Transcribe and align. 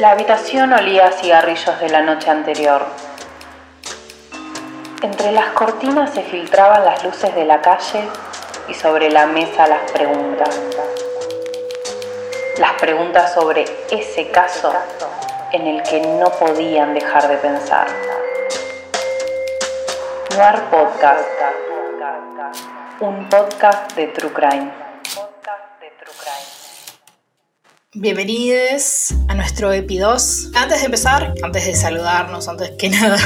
La 0.00 0.12
habitación 0.12 0.72
olía 0.72 1.08
a 1.08 1.12
cigarrillos 1.12 1.78
de 1.78 1.90
la 1.90 2.00
noche 2.00 2.30
anterior. 2.30 2.86
Entre 5.02 5.30
las 5.30 5.48
cortinas 5.48 6.14
se 6.14 6.22
filtraban 6.22 6.86
las 6.86 7.04
luces 7.04 7.34
de 7.34 7.44
la 7.44 7.60
calle 7.60 8.08
y 8.66 8.72
sobre 8.72 9.10
la 9.10 9.26
mesa 9.26 9.66
las 9.66 9.90
preguntas. 9.90 10.58
Las 12.56 12.72
preguntas 12.80 13.34
sobre 13.34 13.66
ese 13.90 14.30
caso 14.30 14.72
en 15.52 15.66
el 15.66 15.82
que 15.82 16.00
no 16.00 16.30
podían 16.30 16.94
dejar 16.94 17.28
de 17.28 17.36
pensar. 17.36 17.86
Noir 20.34 20.62
Podcast. 20.70 21.28
Un 23.00 23.28
podcast 23.28 23.94
de 23.96 24.06
True 24.06 24.32
Crime. 24.32 24.79
Bienvenidos 27.96 29.12
a 29.26 29.34
nuestro 29.34 29.72
EPI 29.72 29.98
2. 29.98 30.52
Antes 30.54 30.78
de 30.78 30.84
empezar, 30.84 31.34
antes 31.42 31.66
de 31.66 31.74
saludarnos, 31.74 32.46
antes 32.46 32.70
que 32.78 32.88
nada, 32.88 33.18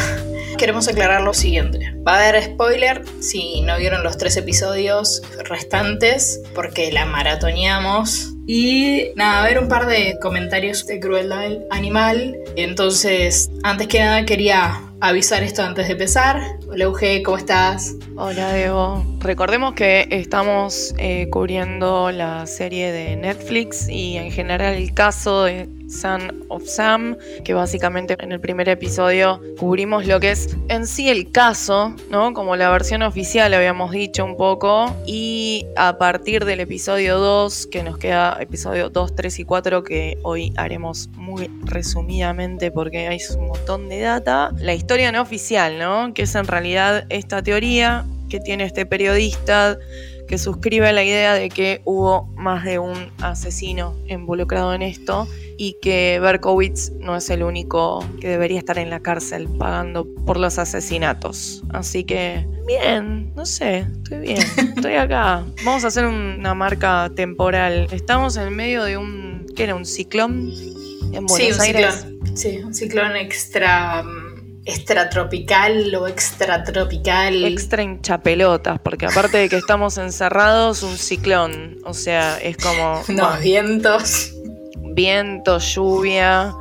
queremos 0.56 0.88
aclarar 0.88 1.20
lo 1.20 1.34
siguiente. 1.34 1.95
Va 2.02 2.14
a 2.14 2.28
haber 2.28 2.42
spoiler 2.42 3.04
si 3.20 3.60
no 3.60 3.77
vieron 3.77 4.02
los 4.02 4.16
tres 4.16 4.38
episodios 4.38 5.20
restantes, 5.45 6.40
porque 6.54 6.90
la 6.92 7.04
maratoneamos. 7.04 8.34
Y 8.47 9.12
nada, 9.16 9.43
a 9.43 9.47
ver 9.47 9.59
un 9.59 9.69
par 9.69 9.87
de 9.87 10.19
comentarios 10.21 10.87
de 10.87 11.01
crueldad 11.01 11.51
animal. 11.71 12.37
Entonces, 12.57 13.51
antes 13.62 13.89
que 13.89 14.01
nada, 14.01 14.27
quería 14.27 14.83
avisar 15.01 15.43
esto 15.43 15.62
antes 15.62 15.87
de 15.87 15.93
empezar. 15.93 16.59
Hola 16.69 16.85
Euge, 16.85 17.23
¿cómo 17.23 17.38
estás? 17.38 17.95
Hola 18.16 18.55
Diego. 18.55 19.05
Recordemos 19.21 19.74
que 19.74 20.07
estamos 20.10 20.95
eh, 20.99 21.29
cubriendo 21.30 22.10
la 22.10 22.46
serie 22.46 22.93
de 22.93 23.16
Netflix 23.16 23.88
y 23.88 24.16
en 24.16 24.30
general 24.30 24.74
el 24.74 24.93
caso 24.93 25.45
de 25.45 25.68
Son 25.95 26.45
of 26.48 26.64
Sam, 26.66 27.16
que 27.45 27.54
básicamente 27.54 28.16
en 28.18 28.32
el 28.32 28.40
primer 28.40 28.68
episodio 28.68 29.40
cubrimos 29.59 30.06
lo 30.06 30.20
que 30.20 30.32
es 30.32 30.56
en 30.68 30.87
sí 30.87 31.09
el 31.09 31.30
caso, 31.30 31.95
¿no? 32.10 32.34
Como 32.34 32.56
la 32.56 32.70
versión 32.70 33.02
oficial 33.02 33.54
habíamos 33.54 33.92
dicho 33.92 34.24
un 34.24 34.37
poco, 34.37 34.95
y 35.06 35.66
a 35.76 35.98
partir 35.98 36.45
del 36.45 36.60
episodio 36.60 37.18
2, 37.18 37.68
que 37.68 37.82
nos 37.82 37.98
queda 37.98 38.37
episodio 38.40 38.90
2, 38.90 39.15
3 39.15 39.38
y 39.38 39.45
4, 39.45 39.84
que 39.84 40.18
hoy 40.22 40.52
haremos 40.56 41.09
muy 41.16 41.50
resumidamente 41.62 42.70
porque 42.70 43.09
hay 43.09 43.18
un 43.38 43.46
montón 43.46 43.88
de 43.88 44.00
data, 44.00 44.50
la 44.59 44.74
historia 44.74 45.12
no 45.12 45.22
oficial, 45.22 45.78
¿no? 45.78 46.12
Que 46.12 46.22
es 46.22 46.34
en 46.34 46.46
realidad 46.46 47.06
esta 47.09 47.42
teoría 47.42 48.04
que 48.28 48.40
tiene 48.40 48.65
este 48.65 48.87
periodista 48.87 49.78
que 50.27 50.39
suscribe 50.39 50.93
la 50.93 51.05
idea 51.05 51.35
de 51.35 51.49
que 51.49 51.80
hubo 51.85 52.27
más 52.37 52.65
de 52.65 52.79
un 52.79 53.11
asesino 53.21 53.95
involucrado 54.09 54.75
en 54.75 54.83
esto 54.83 55.29
y 55.57 55.77
que 55.80 56.19
Berkowitz 56.21 56.91
no 56.99 57.17
es 57.17 57.30
el 57.30 57.43
único 57.43 58.05
que 58.21 58.29
debería 58.29 58.59
estar 58.59 58.79
en 58.79 58.91
la 58.91 59.01
cárcel 59.01 59.49
pagando 59.59 60.07
por 60.27 60.39
los 60.39 60.59
asesinatos. 60.59 61.63
Así 61.71 62.05
que, 62.05 62.47
bien, 62.67 63.33
no 63.35 63.47
sé, 63.47 63.87
estoy 64.03 64.19
bien, 64.19 64.39
estoy 64.77 64.95
acá. 64.95 65.45
Vamos 65.65 65.84
a 65.84 65.89
hacer 65.89 66.06
una 66.06 66.55
marca 66.55 67.11
temporal. 67.15 67.89
Estamos 67.93 68.37
en 68.37 68.55
medio 68.55 68.84
de 68.84 68.97
un, 68.97 69.47
¿qué 69.55 69.65
era? 69.65 69.75
¿Un 69.75 69.84
ciclón 69.84 70.50
en 71.12 71.27
Buenos 71.27 71.37
sí, 71.37 71.53
un 71.53 71.61
Aires? 71.61 71.95
Ciclón, 71.95 72.37
sí, 72.37 72.61
un 72.65 72.75
ciclón 72.75 73.17
extra 73.17 74.05
extratropical 74.65 75.94
o 75.94 76.09
extratropical. 76.09 77.44
Extra 77.44 77.82
hinchapelotas, 77.82 78.81
porque 78.81 79.06
aparte 79.06 79.38
de 79.38 79.48
que 79.48 79.56
estamos 79.56 79.98
encerrados, 79.98 80.82
un 80.82 80.97
ciclón. 80.97 81.78
O 81.84 81.94
sea, 81.94 82.39
es 82.39 82.56
como. 82.56 83.03
Unos 83.09 83.41
vientos. 83.41 84.33
Viento, 84.94 85.59
lluvia. 85.59 86.55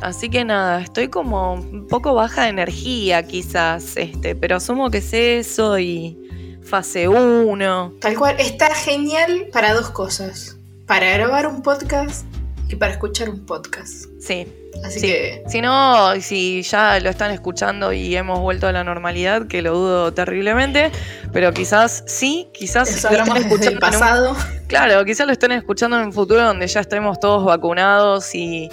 Así 0.00 0.28
que 0.28 0.44
nada, 0.44 0.80
estoy 0.80 1.08
como 1.08 1.54
un 1.54 1.86
poco 1.86 2.12
baja 2.12 2.42
de 2.44 2.48
energía 2.48 3.22
quizás, 3.22 3.96
este, 3.96 4.34
pero 4.34 4.56
asumo 4.56 4.90
que 4.90 4.98
es 4.98 5.12
eso 5.12 5.78
y 5.78 6.18
fase 6.64 7.06
1. 7.06 7.94
Tal 8.00 8.18
cual, 8.18 8.34
está 8.40 8.74
genial 8.74 9.46
para 9.52 9.74
dos 9.74 9.90
cosas. 9.90 10.56
Para 10.86 11.12
grabar 11.12 11.46
un 11.46 11.62
podcast 11.62 12.26
y 12.68 12.74
para 12.74 12.92
escuchar 12.92 13.30
un 13.30 13.46
podcast. 13.46 14.06
Sí, 14.20 14.46
Así 14.84 15.00
Sí. 15.00 15.06
que 15.06 15.42
Si 15.48 15.60
no, 15.60 16.18
si 16.20 16.62
ya 16.62 16.98
lo 17.00 17.10
están 17.10 17.30
escuchando 17.30 17.92
y 17.92 18.16
hemos 18.16 18.40
vuelto 18.40 18.66
a 18.66 18.72
la 18.72 18.82
normalidad, 18.84 19.46
que 19.46 19.62
lo 19.62 19.74
dudo 19.74 20.12
terriblemente, 20.14 20.90
pero 21.32 21.52
quizás 21.52 22.02
sí, 22.06 22.48
quizás 22.52 22.88
eso 22.90 23.08
lo 23.10 23.18
estén 23.22 23.36
escuchando 23.36 24.30
un- 24.32 24.36
claro, 24.68 25.04
quizás 25.04 25.26
lo 25.26 25.32
estén 25.32 25.52
escuchando 25.52 25.98
en 25.98 26.06
un 26.06 26.12
futuro 26.12 26.42
donde 26.44 26.66
ya 26.66 26.80
estemos 26.80 27.20
todos 27.20 27.44
vacunados 27.44 28.34
y, 28.34 28.68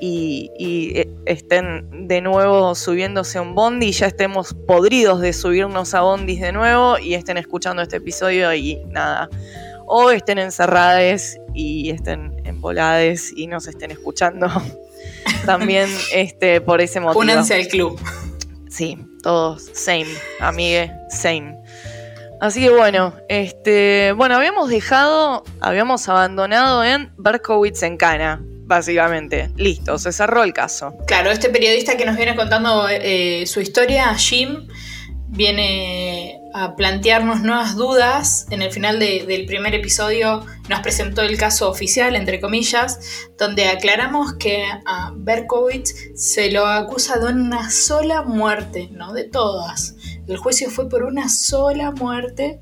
y- 0.00 0.50
y, 0.58 0.98
eh, 0.98 1.08
estén 1.26 2.08
de 2.08 2.20
nuevo 2.20 2.74
subiéndose 2.74 3.38
a 3.38 3.42
un 3.42 3.54
bondi 3.54 3.86
y 3.88 3.92
ya 3.92 4.06
estemos 4.06 4.54
podridos 4.66 5.20
de 5.20 5.32
subirnos 5.32 5.94
a 5.94 6.00
bondis 6.00 6.40
de 6.40 6.52
nuevo 6.52 6.98
y 6.98 7.14
estén 7.14 7.36
escuchando 7.38 7.82
este 7.82 7.96
episodio 7.96 8.52
y 8.54 8.82
nada. 8.88 9.28
O 9.86 10.10
estén 10.10 10.38
encerradas 10.38 11.36
y 11.54 11.90
estén 11.90 12.34
embolades 12.44 13.32
y 13.36 13.46
nos 13.46 13.66
estén 13.68 13.90
escuchando. 13.90 14.48
También 15.46 15.88
este, 16.12 16.60
por 16.60 16.80
ese 16.80 17.00
motivo. 17.00 17.20
Únanse 17.20 17.54
al 17.54 17.68
club. 17.68 18.00
Sí, 18.68 18.98
todos, 19.22 19.70
same, 19.72 20.08
amigue, 20.40 20.92
same. 21.08 21.56
Así 22.40 22.60
que 22.60 22.70
bueno, 22.70 23.14
este, 23.28 24.12
bueno, 24.16 24.36
habíamos 24.36 24.68
dejado, 24.68 25.44
habíamos 25.60 26.08
abandonado 26.08 26.84
en 26.84 27.12
Berkowitz 27.16 27.82
en 27.84 27.96
Cana, 27.96 28.42
básicamente. 28.66 29.50
Listo, 29.56 29.98
se 29.98 30.12
cerró 30.12 30.42
el 30.42 30.52
caso. 30.52 30.94
Claro, 31.06 31.30
este 31.30 31.48
periodista 31.48 31.96
que 31.96 32.04
nos 32.04 32.16
viene 32.16 32.34
contando 32.34 32.86
eh, 32.90 33.44
su 33.46 33.60
historia, 33.60 34.12
Jim, 34.14 34.66
viene 35.28 36.38
a 36.56 36.76
plantearnos 36.76 37.42
nuevas 37.42 37.74
dudas. 37.74 38.46
En 38.50 38.62
el 38.62 38.70
final 38.70 39.00
de- 39.00 39.24
del 39.26 39.44
primer 39.44 39.74
episodio 39.74 40.46
nos 40.68 40.80
presentó 40.80 41.22
el 41.22 41.36
caso 41.36 41.68
oficial, 41.68 42.14
entre 42.14 42.40
comillas, 42.40 43.00
donde 43.36 43.66
aclaramos 43.66 44.34
que 44.34 44.64
a 44.86 45.12
Berkowitz 45.16 45.92
se 46.14 46.52
lo 46.52 46.64
acusa 46.66 47.18
de 47.18 47.26
una 47.32 47.70
sola 47.70 48.22
muerte, 48.22 48.88
no 48.92 49.12
de 49.12 49.24
todas. 49.24 49.96
El 50.28 50.36
juicio 50.36 50.70
fue 50.70 50.88
por 50.88 51.02
una 51.02 51.28
sola 51.28 51.90
muerte, 51.90 52.60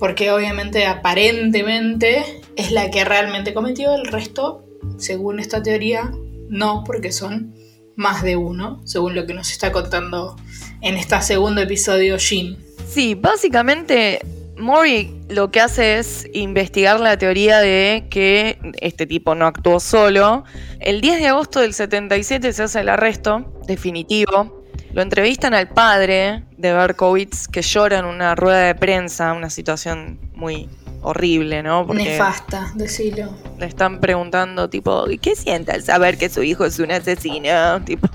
porque 0.00 0.32
obviamente 0.32 0.84
aparentemente 0.86 2.42
es 2.56 2.72
la 2.72 2.90
que 2.90 3.04
realmente 3.04 3.54
cometió, 3.54 3.94
el 3.94 4.06
resto, 4.06 4.64
según 4.98 5.38
esta 5.38 5.62
teoría, 5.62 6.10
no, 6.48 6.82
porque 6.84 7.12
son 7.12 7.54
más 7.94 8.22
de 8.22 8.34
uno, 8.36 8.80
según 8.84 9.14
lo 9.14 9.26
que 9.26 9.34
nos 9.34 9.50
está 9.52 9.70
contando 9.70 10.36
en 10.80 10.96
este 10.96 11.20
segundo 11.22 11.60
episodio 11.60 12.18
Jim. 12.18 12.56
Sí, 12.88 13.14
básicamente 13.14 14.20
Mori 14.56 15.14
lo 15.28 15.50
que 15.50 15.60
hace 15.60 15.98
es 15.98 16.26
investigar 16.32 16.98
la 17.00 17.18
teoría 17.18 17.60
de 17.60 18.06
que 18.10 18.58
este 18.80 19.06
tipo 19.06 19.34
no 19.34 19.46
actuó 19.46 19.78
solo. 19.78 20.44
El 20.80 21.02
10 21.02 21.20
de 21.20 21.26
agosto 21.28 21.60
del 21.60 21.74
77 21.74 22.52
se 22.52 22.62
hace 22.62 22.80
el 22.80 22.88
arresto 22.88 23.60
definitivo. 23.66 24.64
Lo 24.94 25.02
entrevistan 25.02 25.52
al 25.52 25.68
padre 25.68 26.44
de 26.56 26.72
Berkowitz 26.72 27.46
que 27.46 27.60
llora 27.60 27.98
en 27.98 28.06
una 28.06 28.34
rueda 28.34 28.60
de 28.60 28.74
prensa, 28.74 29.34
una 29.34 29.50
situación 29.50 30.18
muy 30.34 30.68
horrible, 31.02 31.62
¿no? 31.62 31.84
Nefasta, 31.84 32.72
decilo. 32.74 33.28
le 33.58 33.66
están 33.66 34.00
preguntando, 34.00 34.68
tipo, 34.68 35.04
¿qué 35.20 35.36
siente 35.36 35.72
al 35.72 35.82
saber 35.82 36.18
que 36.18 36.28
su 36.28 36.42
hijo 36.42 36.64
es 36.64 36.78
un 36.78 36.90
asesino? 36.90 37.82
Tipo, 37.84 38.08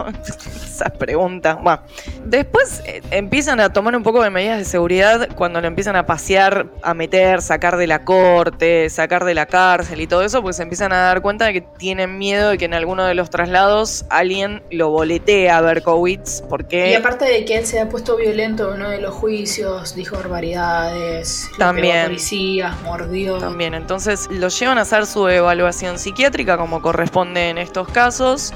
esas 0.65 0.91
preguntas. 0.91 1.57
Bueno, 1.61 1.81
después 2.25 2.81
eh, 2.85 3.01
empiezan 3.11 3.59
a 3.59 3.71
tomar 3.71 3.95
un 3.95 4.03
poco 4.03 4.21
de 4.21 4.29
medidas 4.29 4.59
de 4.59 4.65
seguridad 4.65 5.29
cuando 5.35 5.61
lo 5.61 5.67
empiezan 5.67 5.95
a 5.95 6.05
pasear, 6.05 6.69
a 6.81 6.93
meter, 6.93 7.41
sacar 7.41 7.77
de 7.77 7.87
la 7.87 8.03
corte, 8.03 8.89
sacar 8.89 9.25
de 9.25 9.33
la 9.33 9.45
cárcel 9.45 10.01
y 10.01 10.07
todo 10.07 10.23
eso, 10.23 10.41
pues 10.41 10.57
se 10.57 10.63
empiezan 10.63 10.91
a 10.93 10.97
dar 10.97 11.21
cuenta 11.21 11.45
de 11.45 11.53
que 11.53 11.61
tienen 11.61 12.17
miedo 12.17 12.49
de 12.49 12.57
que 12.57 12.65
en 12.65 12.73
alguno 12.73 13.05
de 13.05 13.15
los 13.15 13.29
traslados 13.29 14.05
alguien 14.09 14.61
lo 14.69 14.89
boletea 14.89 15.57
a 15.57 15.61
Berkowitz, 15.61 16.41
porque... 16.49 16.91
Y 16.91 16.93
aparte 16.93 17.25
de 17.25 17.45
que 17.45 17.57
él 17.57 17.65
se 17.65 17.79
ha 17.79 17.89
puesto 17.89 18.15
violento 18.17 18.69
en 18.69 18.81
uno 18.81 18.89
de 18.89 18.99
los 18.99 19.13
juicios, 19.13 19.95
dijo 19.95 20.17
barbaridades, 20.17 21.49
También. 21.57 22.15
pegó 22.17 22.67
a 22.67 22.72
mordió. 22.83 23.37
También, 23.37 23.73
entonces 23.73 24.27
lo 24.31 24.49
llevan 24.49 24.77
a 24.77 24.81
hacer 24.81 25.05
su 25.05 25.27
evaluación 25.27 25.99
psiquiátrica 25.99 26.57
como 26.57 26.81
corresponde 26.81 27.49
en 27.49 27.57
estos 27.57 27.87
casos. 27.87 28.53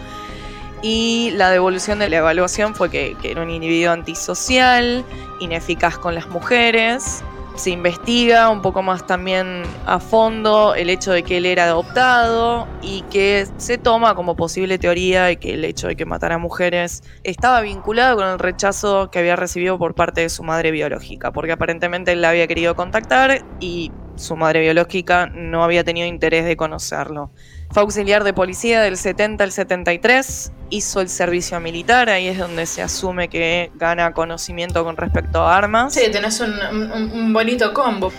Y 0.81 1.31
la 1.35 1.49
devolución 1.49 1.99
de 1.99 2.09
la 2.09 2.17
evaluación 2.17 2.75
fue 2.75 2.89
que, 2.89 3.15
que 3.21 3.31
era 3.31 3.41
un 3.41 3.49
individuo 3.49 3.91
antisocial, 3.91 5.03
ineficaz 5.39 5.97
con 5.97 6.13
las 6.13 6.27
mujeres. 6.27 7.23
Se 7.55 7.71
investiga 7.71 8.49
un 8.49 8.61
poco 8.61 8.83
más 8.83 9.07
también 9.07 9.63
a 9.87 9.99
fondo 9.99 10.75
el 10.75 10.91
hecho 10.91 11.11
de 11.11 11.23
que 11.23 11.37
él 11.37 11.47
era 11.47 11.63
adoptado 11.63 12.67
y 12.83 13.01
que 13.09 13.47
se 13.57 13.79
toma 13.79 14.13
como 14.13 14.35
posible 14.35 14.77
teoría 14.77 15.23
de 15.23 15.37
que 15.37 15.55
el 15.55 15.65
hecho 15.65 15.87
de 15.87 15.95
que 15.95 16.05
matara 16.05 16.37
mujeres 16.37 17.01
estaba 17.23 17.61
vinculado 17.61 18.15
con 18.17 18.27
el 18.27 18.37
rechazo 18.37 19.09
que 19.09 19.17
había 19.17 19.35
recibido 19.35 19.79
por 19.79 19.95
parte 19.95 20.21
de 20.21 20.29
su 20.29 20.43
madre 20.43 20.69
biológica, 20.69 21.31
porque 21.31 21.53
aparentemente 21.53 22.11
él 22.11 22.21
la 22.21 22.29
había 22.29 22.45
querido 22.45 22.75
contactar 22.75 23.43
y 23.59 23.91
su 24.17 24.35
madre 24.35 24.61
biológica 24.61 25.27
no 25.27 25.63
había 25.63 25.83
tenido 25.83 26.07
interés 26.07 26.45
de 26.45 26.57
conocerlo. 26.57 27.31
Fue 27.71 27.81
auxiliar 27.81 28.23
de 28.23 28.33
policía 28.33 28.81
del 28.81 28.97
70 28.97 29.43
al 29.43 29.51
73, 29.51 30.51
hizo 30.69 31.01
el 31.01 31.09
servicio 31.09 31.59
militar, 31.59 32.09
ahí 32.09 32.27
es 32.27 32.37
donde 32.37 32.65
se 32.65 32.81
asume 32.81 33.27
que 33.27 33.71
gana 33.75 34.13
conocimiento 34.13 34.83
con 34.83 34.97
respecto 34.97 35.41
a 35.41 35.57
armas. 35.57 35.93
Sí, 35.93 36.09
tenés 36.11 36.39
un, 36.39 37.33
bonito 37.33 37.73
combo. 37.73 38.11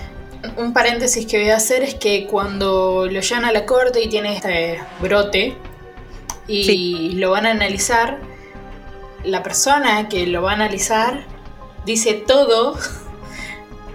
Un 0.56 0.73
paréntesis 0.73 1.27
que 1.27 1.39
voy 1.41 1.50
a 1.50 1.56
hacer 1.56 1.83
es 1.83 1.95
que 1.95 2.27
cuando 2.27 3.09
lo 3.11 3.21
llevan 3.21 3.45
a 3.45 3.53
la 3.53 3.65
corte 3.65 4.03
y 4.03 4.09
tiene 4.09 4.37
este 4.37 4.79
brote 5.00 5.56
y 6.47 7.12
lo 7.17 7.31
van 7.31 7.47
a 7.47 7.50
analizar, 7.50 8.19
la 9.25 9.43
persona 9.43 10.09
que 10.09 10.27
lo 10.27 10.43
va 10.43 10.53
a 10.53 10.55
analizar 10.55 11.25
dice 11.85 12.15
todo 12.15 12.77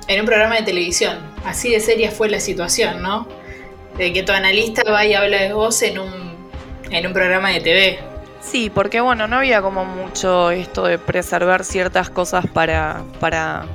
en 0.08 0.20
un 0.22 0.26
programa 0.26 0.56
de 0.56 0.64
televisión. 0.64 1.20
Así 1.46 1.72
de 1.72 1.80
seria 1.80 2.12
fue 2.12 2.30
la 2.30 2.40
situación, 2.40 3.02
¿no? 3.02 3.28
De 3.98 4.12
que 4.14 4.24
tu 4.24 4.32
analista 4.32 4.84
va 4.90 5.06
y 5.06 5.14
habla 5.14 5.42
de 5.42 5.54
vos 5.54 5.82
en 5.82 6.00
un, 6.00 6.12
en 6.90 7.08
un 7.08 7.14
programa 7.14 7.50
de 7.50 7.60
TV. 7.62 8.00
Sí, 8.42 8.70
porque 8.70 9.02
bueno, 9.02 9.28
no 9.28 9.38
había 9.38 9.62
como 9.62 9.86
mucho 9.86 10.52
esto 10.52 10.86
de 10.86 11.00
preservar 11.00 11.64
ciertas 11.64 12.10
cosas 12.10 12.46
para, 12.48 13.04
para, 13.20 13.66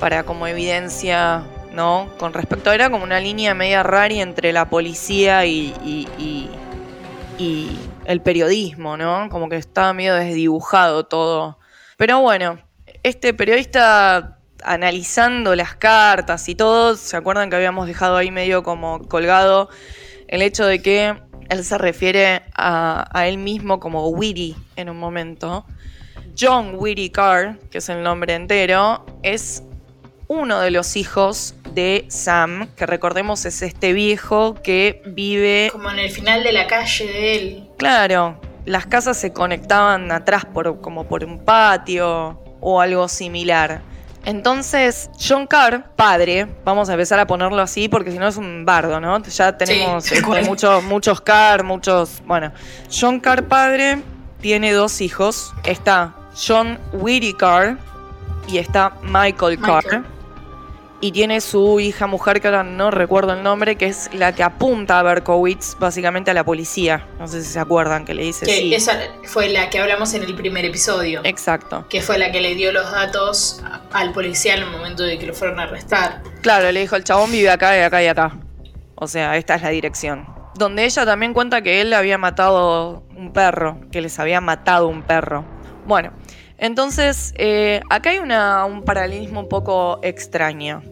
para 0.00 0.24
como 0.24 0.46
evidencia, 0.46 1.44
¿no? 1.72 2.08
Con 2.18 2.32
respecto, 2.32 2.72
era 2.72 2.90
como 2.90 3.04
una 3.04 3.20
línea 3.20 3.54
media 3.54 3.82
rara 3.82 4.14
entre 4.14 4.52
la 4.52 4.68
policía 4.68 5.46
y, 5.46 5.72
y, 5.84 6.50
y 7.38 7.78
el 8.04 8.20
periodismo, 8.20 8.96
¿no? 8.96 9.28
Como 9.30 9.48
que 9.48 9.56
estaba 9.56 9.92
medio 9.92 10.14
desdibujado 10.16 11.06
todo. 11.06 11.58
Pero 11.96 12.20
bueno, 12.20 12.58
este 13.02 13.32
periodista 13.32 14.39
analizando 14.64 15.54
las 15.54 15.74
cartas 15.74 16.48
y 16.48 16.54
todo, 16.54 16.96
¿se 16.96 17.16
acuerdan 17.16 17.50
que 17.50 17.56
habíamos 17.56 17.86
dejado 17.86 18.16
ahí 18.16 18.30
medio 18.30 18.62
como 18.62 19.06
colgado 19.08 19.68
el 20.28 20.42
hecho 20.42 20.66
de 20.66 20.80
que 20.82 21.14
él 21.48 21.64
se 21.64 21.78
refiere 21.78 22.42
a, 22.54 23.26
él 23.26 23.38
mismo 23.38 23.80
como 23.80 24.08
Weedy 24.08 24.56
en 24.76 24.90
un 24.90 24.98
momento? 24.98 25.64
John 26.38 26.74
Weedy 26.76 27.10
Carr, 27.10 27.58
que 27.70 27.78
es 27.78 27.88
el 27.88 28.02
nombre 28.02 28.34
entero, 28.34 29.04
es 29.22 29.62
uno 30.28 30.60
de 30.60 30.70
los 30.70 30.96
hijos 30.96 31.54
de 31.74 32.04
Sam, 32.08 32.68
que 32.76 32.86
recordemos 32.86 33.44
es 33.44 33.62
este 33.62 33.92
viejo 33.92 34.54
que 34.62 35.02
vive... 35.06 35.70
Como 35.72 35.90
en 35.90 35.98
el 35.98 36.10
final 36.10 36.44
de 36.44 36.52
la 36.52 36.66
calle 36.66 37.06
de 37.06 37.36
él. 37.36 37.68
Claro, 37.76 38.40
las 38.64 38.86
casas 38.86 39.18
se 39.18 39.32
conectaban 39.32 40.12
atrás 40.12 40.44
por, 40.44 40.80
como 40.80 41.08
por 41.08 41.24
un 41.24 41.44
patio 41.44 42.40
o 42.60 42.80
algo 42.80 43.08
similar. 43.08 43.82
Entonces, 44.24 45.10
John 45.18 45.46
Carr, 45.46 45.90
padre, 45.96 46.46
vamos 46.64 46.88
a 46.88 46.92
empezar 46.92 47.18
a 47.18 47.26
ponerlo 47.26 47.60
así 47.62 47.88
porque 47.88 48.12
si 48.12 48.18
no 48.18 48.28
es 48.28 48.36
un 48.36 48.64
bardo, 48.64 49.00
¿no? 49.00 49.22
Ya 49.22 49.56
tenemos 49.56 50.10
este, 50.12 50.42
muchos, 50.42 50.84
muchos 50.84 51.20
Carr, 51.20 51.64
muchos. 51.64 52.22
Bueno, 52.26 52.52
John 52.90 53.20
Carr, 53.20 53.44
padre, 53.44 54.02
tiene 54.40 54.72
dos 54.72 55.00
hijos. 55.00 55.52
Está 55.64 56.14
John 56.34 56.78
Weedy 56.92 57.32
Carr 57.32 57.78
y 58.46 58.58
está 58.58 58.92
Michael, 59.02 59.58
Carr 59.60 60.19
y 61.00 61.12
tiene 61.12 61.40
su 61.40 61.80
hija 61.80 62.06
mujer, 62.06 62.40
que 62.40 62.48
ahora 62.48 62.62
no 62.62 62.90
recuerdo 62.90 63.32
el 63.32 63.42
nombre, 63.42 63.76
que 63.76 63.86
es 63.86 64.10
la 64.12 64.34
que 64.34 64.42
apunta 64.42 64.98
a 64.98 65.02
Berkowitz 65.02 65.76
básicamente 65.78 66.30
a 66.30 66.34
la 66.34 66.44
policía. 66.44 67.06
No 67.18 67.26
sé 67.26 67.42
si 67.42 67.52
se 67.52 67.58
acuerdan 67.58 68.04
que 68.04 68.14
le 68.14 68.22
dice 68.22 68.44
que 68.44 68.74
Esa 68.74 68.98
fue 69.24 69.48
la 69.48 69.70
que 69.70 69.78
hablamos 69.78 70.12
en 70.14 70.24
el 70.24 70.34
primer 70.34 70.64
episodio. 70.64 71.22
Exacto. 71.24 71.86
Que 71.88 72.02
fue 72.02 72.18
la 72.18 72.30
que 72.30 72.40
le 72.40 72.54
dio 72.54 72.70
los 72.72 72.90
datos 72.90 73.62
al 73.92 74.12
policía 74.12 74.54
en 74.54 74.64
el 74.64 74.70
momento 74.70 75.02
de 75.02 75.18
que 75.18 75.26
lo 75.26 75.34
fueron 75.34 75.58
a 75.58 75.64
arrestar. 75.64 76.22
Claro, 76.42 76.70
le 76.70 76.80
dijo, 76.80 76.96
el 76.96 77.04
chabón 77.04 77.32
vive 77.32 77.50
acá 77.50 77.76
y 77.76 77.80
acá 77.80 78.02
y 78.02 78.06
acá. 78.06 78.38
O 78.94 79.06
sea, 79.06 79.36
esta 79.36 79.54
es 79.54 79.62
la 79.62 79.70
dirección. 79.70 80.26
Donde 80.56 80.84
ella 80.84 81.06
también 81.06 81.32
cuenta 81.32 81.62
que 81.62 81.80
él 81.80 81.90
le 81.90 81.96
había 81.96 82.18
matado 82.18 83.04
un 83.16 83.32
perro, 83.32 83.80
que 83.90 84.02
les 84.02 84.18
había 84.18 84.42
matado 84.42 84.88
un 84.88 85.02
perro. 85.02 85.44
Bueno, 85.86 86.12
entonces, 86.60 87.32
eh, 87.36 87.80
acá 87.88 88.10
hay 88.10 88.18
un 88.18 88.82
paralelismo 88.82 89.40
un 89.40 89.48
poco 89.48 89.98
extraño. 90.02 90.82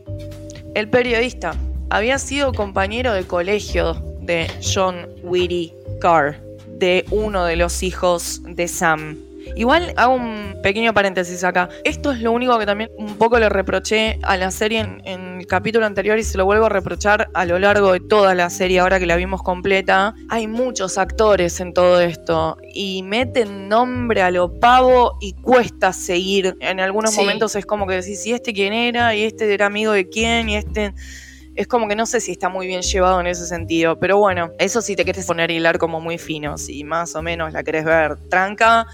El 0.74 0.88
periodista 0.88 1.54
había 1.90 2.18
sido 2.18 2.54
compañero 2.54 3.12
de 3.12 3.26
colegio 3.26 3.94
de 4.22 4.50
John 4.62 5.06
Weedy 5.22 5.74
Carr, 6.00 6.40
de 6.78 7.04
uno 7.10 7.44
de 7.44 7.56
los 7.56 7.82
hijos 7.82 8.40
de 8.44 8.66
Sam. 8.66 9.27
Igual 9.56 9.92
hago 9.96 10.14
un 10.14 10.56
pequeño 10.62 10.92
paréntesis 10.94 11.44
acá. 11.44 11.68
Esto 11.84 12.12
es 12.12 12.20
lo 12.20 12.32
único 12.32 12.58
que 12.58 12.66
también 12.66 12.90
un 12.96 13.16
poco 13.16 13.38
le 13.38 13.48
reproché 13.48 14.18
a 14.22 14.36
la 14.36 14.50
serie 14.50 14.80
en, 14.80 15.02
el 15.04 15.46
capítulo 15.46 15.86
anterior 15.86 16.18
y 16.18 16.24
se 16.24 16.36
lo 16.38 16.44
vuelvo 16.44 16.66
a 16.66 16.68
reprochar 16.68 17.28
a 17.34 17.44
lo 17.44 17.58
largo 17.58 17.92
de 17.92 18.00
toda 18.00 18.34
la 18.34 18.50
serie 18.50 18.80
ahora 18.80 18.98
que 18.98 19.06
la 19.06 19.16
vimos 19.16 19.42
completa. 19.42 20.14
Hay 20.28 20.46
muchos 20.46 20.98
actores 20.98 21.60
en 21.60 21.72
todo 21.72 22.00
esto 22.00 22.56
y 22.74 23.02
meten 23.02 23.68
nombre 23.68 24.22
a 24.22 24.30
lo 24.30 24.58
pavo 24.58 25.16
y 25.20 25.34
cuesta 25.34 25.92
seguir. 25.92 26.56
En 26.60 26.80
algunos 26.80 27.16
momentos 27.16 27.54
es 27.56 27.66
como 27.66 27.86
que 27.86 27.94
decís, 27.94 28.26
¿y 28.26 28.32
este 28.32 28.52
quién 28.52 28.72
era? 28.72 29.14
¿Y 29.14 29.24
este 29.24 29.52
era 29.52 29.66
amigo 29.66 29.92
de 29.92 30.08
quién? 30.08 30.48
¿Y 30.48 30.56
este...? 30.56 30.94
es 31.58 31.66
como 31.66 31.88
que 31.88 31.96
no 31.96 32.06
sé 32.06 32.20
si 32.20 32.30
está 32.30 32.48
muy 32.48 32.68
bien 32.68 32.82
llevado 32.82 33.20
en 33.20 33.26
ese 33.26 33.44
sentido. 33.44 33.98
Pero 33.98 34.16
bueno, 34.16 34.52
eso 34.60 34.80
sí 34.80 34.94
te 34.94 35.02
quieres 35.02 35.26
poner 35.26 35.50
hilar 35.50 35.78
como 35.78 36.00
muy 36.00 36.16
fino. 36.16 36.56
Si 36.56 36.84
más 36.84 37.16
o 37.16 37.22
menos 37.22 37.52
la 37.52 37.64
querés 37.64 37.84
ver 37.84 38.16
tranca, 38.28 38.86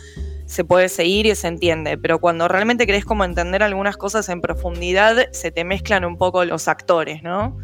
se 0.46 0.64
puede 0.64 0.88
seguir 0.88 1.26
y 1.26 1.34
se 1.34 1.48
entiende, 1.48 1.96
pero 1.96 2.20
cuando 2.20 2.48
realmente 2.48 2.86
querés 2.86 3.04
como 3.04 3.24
entender 3.24 3.62
algunas 3.62 3.96
cosas 3.96 4.28
en 4.28 4.40
profundidad, 4.40 5.30
se 5.32 5.50
te 5.50 5.64
mezclan 5.64 6.04
un 6.04 6.18
poco 6.18 6.44
los 6.44 6.68
actores, 6.68 7.22
¿no? 7.22 7.58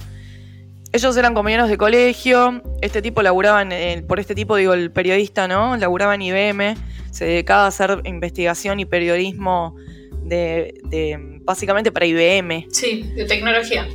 Ellos 0.93 1.17
eran 1.17 1.35
compañeros 1.35 1.69
de 1.69 1.77
colegio, 1.77 2.63
este 2.81 3.01
tipo 3.01 3.23
laburaba, 3.23 3.63
en 3.63 4.07
por 4.07 4.19
este 4.19 4.35
tipo 4.35 4.57
digo 4.57 4.75
el 4.75 4.91
periodista, 4.91 5.47
¿no? 5.47 5.77
Laburaba 5.77 6.15
en 6.15 6.23
IBM, 6.23 6.75
se 7.13 7.27
dedicaba 7.27 7.65
a 7.65 7.69
hacer 7.69 8.01
investigación 8.05 8.81
y 8.81 8.87
periodismo 8.87 9.77
de, 10.25 10.75
de 10.85 11.41
básicamente 11.43 11.93
para 11.93 12.07
IBM. 12.07 12.67
Sí, 12.73 13.03
de 13.15 13.25
tecnología. 13.27 13.87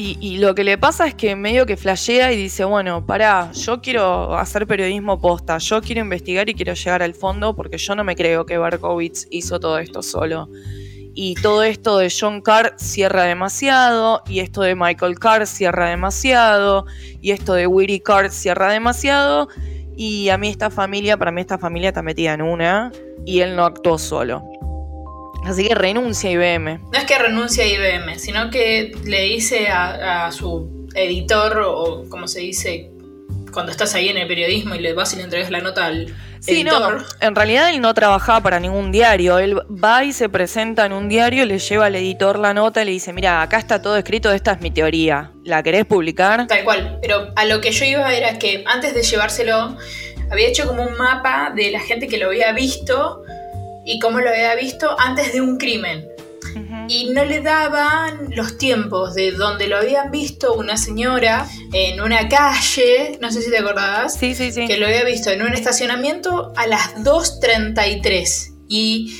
Y, 0.00 0.38
lo 0.38 0.54
que 0.54 0.62
le 0.62 0.78
pasa 0.78 1.08
es 1.08 1.14
que 1.16 1.34
medio 1.34 1.66
que 1.66 1.76
flashea 1.76 2.32
y 2.32 2.36
dice, 2.36 2.62
bueno, 2.64 3.04
pará, 3.04 3.50
yo 3.50 3.80
quiero 3.80 4.38
hacer 4.38 4.64
periodismo 4.64 5.20
posta, 5.20 5.58
yo 5.58 5.82
quiero 5.82 6.02
investigar 6.02 6.48
y 6.48 6.54
quiero 6.54 6.74
llegar 6.74 7.02
al 7.02 7.14
fondo 7.14 7.56
porque 7.56 7.78
yo 7.78 7.96
no 7.96 8.04
me 8.04 8.14
creo 8.14 8.46
que 8.46 8.58
Berkowitz 8.58 9.26
hizo 9.32 9.58
todo 9.58 9.76
esto 9.80 10.00
solo. 10.04 10.48
Y 11.14 11.34
todo 11.42 11.64
esto 11.64 11.98
de 11.98 12.12
John 12.16 12.42
Carr 12.42 12.74
cierra 12.76 13.24
demasiado, 13.24 14.22
y 14.28 14.38
esto 14.38 14.62
de 14.62 14.76
Michael 14.76 15.18
Carr 15.18 15.48
cierra 15.48 15.90
demasiado, 15.90 16.86
y 17.20 17.32
esto 17.32 17.54
de 17.54 17.66
Willie 17.66 18.00
Carr 18.00 18.30
cierra 18.30 18.70
demasiado, 18.70 19.48
y 19.96 20.28
a 20.28 20.38
mí 20.38 20.48
esta 20.48 20.70
familia, 20.70 21.16
para 21.16 21.32
mí 21.32 21.40
esta 21.40 21.58
familia 21.58 21.88
está 21.88 22.02
metida 22.02 22.34
en 22.34 22.42
una, 22.42 22.92
y 23.26 23.40
él 23.40 23.56
no 23.56 23.64
actuó 23.64 23.98
solo. 23.98 24.57
Así 25.44 25.66
que 25.66 25.74
renuncia 25.74 26.30
IBM. 26.30 26.80
No 26.92 26.98
es 26.98 27.04
que 27.04 27.18
renuncia 27.18 27.64
a 27.64 27.66
IBM, 27.66 28.18
sino 28.18 28.50
que 28.50 28.92
le 29.04 29.22
dice 29.22 29.68
a, 29.68 30.30
su 30.32 30.88
editor, 30.94 31.62
o 31.64 32.04
como 32.08 32.28
se 32.28 32.40
dice, 32.40 32.90
cuando 33.52 33.72
estás 33.72 33.94
ahí 33.94 34.08
en 34.08 34.18
el 34.18 34.28
periodismo 34.28 34.74
y 34.74 34.80
le 34.80 34.92
vas 34.92 35.12
y 35.14 35.16
le 35.16 35.22
entregas 35.22 35.50
la 35.50 35.60
nota 35.60 35.86
al 35.86 36.14
sí, 36.40 36.52
editor. 36.52 37.00
No, 37.00 37.06
en 37.20 37.34
realidad 37.34 37.70
él 37.70 37.80
no 37.80 37.94
trabajaba 37.94 38.42
para 38.42 38.60
ningún 38.60 38.92
diario. 38.92 39.38
Él 39.38 39.58
va 39.58 40.04
y 40.04 40.12
se 40.12 40.28
presenta 40.28 40.86
en 40.86 40.92
un 40.92 41.08
diario, 41.08 41.44
le 41.46 41.58
lleva 41.58 41.86
al 41.86 41.94
editor 41.94 42.38
la 42.38 42.52
nota 42.52 42.82
y 42.82 42.86
le 42.86 42.90
dice, 42.92 43.12
mira, 43.12 43.42
acá 43.42 43.58
está 43.58 43.80
todo 43.80 43.96
escrito, 43.96 44.32
esta 44.32 44.52
es 44.52 44.60
mi 44.60 44.70
teoría. 44.70 45.32
¿La 45.44 45.62
querés 45.62 45.86
publicar? 45.86 46.46
Tal 46.46 46.64
cual. 46.64 46.98
Pero 47.00 47.32
a 47.36 47.44
lo 47.44 47.60
que 47.60 47.70
yo 47.70 47.84
iba 47.84 48.12
era 48.14 48.38
que 48.38 48.64
antes 48.66 48.94
de 48.94 49.02
llevárselo, 49.02 49.76
había 50.30 50.48
hecho 50.48 50.66
como 50.66 50.82
un 50.82 50.96
mapa 50.96 51.52
de 51.54 51.70
la 51.70 51.80
gente 51.80 52.06
que 52.06 52.18
lo 52.18 52.26
había 52.26 52.52
visto 52.52 53.22
y 53.88 53.98
cómo 53.98 54.20
lo 54.20 54.28
había 54.28 54.54
visto 54.54 54.94
antes 55.00 55.32
de 55.32 55.40
un 55.40 55.56
crimen. 55.56 56.06
Y 56.88 57.10
no 57.10 57.24
le 57.24 57.40
daban 57.40 58.30
los 58.34 58.58
tiempos 58.58 59.14
de 59.14 59.32
donde 59.32 59.68
lo 59.68 59.76
habían 59.76 60.10
visto 60.10 60.54
una 60.54 60.76
señora 60.76 61.46
en 61.72 62.00
una 62.00 62.28
calle, 62.28 63.18
no 63.20 63.30
sé 63.30 63.42
si 63.42 63.50
te 63.50 63.58
acordabas, 63.58 64.14
sí, 64.16 64.34
sí, 64.34 64.50
sí. 64.50 64.66
que 64.66 64.76
lo 64.78 64.86
había 64.86 65.04
visto 65.04 65.30
en 65.30 65.42
un 65.42 65.52
estacionamiento 65.52 66.52
a 66.56 66.66
las 66.66 66.96
2.33 66.96 68.54
y 68.68 69.18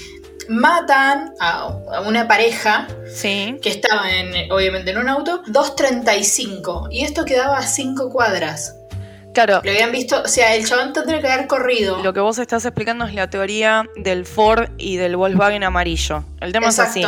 matan 0.48 1.32
a, 1.38 1.68
una 2.06 2.26
pareja 2.26 2.88
sí. 3.14 3.56
que 3.62 3.68
estaba 3.68 4.10
en, 4.10 4.50
obviamente 4.50 4.90
en 4.90 4.98
un 4.98 5.08
auto, 5.08 5.42
2.35 5.44 6.88
y 6.90 7.04
esto 7.04 7.24
quedaba 7.24 7.58
a 7.58 7.62
5 7.62 8.10
cuadras. 8.10 8.77
Claro. 9.44 9.60
Lo 9.62 9.70
habían 9.70 9.92
visto, 9.92 10.20
o 10.20 10.26
sea, 10.26 10.56
el 10.56 10.66
chabón 10.66 10.92
tendría 10.92 11.20
que 11.20 11.28
haber 11.28 11.46
corrido. 11.46 12.02
Lo 12.02 12.12
que 12.12 12.18
vos 12.18 12.40
estás 12.40 12.64
explicando 12.64 13.04
es 13.04 13.14
la 13.14 13.30
teoría 13.30 13.84
del 13.94 14.26
Ford 14.26 14.70
y 14.78 14.96
del 14.96 15.16
Volkswagen 15.16 15.62
amarillo. 15.62 16.24
El 16.40 16.52
tema 16.52 16.70
es 16.70 16.80
así. 16.80 17.04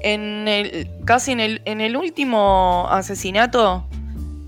En 0.00 0.48
el, 0.48 0.88
casi 1.04 1.30
en 1.30 1.38
el, 1.38 1.62
en 1.64 1.80
el 1.80 1.96
último 1.96 2.88
asesinato 2.90 3.86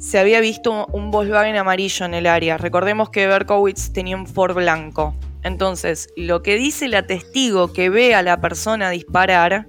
se 0.00 0.18
había 0.18 0.40
visto 0.40 0.86
un 0.86 1.12
Volkswagen 1.12 1.54
amarillo 1.56 2.04
en 2.04 2.14
el 2.14 2.26
área. 2.26 2.58
Recordemos 2.58 3.10
que 3.10 3.28
Berkowitz 3.28 3.92
tenía 3.92 4.16
un 4.16 4.26
Ford 4.26 4.56
blanco. 4.56 5.14
Entonces, 5.44 6.08
lo 6.16 6.42
que 6.42 6.56
dice 6.56 6.88
la 6.88 7.06
testigo 7.06 7.72
que 7.72 7.90
ve 7.90 8.16
a 8.16 8.22
la 8.22 8.40
persona 8.40 8.90
disparar 8.90 9.68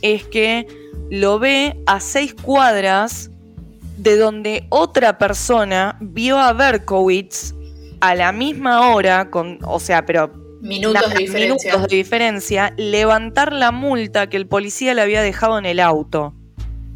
es 0.00 0.24
que 0.24 0.66
lo 1.10 1.38
ve 1.38 1.80
a 1.86 2.00
seis 2.00 2.34
cuadras 2.34 3.30
de 4.02 4.16
donde 4.16 4.66
otra 4.68 5.16
persona 5.16 5.96
vio 6.00 6.36
a 6.36 6.52
Berkowitz 6.52 7.54
a 8.00 8.16
la 8.16 8.32
misma 8.32 8.92
hora, 8.92 9.30
con, 9.30 9.60
o 9.62 9.78
sea, 9.78 10.04
pero 10.04 10.32
minutos, 10.60 11.08
de 11.14 11.20
diferencia. 11.20 11.70
minutos 11.70 11.88
de 11.88 11.96
diferencia, 11.96 12.74
levantar 12.76 13.52
la 13.52 13.70
multa 13.70 14.28
que 14.28 14.36
el 14.36 14.48
policía 14.48 14.94
le 14.94 15.02
había 15.02 15.22
dejado 15.22 15.56
en 15.56 15.66
el 15.66 15.78
auto. 15.78 16.34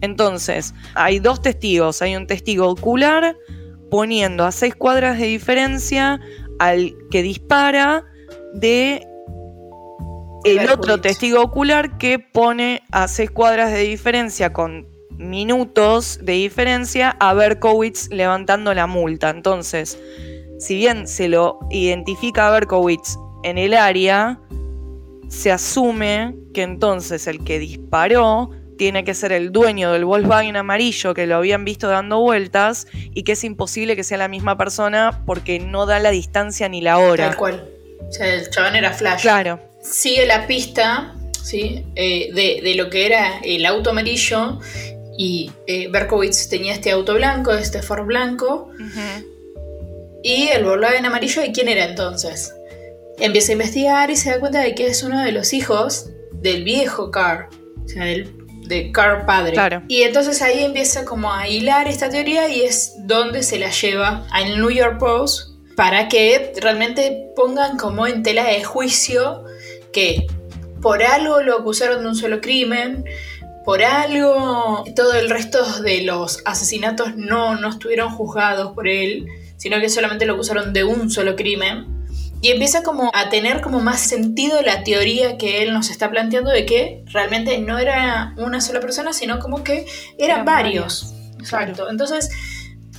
Entonces, 0.00 0.74
hay 0.94 1.20
dos 1.20 1.40
testigos, 1.40 2.02
hay 2.02 2.16
un 2.16 2.26
testigo 2.26 2.66
ocular 2.68 3.36
poniendo 3.88 4.44
a 4.44 4.50
seis 4.50 4.74
cuadras 4.74 5.16
de 5.16 5.26
diferencia 5.26 6.20
al 6.58 6.92
que 7.12 7.22
dispara 7.22 8.04
de 8.52 9.06
el 10.44 10.68
otro 10.70 11.00
testigo 11.00 11.40
ocular 11.40 11.98
que 11.98 12.18
pone 12.18 12.82
a 12.90 13.06
seis 13.06 13.30
cuadras 13.30 13.70
de 13.70 13.80
diferencia 13.80 14.52
con 14.52 14.95
minutos 15.18 16.18
de 16.22 16.34
diferencia 16.34 17.16
a 17.20 17.34
Berkowitz 17.34 18.08
levantando 18.10 18.74
la 18.74 18.86
multa. 18.86 19.30
Entonces, 19.30 19.98
si 20.58 20.76
bien 20.76 21.06
se 21.06 21.28
lo 21.28 21.58
identifica 21.70 22.48
a 22.48 22.50
Berkowitz 22.50 23.16
en 23.42 23.58
el 23.58 23.74
área, 23.74 24.40
se 25.28 25.52
asume 25.52 26.34
que 26.54 26.62
entonces 26.62 27.26
el 27.26 27.44
que 27.44 27.58
disparó 27.58 28.50
tiene 28.78 29.04
que 29.04 29.14
ser 29.14 29.32
el 29.32 29.52
dueño 29.52 29.92
del 29.92 30.04
Volkswagen 30.04 30.56
amarillo 30.56 31.14
que 31.14 31.26
lo 31.26 31.36
habían 31.36 31.64
visto 31.64 31.88
dando 31.88 32.20
vueltas 32.20 32.86
y 32.92 33.22
que 33.22 33.32
es 33.32 33.42
imposible 33.44 33.96
que 33.96 34.04
sea 34.04 34.18
la 34.18 34.28
misma 34.28 34.58
persona 34.58 35.22
porque 35.24 35.58
no 35.58 35.86
da 35.86 35.98
la 35.98 36.10
distancia 36.10 36.68
ni 36.68 36.82
la 36.82 36.98
hora. 36.98 37.28
Tal 37.28 37.36
cual. 37.36 37.68
O 38.06 38.12
sea, 38.12 38.34
el 38.34 38.48
chabón 38.50 38.76
era 38.76 38.92
Flash. 38.92 39.22
Claro. 39.22 39.60
Sigue 39.80 40.26
la 40.26 40.46
pista 40.46 41.14
¿sí? 41.46 41.84
Eh, 41.94 42.30
de, 42.32 42.74
lo 42.74 42.90
que 42.90 43.06
era 43.06 43.38
el 43.44 43.64
auto 43.66 43.90
amarillo 43.90 44.58
y 45.16 45.50
eh, 45.66 45.88
Berkowitz 45.88 46.48
tenía 46.48 46.74
este 46.74 46.90
auto 46.90 47.14
blanco, 47.14 47.52
este 47.52 47.82
Ford 47.82 48.06
blanco. 48.06 48.70
Y 50.22 50.48
el 50.48 50.64
Volkswagen 50.64 51.06
amarillo, 51.06 51.44
¿y 51.44 51.52
quién 51.52 51.68
era 51.68 51.84
entonces? 51.84 52.52
Empieza 53.18 53.52
a 53.52 53.54
investigar 53.54 54.10
y 54.10 54.16
se 54.16 54.30
da 54.30 54.40
cuenta 54.40 54.60
de 54.60 54.74
que 54.74 54.86
es 54.86 55.02
uno 55.02 55.22
de 55.22 55.32
los 55.32 55.52
hijos 55.52 56.10
del 56.32 56.64
viejo 56.64 57.10
Carr, 57.10 57.48
o 57.84 57.88
sea, 57.88 58.04
del 58.04 58.36
de 58.66 58.92
Carr 58.92 59.26
padre. 59.26 59.52
Claro. 59.52 59.82
Y 59.88 60.02
entonces 60.02 60.42
ahí 60.42 60.64
empieza 60.64 61.04
como 61.04 61.32
a 61.32 61.48
hilar 61.48 61.88
esta 61.88 62.08
teoría 62.08 62.48
y 62.48 62.62
es 62.62 62.94
donde 63.06 63.42
se 63.42 63.58
la 63.58 63.70
lleva 63.70 64.26
al 64.30 64.58
New 64.58 64.70
York 64.70 64.98
Post 64.98 65.56
para 65.76 66.08
que 66.08 66.52
realmente 66.60 67.30
pongan 67.36 67.76
como 67.76 68.06
en 68.06 68.22
tela 68.22 68.44
de 68.44 68.64
juicio 68.64 69.44
que 69.92 70.26
por 70.80 71.02
algo 71.02 71.42
lo 71.42 71.58
acusaron 71.58 72.02
de 72.02 72.08
un 72.08 72.16
solo 72.16 72.40
crimen, 72.40 73.04
por 73.66 73.82
algo 73.82 74.84
todo 74.94 75.14
el 75.14 75.28
resto 75.28 75.82
de 75.82 76.02
los 76.02 76.40
asesinatos 76.44 77.16
no, 77.16 77.56
no 77.56 77.68
estuvieron 77.68 78.10
juzgados 78.10 78.72
por 78.74 78.86
él, 78.86 79.26
sino 79.56 79.80
que 79.80 79.88
solamente 79.88 80.24
lo 80.24 80.34
acusaron 80.34 80.72
de 80.72 80.84
un 80.84 81.10
solo 81.10 81.34
crimen. 81.34 81.84
Y 82.40 82.52
empieza 82.52 82.84
como 82.84 83.10
a 83.12 83.28
tener 83.28 83.62
como 83.62 83.80
más 83.80 83.98
sentido 83.98 84.62
la 84.62 84.84
teoría 84.84 85.36
que 85.36 85.64
él 85.64 85.74
nos 85.74 85.90
está 85.90 86.12
planteando 86.12 86.52
de 86.52 86.64
que 86.64 87.02
realmente 87.06 87.58
no 87.58 87.76
era 87.78 88.34
una 88.36 88.60
sola 88.60 88.78
persona, 88.78 89.12
sino 89.12 89.40
como 89.40 89.64
que 89.64 89.84
eran, 90.16 90.44
varios. 90.44 91.12
Exacto. 91.40 91.90
Entonces, 91.90 92.30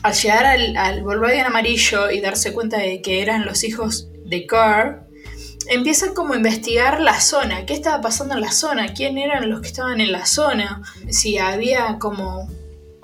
al 0.04 0.14
llegar 0.16 0.46
al, 0.46 0.76
al 0.76 1.02
Volkswagen 1.02 1.46
amarillo 1.46 2.12
y 2.12 2.20
darse 2.20 2.52
cuenta 2.52 2.78
de 2.78 3.02
que 3.02 3.22
eran 3.22 3.46
los 3.46 3.64
hijos 3.64 4.10
de 4.26 4.46
Carr, 4.46 5.07
empiezan 5.70 6.14
como 6.14 6.34
a 6.34 6.38
investigar 6.38 7.00
la 7.02 7.20
zona, 7.20 7.66
qué 7.66 7.74
estaba 7.74 8.02
pasando 8.02 8.36
en 8.36 8.42
la 8.42 8.52
zona, 8.52 8.94
quién 8.94 9.18
eran 9.18 9.50
los 9.50 9.62
que 9.62 9.68
estaban 9.68 10.02
en 10.02 10.12
la 10.12 10.26
zona, 10.26 10.82
si 11.10 11.38
había 11.38 11.98
como 12.00 12.50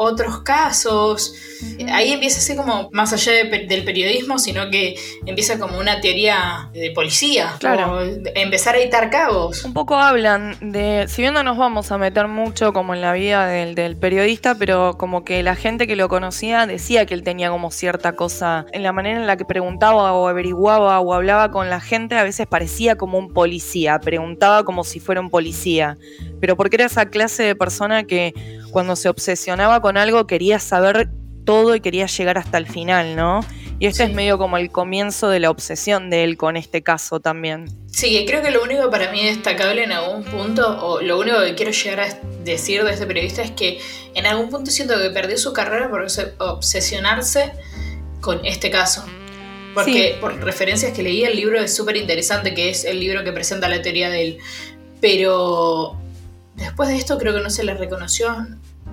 otros 0.04 0.42
casos. 0.42 1.36
Ahí 1.92 2.12
empieza 2.12 2.40
a 2.40 2.42
ser 2.42 2.58
como 2.58 2.90
más 2.92 3.14
allá 3.14 3.32
del 3.32 3.84
periodismo, 3.84 4.38
sino 4.38 4.70
que 4.70 4.96
empieza 5.26 5.58
como 5.60 5.80
una 5.80 6.02
teoría 6.02 6.70
de 6.74 6.92
policía. 6.92 7.56
Claro. 7.60 8.02
empezar 8.36 8.76
a 8.76 8.80
editar 8.80 9.10
cabos. 9.10 9.64
Un 9.64 9.74
poco 9.74 9.96
hablan 9.96 10.58
de, 10.60 11.06
si 11.08 11.22
bien 11.22 11.34
no 11.34 11.44
nos 11.44 11.58
vamos 11.58 11.92
a 11.92 11.98
meter 11.98 12.28
mucho 12.28 12.74
como 12.74 12.94
en 12.94 13.02
la 13.02 13.14
vida 13.14 13.48
del, 13.48 13.76
del 13.76 13.96
periodista, 13.96 14.56
pero 14.56 14.98
como 14.98 15.24
que 15.24 15.44
la 15.44 15.56
gente 15.56 15.88
que 15.88 15.96
lo 15.96 16.10
conocía 16.10 16.66
decía 16.68 17.06
que 17.06 17.14
él 17.14 17.24
tenía 17.24 17.50
como 17.50 17.72
cierta 17.72 18.14
cosa 18.14 18.66
en 18.72 18.84
la 18.84 18.92
manera 18.92 19.20
en 19.20 19.28
la 19.28 19.38
que 19.38 19.46
preguntaba 19.46 20.14
o 20.14 20.28
averiguaba 20.28 21.00
o 21.00 21.14
hablaba 21.14 21.52
con 21.52 21.70
la 21.70 21.80
gente, 21.80 22.16
a 22.16 22.24
veces 22.24 22.48
parecía 22.48 22.96
como 22.96 23.18
un 23.18 23.34
policía, 23.34 24.00
preguntaba 24.00 24.64
como 24.64 24.84
si 24.84 25.00
fuera 25.00 25.22
un 25.22 25.30
policía, 25.30 25.98
pero 26.40 26.58
porque 26.58 26.76
era 26.76 26.86
esa 26.86 27.06
clase 27.06 27.44
de 27.44 27.56
persona 27.56 28.04
que 28.04 28.34
cuando 28.72 28.96
se 28.96 29.08
obsesionaba 29.08 29.82
con 29.82 29.93
algo 29.98 30.28
quería 30.28 30.60
saber 30.60 31.10
todo 31.46 31.76
y 31.76 31.82
quería 31.82 32.06
llegar 32.06 32.38
hasta 32.38 32.58
el 32.58 32.68
final, 32.68 33.16
¿no? 33.16 33.42
Y 33.80 33.88
este 33.88 34.04
es 34.04 34.14
medio 34.14 34.38
como 34.38 34.58
el 34.58 34.72
comienzo 34.72 35.30
de 35.30 35.40
la 35.40 35.50
obsesión 35.50 36.10
de 36.10 36.24
él 36.24 36.38
con 36.38 36.56
este 36.56 36.84
caso 36.84 37.20
también. 37.20 37.66
Sí, 37.88 38.24
creo 38.28 38.42
que 38.42 38.52
lo 38.52 38.64
único 38.64 38.90
para 38.90 39.12
mí 39.12 39.24
destacable 39.26 39.84
en 39.84 39.92
algún 39.92 40.24
punto, 40.24 40.86
o 40.86 41.02
lo 41.02 41.20
único 41.20 41.40
que 41.42 41.56
quiero 41.56 41.72
llegar 41.72 42.00
a 42.00 42.20
decir 42.44 42.84
de 42.84 42.92
este 42.92 43.06
periodista 43.06 43.42
es 43.42 43.52
que 43.52 43.80
en 44.14 44.26
algún 44.26 44.50
punto 44.50 44.72
siento 44.72 44.98
que 45.00 45.10
perdió 45.10 45.38
su 45.38 45.54
carrera 45.54 45.90
por 45.90 46.06
obsesionarse 46.40 47.52
con 48.22 48.46
este 48.46 48.72
caso. 48.72 49.06
Porque 49.74 50.18
por 50.22 50.36
referencias 50.44 50.94
que 50.94 51.04
leí, 51.04 51.24
el 51.24 51.36
libro 51.36 51.60
es 51.60 51.76
súper 51.76 51.98
interesante, 51.98 52.54
que 52.54 52.70
es 52.70 52.86
el 52.86 53.00
libro 53.00 53.24
que 53.24 53.32
presenta 53.32 53.68
la 53.68 53.82
teoría 53.82 54.10
de 54.10 54.22
él. 54.22 54.38
Pero 55.02 55.98
después 56.56 56.90
de 56.90 56.96
esto 56.96 57.18
creo 57.18 57.34
que 57.34 57.42
no 57.42 57.50
se 57.50 57.64
le 57.64 57.74
reconoció 57.74 58.48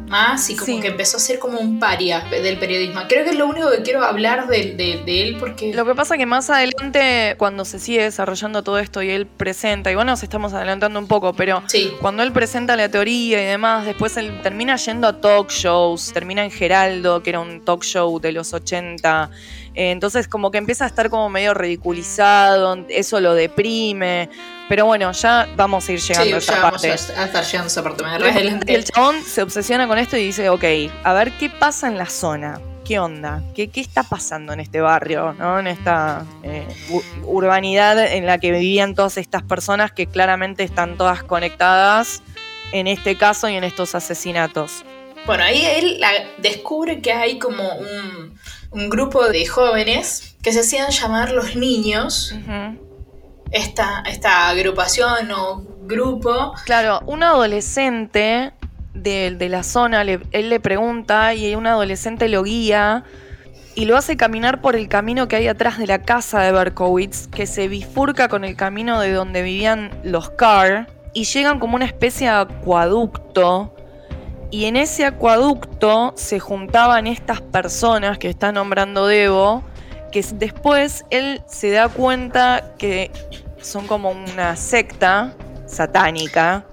más 0.09 0.51
y 0.51 0.57
como 0.57 0.81
que 0.81 0.89
empezó 0.89 1.17
a 1.17 1.21
ser 1.21 1.39
como 1.39 1.59
un 1.59 1.79
paria 1.79 2.21
del 2.31 2.59
periodismo. 2.59 3.01
Creo 3.09 3.25
que 3.25 3.31
es 3.31 3.37
lo 3.37 3.47
único 3.47 3.71
que 3.71 3.83
quiero 3.83 4.03
hablar 4.03 4.49
de, 4.49 4.75
de, 4.77 5.23
él 5.23 5.37
porque... 5.39 5.73
Lo 5.73 5.85
que 5.85 5.95
pasa 5.95 6.17
que 6.19 6.27
más 6.27 6.51
adelante, 6.51 7.35
cuando 7.39 7.65
se 7.65 7.79
sigue 7.79 8.03
desarrollando 8.03 8.63
todo 8.63 8.79
esto 8.79 9.03
y 9.03 9.11
él 9.11 9.27
presenta, 9.27 9.91
y 9.91 9.95
bueno, 9.95 10.13
nos 10.13 10.23
estamos 10.23 10.53
adelantando 10.53 10.99
un 10.99 11.07
poco, 11.07 11.33
pero 11.33 11.63
cuando 12.01 12.23
él 12.23 12.33
presenta 12.33 12.77
la 12.77 12.89
teoría 12.89 13.43
y 13.43 13.47
demás, 13.47 13.87
después 13.87 14.17
él 14.17 14.41
termina 14.43 14.77
yendo 14.77 15.07
a 15.07 15.21
talk 15.21 15.51
shows, 15.51 16.13
termina 16.13 16.45
en 16.45 16.51
Geraldo, 16.51 17.23
que 17.23 17.31
era 17.31 17.41
un 17.41 17.65
talk 17.65 17.83
show 17.83 18.19
de 18.21 18.33
los 18.33 18.53
80. 18.53 19.31
Eh, 19.75 19.93
entonces 19.93 20.27
como 20.27 20.51
que 20.51 20.59
empieza 20.59 20.85
a 20.85 20.89
estar 20.89 21.11
como 21.11 21.29
medio 21.29 21.55
ridiculizado, 21.55 22.85
eso 22.89 23.21
lo 23.21 23.35
deprime. 23.35 24.29
Pero 24.71 24.87
bueno, 24.87 25.11
ya 25.11 25.49
vamos 25.57 25.89
a 25.89 25.93
ir 25.93 25.99
llegando 25.99 26.37
a 26.37 26.39
esa 26.39 26.63
parte. 26.63 26.93
A, 26.93 26.95
estar 26.95 27.45
llegando 27.45 27.65
a 27.65 27.67
esa 27.67 27.83
parte. 27.83 28.05
el 28.69 28.85
chabón 28.85 29.21
se 29.25 29.43
obsesiona 29.43 29.89
con 29.89 29.99
esto 29.99 30.17
y 30.17 30.27
dice, 30.27 30.49
ok, 30.49 30.63
a 31.03 31.13
ver 31.13 31.33
qué 31.33 31.51
pasa 31.51 31.89
en 31.89 31.99
la 31.99 32.07
zona. 32.07 32.61
¿Qué 32.85 33.01
onda? 33.01 33.43
¿Qué, 33.53 33.67
qué 33.67 33.81
está 33.81 34.05
pasando 34.05 34.53
en 34.53 34.61
este 34.61 34.81
barrio? 34.81 35.33
¿no? 35.33 35.59
En 35.59 35.67
esta 35.67 36.25
eh, 36.45 36.69
urbanidad 37.25 37.99
en 38.15 38.27
la 38.27 38.39
que 38.39 38.53
vivían 38.53 38.95
todas 38.95 39.17
estas 39.17 39.43
personas 39.43 39.91
que 39.91 40.07
claramente 40.07 40.63
están 40.63 40.97
todas 40.97 41.25
conectadas 41.25 42.23
en 42.71 42.87
este 42.87 43.17
caso 43.17 43.49
y 43.49 43.57
en 43.57 43.65
estos 43.65 43.97
asesinatos. 43.97 44.85
Bueno, 45.27 45.43
ahí 45.43 45.65
él 45.65 46.01
descubre 46.39 47.03
que 47.03 47.13
hay 47.13 47.41
como 47.41 47.75
un, 47.75 48.39
un 48.71 48.89
grupo 48.89 49.27
de 49.27 49.47
jóvenes 49.47 50.37
que 50.43 50.53
se 50.53 50.61
hacían 50.61 50.93
llamar 50.93 51.33
los 51.33 51.57
niños. 51.57 52.37
Esta, 53.51 54.03
esta 54.07 54.49
agrupación 54.49 55.31
o 55.33 55.63
grupo. 55.83 56.55
Claro, 56.65 57.01
un 57.07 57.23
adolescente 57.23 58.53
de, 58.95 59.35
de 59.37 59.49
la 59.49 59.63
zona, 59.63 60.03
él 60.03 60.51
le 60.51 60.61
pregunta 60.61 61.35
y 61.35 61.55
un 61.55 61.67
adolescente 61.67 62.29
lo 62.29 62.43
guía 62.43 63.05
y 63.75 63.85
lo 63.85 63.97
hace 63.97 64.17
caminar 64.17 64.61
por 64.61 64.77
el 64.77 64.89
camino 64.89 65.29
que 65.29 65.37
hay 65.37 65.49
atrás 65.49 65.79
de 65.79 65.87
la 65.87 66.03
casa 66.03 66.41
de 66.41 66.53
Berkowitz, 66.53 67.29
que 67.29 67.47
se 67.47 67.69
bifurca 67.69 68.29
con 68.29 68.45
el 68.45 68.57
camino 68.57 69.01
de 69.01 69.13
donde 69.13 69.43
vivían 69.43 69.91
los 70.05 70.31
Carr, 70.31 70.89
y 71.13 71.25
llegan 71.25 71.59
como 71.59 71.77
una 71.77 71.87
especie 71.87 72.29
de 72.29 72.35
acueducto 72.35 73.75
y 74.51 74.65
en 74.65 74.77
ese 74.77 75.07
acueducto 75.07 76.13
se 76.17 76.41
juntaban 76.41 77.07
estas 77.07 77.41
personas 77.41 78.19
que 78.19 78.29
está 78.29 78.51
nombrando 78.51 79.07
Devo, 79.07 79.63
que 80.11 80.25
después 80.35 81.05
él 81.11 81.43
se 81.47 81.71
da 81.71 81.89
cuenta 81.89 82.75
que 82.79 83.11
son 83.61 83.87
como 83.87 84.11
una 84.11 84.57
secta 84.57 85.35
satánica 85.67 86.65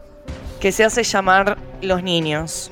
que 0.60 0.72
se 0.72 0.84
hace 0.84 1.04
llamar 1.04 1.58
los 1.82 2.02
niños. 2.04 2.72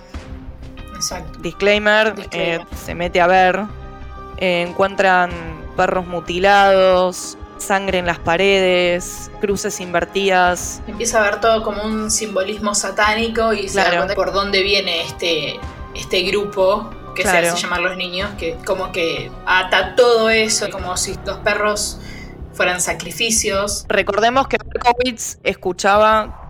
Exacto. 0.95 1.39
Disclaimer, 1.39 2.15
eh, 2.31 2.59
se 2.83 2.95
mete 2.95 3.21
a 3.21 3.27
ver, 3.27 3.59
eh, 4.37 4.65
encuentran 4.67 5.31
perros 5.75 6.07
mutilados, 6.07 7.37
sangre 7.57 7.99
en 7.99 8.05
las 8.05 8.19
paredes, 8.19 9.29
cruces 9.41 9.79
invertidas. 9.79 10.81
Empieza 10.87 11.19
a 11.19 11.23
ver 11.23 11.41
todo 11.41 11.63
como 11.63 11.83
un 11.83 12.09
simbolismo 12.09 12.73
satánico 12.73 13.53
y 13.53 13.69
se 13.69 13.79
da 13.79 13.97
cuenta 13.97 14.15
por 14.15 14.31
dónde 14.31 14.63
viene 14.63 15.03
este, 15.03 15.59
este 15.93 16.21
grupo 16.23 16.89
que 17.15 17.23
se 17.23 17.29
hace 17.29 17.61
llamar 17.61 17.81
los 17.81 17.97
niños, 17.97 18.29
que 18.37 18.55
como 18.65 18.91
que 18.91 19.31
ata 19.45 19.95
todo 19.95 20.29
eso, 20.29 20.69
como 20.69 20.95
si 20.97 21.15
los 21.25 21.39
perros 21.39 21.99
fueran 22.53 22.79
sacrificios. 22.81 23.85
Recordemos 23.89 24.47
que 24.47 24.57
Berkowitz 24.63 25.39
escuchaba 25.43 26.41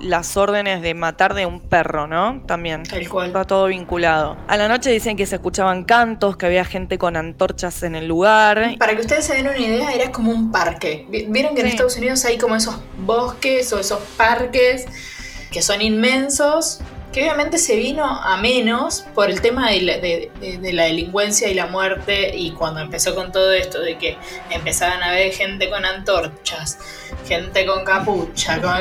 las 0.00 0.36
órdenes 0.36 0.82
de 0.82 0.92
matar 0.92 1.34
de 1.34 1.46
un 1.46 1.60
perro, 1.60 2.06
¿no? 2.06 2.42
También. 2.46 2.82
Tal 2.82 3.08
cual. 3.08 3.28
Está 3.28 3.44
todo 3.44 3.66
vinculado. 3.66 4.36
A 4.48 4.56
la 4.56 4.68
noche 4.68 4.90
dicen 4.90 5.16
que 5.16 5.24
se 5.24 5.36
escuchaban 5.36 5.84
cantos, 5.84 6.36
que 6.36 6.46
había 6.46 6.64
gente 6.64 6.98
con 6.98 7.16
antorchas 7.16 7.82
en 7.84 7.94
el 7.94 8.06
lugar. 8.06 8.74
Para 8.78 8.94
que 8.94 9.00
ustedes 9.00 9.24
se 9.24 9.34
den 9.34 9.46
una 9.48 9.56
idea, 9.56 9.92
era 9.92 10.10
como 10.12 10.30
un 10.32 10.50
parque. 10.50 11.06
Vi- 11.08 11.26
Vieron 11.28 11.54
que 11.54 11.62
en. 11.62 11.68
Estados 11.68 11.96
Unidos 11.96 12.24
hay 12.24 12.38
como 12.38 12.56
esos 12.56 12.76
bosques 12.98 13.72
o 13.72 13.78
esos 13.78 14.00
parques 14.16 14.84
que 15.50 15.62
son 15.62 15.80
inmensos, 15.80 16.80
que 17.14 17.22
obviamente 17.22 17.58
se 17.58 17.76
vino 17.76 18.04
a 18.04 18.36
menos 18.38 19.04
por 19.14 19.30
el 19.30 19.40
tema 19.40 19.70
de 19.70 19.82
la, 19.82 19.92
de- 19.98 20.32
de- 20.40 20.58
de 20.58 20.72
la 20.72 20.84
delincuencia 20.84 21.48
y 21.48 21.54
la 21.54 21.66
muerte 21.66 22.36
y 22.36 22.50
cuando 22.50 22.80
empezó 22.80 23.14
con 23.14 23.30
todo 23.30 23.52
esto 23.52 23.80
de 23.80 23.96
que 23.98 24.18
empezaban 24.50 25.00
a 25.02 25.12
ver 25.12 25.32
gente 25.32 25.70
con 25.70 25.84
antorchas, 25.84 26.76
gente 27.28 27.64
con 27.66 27.84
capucha, 27.84 28.60
con... 28.60 28.74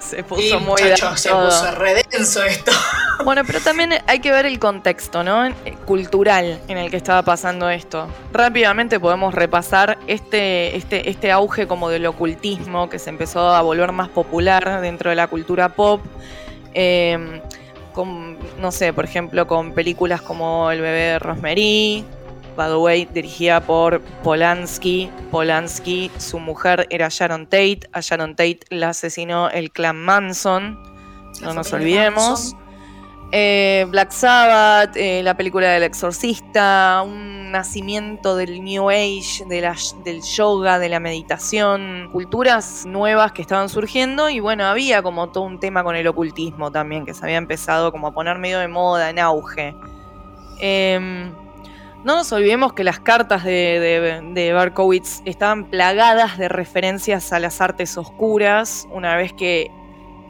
Se 0.00 0.18
Y 0.18 0.22
puso 0.24 0.58
muy 0.60 0.82
muchachos, 0.82 1.20
se 1.20 1.30
puso 1.30 1.70
re 1.76 2.02
denso 2.10 2.42
esto. 2.42 2.72
Bueno, 3.24 3.42
pero 3.44 3.58
también 3.60 3.92
hay 4.06 4.20
que 4.20 4.30
ver 4.30 4.46
el 4.46 4.60
contexto, 4.60 5.24
¿no? 5.24 5.44
Eh, 5.44 5.52
Cultural 5.86 6.60
en 6.68 6.78
el 6.78 6.88
que 6.88 6.96
estaba 6.96 7.22
pasando 7.22 7.68
esto. 7.68 8.06
Rápidamente 8.32 9.00
podemos 9.00 9.34
repasar 9.34 9.98
este, 10.06 10.76
este, 10.76 11.10
este 11.10 11.32
auge 11.32 11.66
como 11.66 11.88
del 11.90 12.06
ocultismo 12.06 12.88
que 12.88 13.00
se 13.00 13.10
empezó 13.10 13.40
a 13.50 13.60
volver 13.62 13.90
más 13.90 14.08
popular 14.08 14.80
dentro 14.80 15.10
de 15.10 15.16
la 15.16 15.26
cultura 15.26 15.68
pop. 15.70 16.00
Eh, 16.74 17.42
con, 17.98 18.38
no 18.60 18.70
sé, 18.70 18.92
por 18.92 19.04
ejemplo, 19.04 19.48
con 19.48 19.72
películas 19.72 20.22
como 20.22 20.70
El 20.70 20.80
bebé 20.80 21.00
de 21.00 21.18
Rosemary, 21.18 22.04
by 22.56 22.68
the 22.68 22.76
way, 22.76 23.04
dirigida 23.06 23.60
por 23.60 24.00
Polanski. 24.22 25.10
Polanski, 25.32 26.08
su 26.16 26.38
mujer 26.38 26.86
era 26.90 27.08
Sharon 27.10 27.46
Tate. 27.46 27.80
A 27.92 28.00
Sharon 28.00 28.36
Tate 28.36 28.60
la 28.70 28.90
asesinó 28.90 29.50
el 29.50 29.72
clan 29.72 29.96
Manson. 29.96 30.80
No 31.42 31.54
nos 31.54 31.72
olvidemos. 31.72 32.54
Manson. 32.54 32.67
Eh, 33.30 33.84
Black 33.90 34.10
Sabbath, 34.10 34.96
eh, 34.96 35.22
la 35.22 35.36
película 35.36 35.68
del 35.68 35.82
exorcista, 35.82 37.02
un 37.04 37.50
nacimiento 37.52 38.36
del 38.36 38.64
New 38.64 38.88
Age, 38.88 39.44
del 39.46 40.22
yoga, 40.22 40.78
de 40.78 40.88
la 40.88 40.98
meditación, 40.98 42.08
culturas 42.10 42.86
nuevas 42.86 43.32
que 43.32 43.42
estaban 43.42 43.68
surgiendo 43.68 44.30
y 44.30 44.40
bueno, 44.40 44.64
había 44.64 45.02
como 45.02 45.28
todo 45.28 45.44
un 45.44 45.60
tema 45.60 45.84
con 45.84 45.94
el 45.94 46.06
ocultismo 46.06 46.72
también, 46.72 47.04
que 47.04 47.12
se 47.12 47.22
había 47.22 47.36
empezado 47.36 47.92
como 47.92 48.06
a 48.06 48.14
poner 48.14 48.38
medio 48.38 48.60
de 48.60 48.68
moda, 48.68 49.10
en 49.10 49.18
auge. 49.18 49.74
Em, 50.58 51.30
no 52.04 52.16
nos 52.16 52.32
olvidemos 52.32 52.72
que 52.72 52.82
las 52.82 52.98
cartas 52.98 53.44
de, 53.44 53.50
de, 53.50 54.22
de 54.32 54.52
Berkowitz 54.54 55.20
estaban 55.26 55.68
plagadas 55.68 56.38
de 56.38 56.48
referencias 56.48 57.30
a 57.34 57.40
las 57.40 57.60
artes 57.60 57.98
oscuras, 57.98 58.88
una 58.90 59.16
vez 59.16 59.34
que 59.34 59.70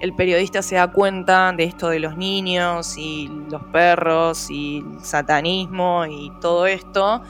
el 0.00 0.14
periodista 0.14 0.62
se 0.62 0.76
da 0.76 0.88
cuenta 0.90 1.52
de 1.52 1.64
esto 1.64 1.88
de 1.88 1.98
los 2.00 2.16
niños 2.16 2.96
y 2.96 3.28
los 3.50 3.62
perros 3.64 4.50
y 4.50 4.78
el 4.98 5.04
satanismo 5.04 6.06
y 6.06 6.30
todo 6.40 6.66
esto, 6.66 7.22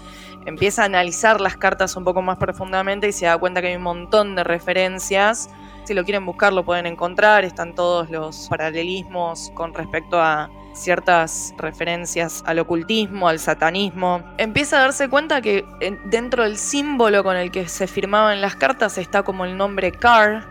empieza 0.46 0.82
a 0.82 0.86
analizar 0.86 1.40
las 1.40 1.56
cartas 1.56 1.96
un 1.96 2.04
poco 2.04 2.22
más 2.22 2.38
profundamente 2.38 3.08
y 3.08 3.12
se 3.12 3.26
da 3.26 3.36
cuenta 3.38 3.60
que 3.60 3.68
hay 3.68 3.76
un 3.76 3.82
montón 3.82 4.34
de 4.34 4.44
referencias. 4.44 5.50
Si 5.84 5.94
lo 5.94 6.04
quieren 6.04 6.26
buscar 6.26 6.52
lo 6.52 6.64
pueden 6.64 6.86
encontrar, 6.86 7.44
están 7.44 7.74
todos 7.74 8.10
los 8.10 8.48
paralelismos 8.48 9.50
con 9.54 9.72
respecto 9.74 10.20
a 10.20 10.50
ciertas 10.74 11.54
referencias 11.58 12.42
al 12.46 12.58
ocultismo, 12.60 13.28
al 13.28 13.38
satanismo. 13.40 14.22
Empieza 14.36 14.76
a 14.76 14.80
darse 14.82 15.08
cuenta 15.08 15.40
que 15.40 15.64
en- 15.80 15.98
dentro 16.08 16.44
del 16.44 16.56
símbolo 16.56 17.24
con 17.24 17.36
el 17.36 17.50
que 17.50 17.66
se 17.68 17.86
firmaban 17.86 18.40
las 18.40 18.54
cartas 18.54 18.96
está 18.98 19.22
como 19.22 19.44
el 19.44 19.56
nombre 19.56 19.90
Carr, 19.90 20.46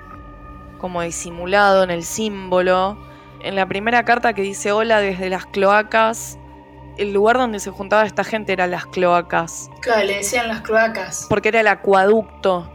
como 0.77 1.01
disimulado 1.01 1.83
en 1.83 1.91
el 1.91 2.03
símbolo. 2.03 2.97
En 3.41 3.55
la 3.55 3.65
primera 3.67 4.03
carta 4.05 4.33
que 4.33 4.41
dice 4.41 4.71
hola 4.71 4.99
desde 4.99 5.29
las 5.29 5.45
cloacas, 5.45 6.37
el 6.97 7.13
lugar 7.13 7.37
donde 7.37 7.59
se 7.59 7.69
juntaba 7.69 8.05
esta 8.05 8.23
gente 8.23 8.53
era 8.53 8.65
las 8.67 8.85
cloacas, 8.87 9.69
Claro, 9.81 10.03
le 10.05 10.17
decían 10.17 10.47
las 10.47 10.61
cloacas. 10.61 11.27
porque 11.29 11.49
era 11.49 11.59
el 11.59 11.67
acueducto. 11.67 12.71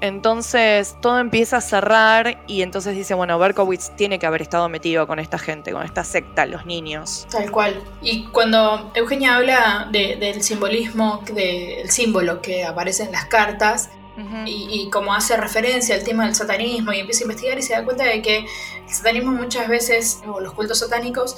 Entonces 0.00 0.96
todo 1.00 1.20
empieza 1.20 1.58
a 1.58 1.60
cerrar 1.60 2.42
y 2.48 2.62
entonces 2.62 2.96
dice, 2.96 3.14
bueno, 3.14 3.38
Berkowitz 3.38 3.94
tiene 3.94 4.18
que 4.18 4.26
haber 4.26 4.42
estado 4.42 4.68
metido 4.68 5.06
con 5.06 5.20
esta 5.20 5.38
gente, 5.38 5.70
con 5.70 5.84
esta 5.84 6.02
secta, 6.02 6.44
los 6.44 6.66
niños. 6.66 7.28
Tal 7.30 7.50
cual. 7.52 7.80
Y 8.00 8.24
cuando 8.26 8.90
Eugenia 8.96 9.36
habla 9.36 9.88
de- 9.92 10.16
del 10.16 10.42
simbolismo, 10.42 11.22
del 11.32 11.88
símbolo 11.88 12.42
que 12.42 12.64
aparece 12.64 13.04
en 13.04 13.12
las 13.12 13.26
cartas, 13.26 13.90
Y, 14.44 14.68
y 14.70 14.90
como 14.90 15.14
hace 15.14 15.36
referencia 15.38 15.94
al 15.94 16.04
tema 16.04 16.26
del 16.26 16.34
satanismo 16.34 16.92
y 16.92 17.00
empieza 17.00 17.20
a 17.20 17.24
investigar 17.24 17.58
y 17.58 17.62
se 17.62 17.72
da 17.72 17.82
cuenta 17.84 18.04
de 18.04 18.20
que 18.20 18.38
el 18.38 18.94
satanismo 18.94 19.32
muchas 19.32 19.68
veces, 19.68 20.20
o 20.26 20.40
los 20.40 20.52
cultos 20.52 20.80
satánicos, 20.80 21.36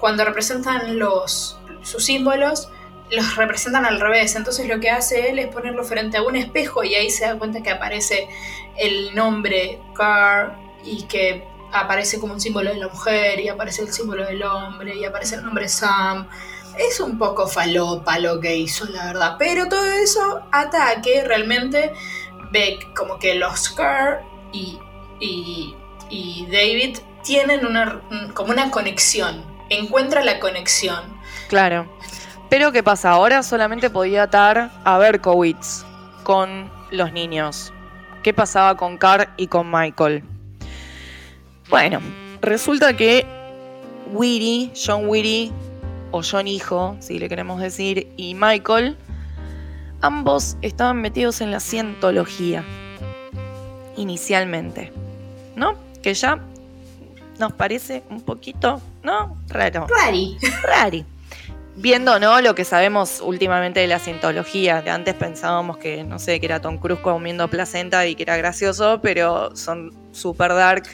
cuando 0.00 0.24
representan 0.24 0.98
los, 0.98 1.58
sus 1.82 2.04
símbolos, 2.04 2.68
los 3.10 3.36
representan 3.36 3.84
al 3.84 4.00
revés. 4.00 4.34
Entonces 4.36 4.68
lo 4.68 4.80
que 4.80 4.90
hace 4.90 5.30
él 5.30 5.38
es 5.38 5.48
ponerlo 5.48 5.84
frente 5.84 6.16
a 6.16 6.22
un 6.22 6.36
espejo 6.36 6.82
y 6.84 6.94
ahí 6.94 7.10
se 7.10 7.26
da 7.26 7.38
cuenta 7.38 7.62
que 7.62 7.70
aparece 7.70 8.28
el 8.76 9.14
nombre 9.14 9.80
Carr 9.94 10.56
y 10.84 11.04
que 11.04 11.46
aparece 11.72 12.18
como 12.20 12.34
un 12.34 12.40
símbolo 12.40 12.70
de 12.72 12.78
la 12.78 12.88
mujer 12.88 13.40
y 13.40 13.48
aparece 13.48 13.82
el 13.82 13.92
símbolo 13.92 14.24
del 14.24 14.42
hombre 14.42 14.96
y 14.96 15.04
aparece 15.04 15.36
el 15.36 15.44
nombre 15.44 15.68
Sam. 15.68 16.28
Es 16.78 17.00
un 17.00 17.18
poco 17.18 17.46
falopa 17.46 18.18
lo 18.18 18.40
que 18.40 18.56
hizo, 18.56 18.84
la 18.86 19.06
verdad. 19.06 19.36
Pero 19.38 19.68
todo 19.68 19.84
eso 19.84 20.42
ata 20.52 20.90
a 20.90 21.02
que 21.02 21.24
realmente 21.24 21.92
ve 22.50 22.78
como 22.94 23.18
que 23.18 23.34
los 23.34 23.70
Carr 23.70 24.22
y, 24.52 24.78
y, 25.20 25.74
y 26.10 26.46
David 26.50 26.98
tienen 27.22 27.66
una, 27.66 28.00
como 28.34 28.52
una 28.52 28.70
conexión. 28.70 29.44
Encuentra 29.68 30.22
la 30.22 30.38
conexión. 30.38 31.02
Claro. 31.48 31.86
Pero 32.48 32.70
¿qué 32.70 32.82
pasa? 32.82 33.10
Ahora 33.10 33.42
solamente 33.42 33.90
podía 33.90 34.24
atar 34.24 34.70
a 34.84 34.98
Berkowitz 34.98 35.84
con 36.22 36.70
los 36.90 37.12
niños. 37.12 37.72
¿Qué 38.22 38.32
pasaba 38.32 38.76
con 38.76 38.98
Carr 38.98 39.32
y 39.36 39.48
con 39.48 39.70
Michael? 39.70 40.24
Bueno, 41.68 42.00
resulta 42.40 42.96
que 42.96 43.26
Weary, 44.12 44.72
John 44.74 45.08
Weary, 45.08 45.52
o 46.16 46.22
John 46.22 46.48
Hijo, 46.48 46.96
si 47.00 47.18
le 47.18 47.28
queremos 47.28 47.60
decir, 47.60 48.08
y 48.16 48.34
Michael, 48.34 48.96
ambos 50.00 50.56
estaban 50.62 51.00
metidos 51.00 51.40
en 51.40 51.50
la 51.50 51.60
cientología. 51.60 52.64
Inicialmente. 53.96 54.92
¿No? 55.54 55.74
Que 56.02 56.14
ya 56.14 56.40
nos 57.38 57.52
parece 57.52 58.02
un 58.10 58.22
poquito, 58.22 58.80
¿no? 59.02 59.36
Raro. 59.48 59.86
Rari. 59.88 60.36
Rari. 60.62 61.04
Viendo, 61.76 62.18
¿no? 62.18 62.40
Lo 62.40 62.54
que 62.54 62.64
sabemos 62.64 63.20
últimamente 63.22 63.80
de 63.80 63.86
la 63.86 63.98
cientología. 63.98 64.82
Antes 64.88 65.14
pensábamos 65.14 65.76
que, 65.76 66.04
no 66.04 66.18
sé, 66.18 66.40
que 66.40 66.46
era 66.46 66.60
Tom 66.60 66.78
Cruise 66.78 67.00
comiendo 67.00 67.48
placenta 67.48 68.06
y 68.06 68.14
que 68.14 68.22
era 68.22 68.36
gracioso, 68.38 69.00
pero 69.02 69.54
son 69.54 69.92
super 70.12 70.54
dark. 70.54 70.84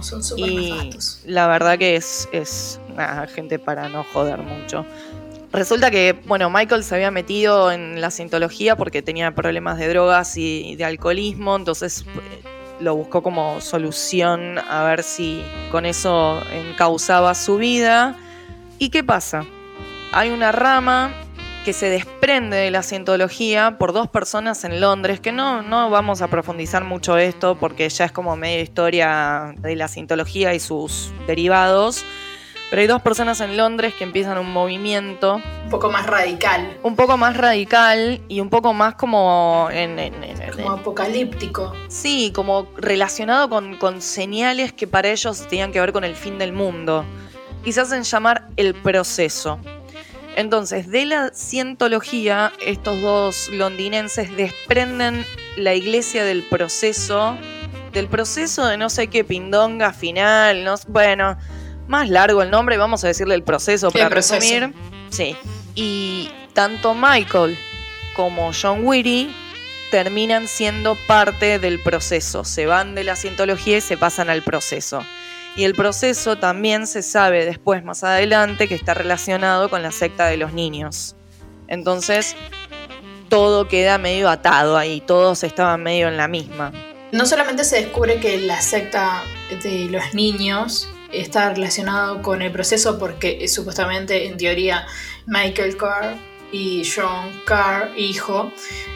Son 0.00 0.22
súper 0.24 0.48
Y 0.48 0.70
nefastos. 0.72 1.22
la 1.26 1.46
verdad 1.46 1.78
que 1.78 1.96
es, 1.96 2.28
es 2.32 2.79
gente 3.32 3.58
para 3.58 3.88
no 3.88 4.04
joder 4.04 4.38
mucho. 4.38 4.84
Resulta 5.52 5.90
que, 5.90 6.16
bueno, 6.26 6.48
Michael 6.48 6.84
se 6.84 6.94
había 6.94 7.10
metido 7.10 7.72
en 7.72 8.00
la 8.00 8.10
cientología 8.10 8.76
porque 8.76 9.02
tenía 9.02 9.34
problemas 9.34 9.78
de 9.78 9.88
drogas 9.88 10.36
y 10.36 10.76
de 10.76 10.84
alcoholismo, 10.84 11.56
entonces 11.56 12.04
eh, 12.06 12.42
lo 12.78 12.94
buscó 12.94 13.22
como 13.22 13.60
solución 13.60 14.58
a 14.58 14.84
ver 14.84 15.02
si 15.02 15.42
con 15.72 15.86
eso 15.86 16.40
encauzaba 16.52 17.34
su 17.34 17.56
vida. 17.56 18.16
¿Y 18.78 18.90
qué 18.90 19.02
pasa? 19.02 19.44
Hay 20.12 20.30
una 20.30 20.52
rama 20.52 21.12
que 21.64 21.72
se 21.72 21.90
desprende 21.90 22.56
de 22.56 22.70
la 22.70 22.82
cientología 22.82 23.76
por 23.76 23.92
dos 23.92 24.08
personas 24.08 24.64
en 24.64 24.80
Londres, 24.80 25.20
que 25.20 25.32
no, 25.32 25.62
no 25.62 25.90
vamos 25.90 26.22
a 26.22 26.28
profundizar 26.28 26.84
mucho 26.84 27.18
esto 27.18 27.56
porque 27.58 27.88
ya 27.88 28.06
es 28.06 28.12
como 28.12 28.36
media 28.36 28.62
historia 28.62 29.54
de 29.58 29.76
la 29.76 29.88
cientología 29.88 30.54
y 30.54 30.60
sus 30.60 31.12
derivados, 31.26 32.04
pero 32.70 32.80
hay 32.82 32.86
dos 32.88 33.02
personas 33.02 33.40
en 33.40 33.56
Londres 33.56 33.92
que 33.94 34.04
empiezan 34.04 34.38
un 34.38 34.52
movimiento 34.52 35.40
Un 35.64 35.70
poco 35.70 35.90
más 35.90 36.06
radical. 36.06 36.78
un 36.84 36.94
poco 36.96 37.16
más 37.16 37.36
radical 37.36 38.20
y 38.28 38.40
un 38.40 38.48
poco 38.48 38.72
más 38.72 38.94
como 38.94 39.68
en, 39.72 39.98
en- 39.98 40.22
en- 40.24 40.40
en- 40.40 40.50
Como 40.52 40.70
apocalíptico. 40.72 41.74
Sí, 41.88 42.32
como 42.34 42.68
relacionado 42.76 43.48
con, 43.50 43.76
con 43.76 44.00
señales 44.00 44.72
que 44.72 44.86
para 44.86 45.08
ellos 45.10 45.46
tenían 45.48 45.72
que 45.72 45.80
ver 45.80 45.92
con 45.92 46.04
el 46.04 46.14
fin 46.14 46.38
del 46.38 46.52
mundo. 46.52 47.04
Y 47.64 47.72
se 47.72 47.80
hacen 47.82 48.04
llamar 48.04 48.46
el 48.56 48.74
proceso. 48.74 49.58
Entonces, 50.36 50.88
de 50.88 51.04
la 51.06 51.30
cientología, 51.34 52.52
estos 52.64 53.00
dos 53.02 53.48
londinenses 53.52 54.34
desprenden 54.36 55.26
la 55.56 55.74
iglesia 55.74 56.24
del 56.24 56.42
proceso, 56.44 57.36
del 57.92 58.06
proceso 58.06 58.64
de 58.66 58.76
no 58.76 58.88
sé 58.90 59.08
qué 59.08 59.24
pindonga 59.24 59.92
final, 59.92 60.62
no, 60.64 60.76
bueno, 60.88 61.36
más 61.90 62.08
largo 62.08 62.40
el 62.40 62.50
nombre, 62.50 62.78
vamos 62.78 63.02
a 63.04 63.08
decirle 63.08 63.34
el 63.34 63.42
proceso 63.42 63.90
para 63.90 64.04
El 64.04 64.10
proceso. 64.10 64.34
resumir. 64.36 64.74
Sí. 65.10 65.36
Y 65.74 66.30
tanto 66.54 66.94
Michael 66.94 67.58
como 68.14 68.52
John 68.54 68.84
Weary 68.84 69.34
terminan 69.90 70.46
siendo 70.46 70.96
parte 71.08 71.58
del 71.58 71.80
proceso. 71.80 72.44
Se 72.44 72.66
van 72.66 72.94
de 72.94 73.02
la 73.02 73.16
cientología 73.16 73.78
y 73.78 73.80
se 73.80 73.96
pasan 73.96 74.30
al 74.30 74.42
proceso. 74.42 75.04
Y 75.56 75.64
el 75.64 75.74
proceso 75.74 76.36
también 76.38 76.86
se 76.86 77.02
sabe 77.02 77.44
después, 77.44 77.82
más 77.84 78.04
adelante, 78.04 78.68
que 78.68 78.76
está 78.76 78.94
relacionado 78.94 79.68
con 79.68 79.82
la 79.82 79.90
secta 79.90 80.26
de 80.26 80.36
los 80.36 80.52
niños. 80.52 81.16
Entonces, 81.66 82.36
todo 83.28 83.66
queda 83.66 83.98
medio 83.98 84.28
atado 84.28 84.76
ahí, 84.78 85.00
todos 85.00 85.42
estaban 85.42 85.82
medio 85.82 86.06
en 86.06 86.16
la 86.16 86.28
misma. 86.28 86.70
No 87.10 87.26
solamente 87.26 87.64
se 87.64 87.80
descubre 87.82 88.20
que 88.20 88.38
la 88.38 88.60
secta 88.62 89.24
de 89.64 89.86
los 89.86 90.14
niños 90.14 90.88
está 91.12 91.52
relacionado 91.52 92.22
con 92.22 92.42
el 92.42 92.52
proceso 92.52 92.98
porque 92.98 93.46
supuestamente 93.48 94.26
en 94.26 94.36
teoría 94.36 94.86
Michael 95.26 95.76
Carr 95.76 96.16
y 96.52 96.82
John 96.84 97.30
Carr, 97.44 97.92
hijo, 97.96 98.52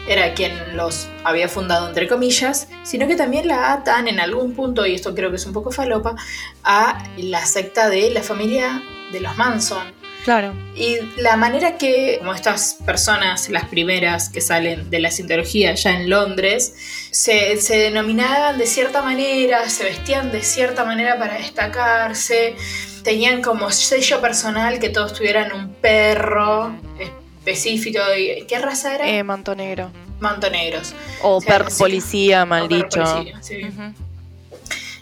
era 0.07 0.33
quien 0.33 0.75
los 0.75 1.07
había 1.23 1.47
fundado 1.47 1.87
entre 1.87 2.07
comillas, 2.07 2.67
sino 2.83 3.07
que 3.07 3.15
también 3.15 3.47
la 3.47 3.73
atan 3.73 4.07
en 4.07 4.19
algún 4.19 4.53
punto, 4.53 4.85
y 4.85 4.93
esto 4.93 5.15
creo 5.15 5.29
que 5.29 5.37
es 5.37 5.45
un 5.45 5.53
poco 5.53 5.71
falopa, 5.71 6.15
a 6.63 7.03
la 7.17 7.45
secta 7.45 7.89
de 7.89 8.09
la 8.11 8.23
familia 8.23 8.83
de 9.11 9.21
los 9.21 9.37
Manson. 9.37 10.04
Claro. 10.25 10.55
Y 10.75 10.97
la 11.17 11.37
manera 11.37 11.77
que, 11.77 12.15
como 12.17 12.33
estas 12.33 12.79
personas, 12.83 13.47
las 13.49 13.65
primeras 13.65 14.29
que 14.29 14.41
salen 14.41 14.89
de 14.89 14.99
la 14.99 15.11
cientología 15.11 15.75
ya 15.75 15.91
en 15.91 16.09
Londres, 16.09 16.73
se, 17.11 17.61
se, 17.61 17.77
denominaban 17.77 18.57
de 18.57 18.65
cierta 18.65 19.03
manera, 19.03 19.69
se 19.69 19.83
vestían 19.83 20.31
de 20.31 20.41
cierta 20.41 20.83
manera 20.83 21.19
para 21.19 21.37
destacarse, 21.37 22.55
tenían 23.03 23.43
como 23.43 23.69
sello 23.69 24.19
personal 24.19 24.79
que 24.79 24.89
todos 24.89 25.13
tuvieran 25.13 25.53
un 25.53 25.75
perro 25.75 26.75
específico. 26.99 27.99
¿Qué 28.47 28.59
raza 28.59 28.95
era? 28.95 29.07
Eh, 29.07 29.23
manto 29.23 29.53
negro. 29.53 29.91
Manto 30.19 30.49
negros. 30.49 30.95
O, 31.21 31.39
perro 31.39 31.69
policía, 31.77 32.45
mal 32.45 32.67
dicho. 32.67 33.23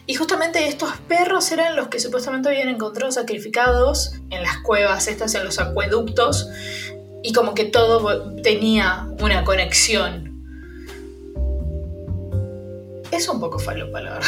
Y 0.06 0.14
justamente 0.14 0.68
estos 0.68 0.92
perros 1.08 1.50
eran 1.50 1.76
los 1.76 1.88
que 1.88 1.98
supuestamente 1.98 2.48
habían 2.48 2.68
encontrado 2.68 3.10
sacrificados 3.10 4.12
en 4.30 4.42
las 4.42 4.58
cuevas 4.58 5.08
estas, 5.08 5.34
en 5.34 5.44
los 5.44 5.58
acueductos, 5.58 6.48
y 7.22 7.32
como 7.32 7.54
que 7.54 7.64
todo 7.64 8.34
tenía 8.42 9.08
una 9.20 9.44
conexión. 9.44 10.30
Es 13.10 13.28
un 13.28 13.40
poco 13.40 13.58
falopa, 13.58 14.00
la. 14.00 14.20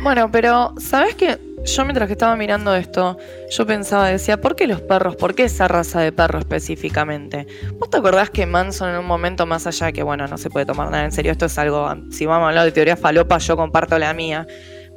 Bueno, 0.00 0.30
pero 0.30 0.74
¿sabes 0.78 1.16
qué? 1.16 1.47
Yo 1.64 1.84
mientras 1.84 2.06
que 2.06 2.12
estaba 2.12 2.36
mirando 2.36 2.74
esto, 2.74 3.18
yo 3.50 3.66
pensaba, 3.66 4.08
decía, 4.08 4.40
¿por 4.40 4.56
qué 4.56 4.66
los 4.66 4.80
perros? 4.80 5.16
¿Por 5.16 5.34
qué 5.34 5.44
esa 5.44 5.68
raza 5.68 6.00
de 6.00 6.12
perro 6.12 6.38
específicamente? 6.38 7.46
¿Vos 7.78 7.90
te 7.90 7.98
acordás 7.98 8.30
que 8.30 8.46
Manson 8.46 8.90
en 8.90 8.96
un 8.96 9.06
momento 9.06 9.46
más 9.46 9.66
allá 9.66 9.86
de 9.86 9.92
que, 9.92 10.02
bueno, 10.02 10.26
no 10.26 10.38
se 10.38 10.50
puede 10.50 10.66
tomar 10.66 10.90
nada 10.90 11.04
en 11.04 11.12
serio, 11.12 11.32
esto 11.32 11.46
es 11.46 11.58
algo, 11.58 11.88
si 12.10 12.26
vamos 12.26 12.46
a 12.46 12.48
hablar 12.48 12.64
de 12.64 12.72
teoría 12.72 12.96
falopa, 12.96 13.38
yo 13.38 13.56
comparto 13.56 13.98
la 13.98 14.14
mía. 14.14 14.46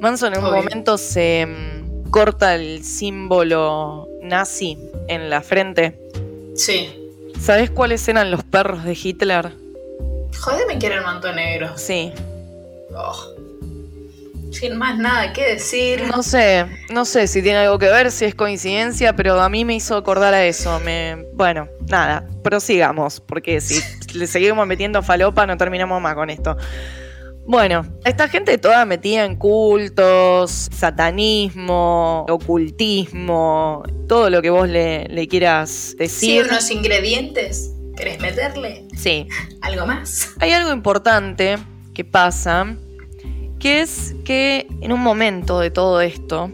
Manson 0.00 0.34
en 0.34 0.44
un 0.44 0.52
momento 0.52 0.98
se 0.98 1.46
mm, 1.46 2.10
corta 2.10 2.54
el 2.54 2.82
símbolo 2.84 4.08
nazi 4.22 4.78
en 5.08 5.30
la 5.30 5.42
frente. 5.42 5.98
Sí. 6.54 6.98
¿Sabés 7.40 7.70
cuáles 7.70 8.06
eran 8.08 8.30
los 8.30 8.44
perros 8.44 8.84
de 8.84 8.96
Hitler? 9.00 9.52
Jodeme 10.38 10.78
que 10.78 10.86
era 10.86 10.96
el 10.96 11.04
manto 11.04 11.32
negro. 11.32 11.76
Sí. 11.76 12.12
Oh 12.94 13.41
sin 14.52 14.76
más 14.76 14.98
nada 14.98 15.32
que 15.32 15.54
decir. 15.54 16.02
No 16.06 16.22
sé, 16.22 16.66
no 16.90 17.04
sé 17.04 17.26
si 17.26 17.42
tiene 17.42 17.58
algo 17.58 17.78
que 17.78 17.88
ver, 17.88 18.10
si 18.10 18.24
es 18.24 18.34
coincidencia, 18.34 19.16
pero 19.16 19.40
a 19.40 19.48
mí 19.48 19.64
me 19.64 19.74
hizo 19.74 19.96
acordar 19.96 20.34
a 20.34 20.44
eso. 20.44 20.78
Me, 20.80 21.24
bueno, 21.34 21.68
nada, 21.88 22.26
prosigamos, 22.42 23.20
porque 23.20 23.60
si 23.60 23.82
le 24.18 24.26
seguimos 24.26 24.66
metiendo 24.66 25.02
falopa 25.02 25.46
no 25.46 25.56
terminamos 25.56 26.00
más 26.00 26.14
con 26.14 26.30
esto. 26.30 26.56
Bueno, 27.44 27.84
esta 28.04 28.28
gente 28.28 28.56
toda 28.56 28.84
metida 28.84 29.24
en 29.24 29.34
cultos, 29.34 30.68
satanismo, 30.72 32.24
ocultismo, 32.28 33.82
todo 34.06 34.30
lo 34.30 34.40
que 34.40 34.50
vos 34.50 34.68
le, 34.68 35.08
le 35.08 35.26
quieras 35.26 35.96
decir. 35.98 36.44
Sí, 36.44 36.48
unos 36.48 36.70
ingredientes. 36.70 37.72
¿Querés 37.96 38.20
meterle? 38.20 38.86
Sí. 38.96 39.26
¿Algo 39.60 39.86
más? 39.86 40.30
Hay 40.38 40.52
algo 40.52 40.72
importante 40.72 41.58
que 41.94 42.04
pasa 42.04 42.76
que 43.62 43.80
es 43.80 44.16
que 44.24 44.66
en 44.80 44.92
un 44.92 45.00
momento 45.00 45.60
de 45.60 45.70
todo 45.70 46.00
esto 46.00 46.50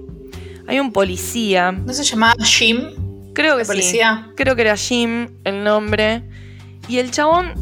hay 0.66 0.78
un 0.78 0.92
policía. 0.92 1.72
¿No 1.72 1.94
se 1.94 2.04
llamaba 2.04 2.34
Jim? 2.44 3.32
Creo 3.32 3.56
que 3.56 3.64
sí. 3.64 3.98
Creo 4.36 4.54
que 4.54 4.60
era 4.60 4.76
Jim 4.76 5.30
el 5.44 5.64
nombre. 5.64 6.22
Y 6.86 6.98
el 6.98 7.10
chabón 7.10 7.54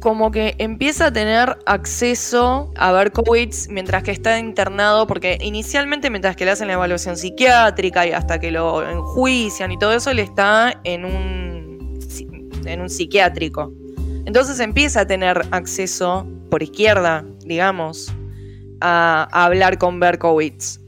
como 0.00 0.30
que 0.30 0.54
empieza 0.56 1.06
a 1.06 1.12
tener 1.12 1.58
acceso 1.66 2.72
a 2.76 2.92
Berkowitz 2.92 3.68
mientras 3.68 4.02
que 4.02 4.10
está 4.10 4.38
internado, 4.38 5.06
porque 5.06 5.36
inicialmente 5.42 6.08
mientras 6.08 6.34
que 6.34 6.46
le 6.46 6.52
hacen 6.52 6.68
la 6.68 6.74
evaluación 6.74 7.18
psiquiátrica 7.18 8.06
y 8.06 8.12
hasta 8.12 8.40
que 8.40 8.50
lo 8.50 8.88
enjuician 8.88 9.70
y 9.70 9.78
todo 9.78 9.92
eso, 9.92 10.10
él 10.10 10.18
está 10.18 10.80
en 10.84 11.04
un, 11.04 11.98
en 12.64 12.80
un 12.80 12.88
psiquiátrico. 12.88 13.70
Entonces 14.24 14.60
empieza 14.60 15.00
a 15.00 15.06
tener 15.06 15.42
acceso 15.50 16.26
por 16.48 16.62
izquierda, 16.62 17.24
digamos, 17.44 18.10
a, 18.84 19.28
hablar 19.32 19.78
con 19.78 19.98
Berkowitz. 19.98 20.78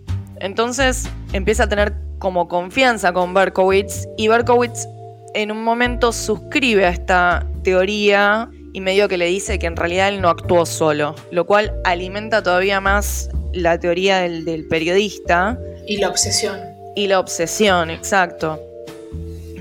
Entonces 0.40 1.08
empieza 1.32 1.64
a 1.64 1.68
tener 1.68 1.94
como 2.18 2.46
confianza 2.46 3.12
con 3.12 3.34
Berkowitz 3.34 4.06
y 4.16 4.28
Berkowitz 4.28 4.86
en 5.34 5.50
un 5.50 5.64
momento 5.64 6.12
suscribe 6.12 6.86
a 6.86 6.90
esta 6.90 7.46
teoría 7.62 8.50
y 8.72 8.80
medio 8.80 9.08
que 9.08 9.16
le 9.16 9.26
dice 9.26 9.58
que 9.58 9.66
en 9.66 9.76
realidad 9.76 10.08
él 10.08 10.20
no 10.20 10.28
actuó 10.28 10.66
solo, 10.66 11.14
lo 11.30 11.46
cual 11.46 11.72
alimenta 11.84 12.42
todavía 12.42 12.80
más 12.80 13.30
la 13.52 13.78
teoría 13.78 14.18
del, 14.18 14.44
del 14.44 14.66
periodista. 14.68 15.58
Y 15.86 15.96
la 15.96 16.08
obsesión. 16.08 16.58
Y 16.94 17.06
la 17.06 17.18
obsesión, 17.18 17.90
exacto. 17.90 18.60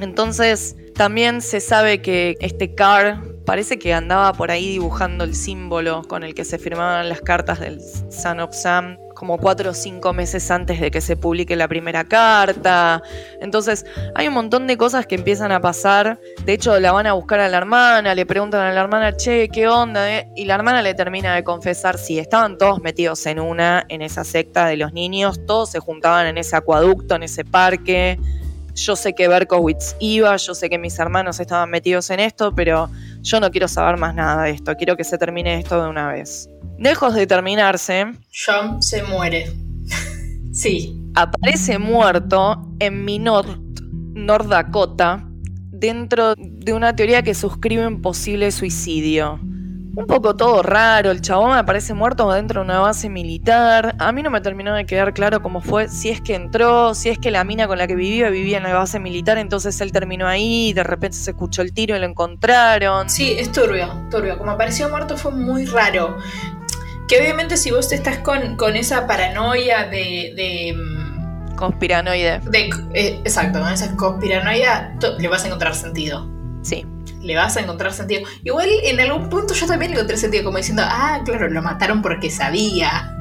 Entonces 0.01 0.75
también 0.95 1.41
se 1.41 1.61
sabe 1.61 2.01
que 2.01 2.35
este 2.39 2.75
Carr 2.75 3.34
Parece 3.45 3.77
que 3.77 3.93
andaba 3.93 4.33
por 4.33 4.51
ahí 4.51 4.69
dibujando 4.69 5.23
el 5.23 5.35
símbolo 5.35 6.01
con 6.07 6.23
el 6.23 6.33
que 6.33 6.45
se 6.45 6.57
firmaban 6.57 7.09
las 7.09 7.21
cartas 7.21 7.59
del 7.59 7.79
Son 8.09 8.39
of 8.39 8.55
Sam 8.55 8.97
como 9.15 9.37
cuatro 9.37 9.71
o 9.71 9.73
cinco 9.73 10.13
meses 10.13 10.51
antes 10.51 10.79
de 10.79 10.91
que 10.91 11.01
se 11.01 11.15
publique 11.15 11.55
la 11.55 11.67
primera 11.67 12.03
carta. 12.03 13.01
Entonces, 13.41 13.85
hay 14.13 14.27
un 14.27 14.35
montón 14.35 14.67
de 14.67 14.77
cosas 14.77 15.07
que 15.07 15.15
empiezan 15.15 15.51
a 15.51 15.61
pasar. 15.61 16.19
De 16.43 16.53
hecho, 16.53 16.79
la 16.79 16.91
van 16.91 17.07
a 17.07 17.13
buscar 17.13 17.39
a 17.39 17.49
la 17.49 17.57
hermana, 17.57 18.13
le 18.13 18.25
preguntan 18.25 18.61
a 18.61 18.73
la 18.73 18.81
hermana, 18.81 19.15
che, 19.15 19.49
¿qué 19.49 19.67
onda? 19.67 20.11
Eh? 20.13 20.29
Y 20.35 20.45
la 20.45 20.55
hermana 20.55 20.81
le 20.83 20.93
termina 20.93 21.33
de 21.33 21.43
confesar, 21.43 21.97
sí, 21.97 22.19
estaban 22.19 22.57
todos 22.57 22.81
metidos 22.81 23.25
en 23.25 23.39
una, 23.39 23.85
en 23.89 24.01
esa 24.01 24.23
secta 24.23 24.67
de 24.67 24.77
los 24.77 24.93
niños, 24.93 25.45
todos 25.47 25.71
se 25.71 25.79
juntaban 25.79 26.27
en 26.27 26.37
ese 26.37 26.55
acueducto, 26.55 27.15
en 27.15 27.23
ese 27.23 27.45
parque. 27.45 28.19
Yo 28.75 28.95
sé 28.95 29.15
que 29.15 29.27
Berkowitz 29.27 29.95
iba, 29.99 30.35
yo 30.35 30.53
sé 30.53 30.69
que 30.69 30.77
mis 30.77 30.99
hermanos 30.99 31.39
estaban 31.39 31.69
metidos 31.69 32.09
en 32.09 32.19
esto, 32.19 32.53
pero 32.53 32.89
yo 33.21 33.39
no 33.39 33.49
quiero 33.49 33.67
saber 33.67 33.97
más 33.97 34.13
nada 34.13 34.43
de 34.43 34.51
esto, 34.51 34.75
quiero 34.75 34.97
que 34.97 35.03
se 35.03 35.17
termine 35.17 35.57
esto 35.57 35.81
de 35.81 35.89
una 35.89 36.11
vez. 36.11 36.49
Lejos 36.77 37.13
de 37.15 37.25
terminarse, 37.25 38.05
John 38.45 38.83
se 38.83 39.01
muere. 39.03 39.53
sí. 40.51 41.01
Aparece 41.15 41.79
muerto 41.79 42.69
en 42.79 43.05
Minot, 43.05 43.47
North 44.13 44.47
Dakota, 44.47 45.25
dentro 45.71 46.35
de 46.35 46.73
una 46.73 46.95
teoría 46.95 47.23
que 47.23 47.33
suscribe 47.33 47.87
un 47.87 48.01
posible 48.01 48.51
suicidio 48.51 49.39
un 49.95 50.07
poco 50.07 50.35
todo 50.35 50.61
raro. 50.61 51.11
El 51.11 51.21
chabón 51.21 51.51
me 51.51 51.57
aparece 51.57 51.93
muerto 51.93 52.29
dentro 52.31 52.61
de 52.61 52.65
una 52.65 52.79
base 52.79 53.09
militar. 53.09 53.95
A 53.97 54.11
mí 54.11 54.21
no 54.21 54.29
me 54.29 54.41
terminó 54.41 54.73
de 54.75 54.85
quedar 54.85 55.13
claro 55.13 55.41
cómo 55.41 55.61
fue, 55.61 55.87
si 55.87 56.09
es 56.09 56.21
que 56.21 56.35
entró, 56.35 56.93
si 56.93 57.09
es 57.09 57.17
que 57.17 57.31
la 57.31 57.43
mina 57.43 57.67
con 57.67 57.77
la 57.77 57.87
que 57.87 57.95
vivía 57.95 58.29
vivía 58.29 58.57
en 58.57 58.63
la 58.63 58.73
base 58.73 58.99
militar, 58.99 59.37
entonces 59.37 59.79
él 59.81 59.91
terminó 59.91 60.27
ahí, 60.27 60.69
y 60.69 60.73
de 60.73 60.83
repente 60.83 61.17
se 61.17 61.31
escuchó 61.31 61.61
el 61.61 61.73
tiro 61.73 61.95
y 61.95 61.99
lo 61.99 62.05
encontraron. 62.05 63.09
Sí, 63.09 63.35
es 63.37 63.51
turbio, 63.51 64.07
turbio. 64.11 64.37
Como 64.37 64.51
apareció 64.51 64.89
muerto 64.89 65.17
fue 65.17 65.31
muy 65.31 65.65
raro. 65.65 66.17
Que 67.07 67.19
obviamente 67.19 67.55
si 67.55 67.71
vos 67.71 67.91
estás 67.91 68.17
con, 68.19 68.57
con 68.57 68.75
esa 68.75 69.07
paranoia 69.07 69.85
de... 69.85 70.33
de 70.35 70.73
mm, 70.75 71.55
conspiranoide. 71.55 72.39
De, 72.49 72.69
eh, 72.93 73.19
exacto, 73.23 73.59
con 73.59 73.71
esa 73.71 73.95
conspiranoia 73.95 74.97
le 75.19 75.27
vas 75.27 75.43
a 75.43 75.47
encontrar 75.47 75.75
sentido. 75.75 76.27
Sí 76.63 76.85
le 77.25 77.35
vas 77.35 77.57
a 77.57 77.61
encontrar 77.61 77.91
sentido. 77.91 78.21
Igual 78.43 78.69
en 78.83 78.99
algún 78.99 79.29
punto 79.29 79.53
yo 79.53 79.65
también 79.65 79.91
le 79.91 79.97
encontré 79.97 80.17
sentido, 80.17 80.43
como 80.43 80.57
diciendo, 80.57 80.83
ah, 80.85 81.21
claro, 81.25 81.49
lo 81.49 81.61
mataron 81.61 82.01
porque 82.01 82.29
sabía. 82.29 83.11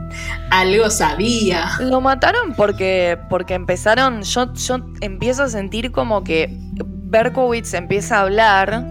Algo 0.50 0.90
sabía. 0.90 1.70
Lo 1.80 2.00
mataron 2.00 2.54
porque, 2.54 3.18
porque 3.28 3.54
empezaron. 3.54 4.22
Yo, 4.22 4.52
yo 4.52 4.76
empiezo 5.00 5.44
a 5.44 5.48
sentir 5.48 5.90
como 5.90 6.22
que 6.22 6.48
Berkowitz 7.14 7.74
empieza 7.74 8.18
a 8.18 8.20
hablar 8.22 8.86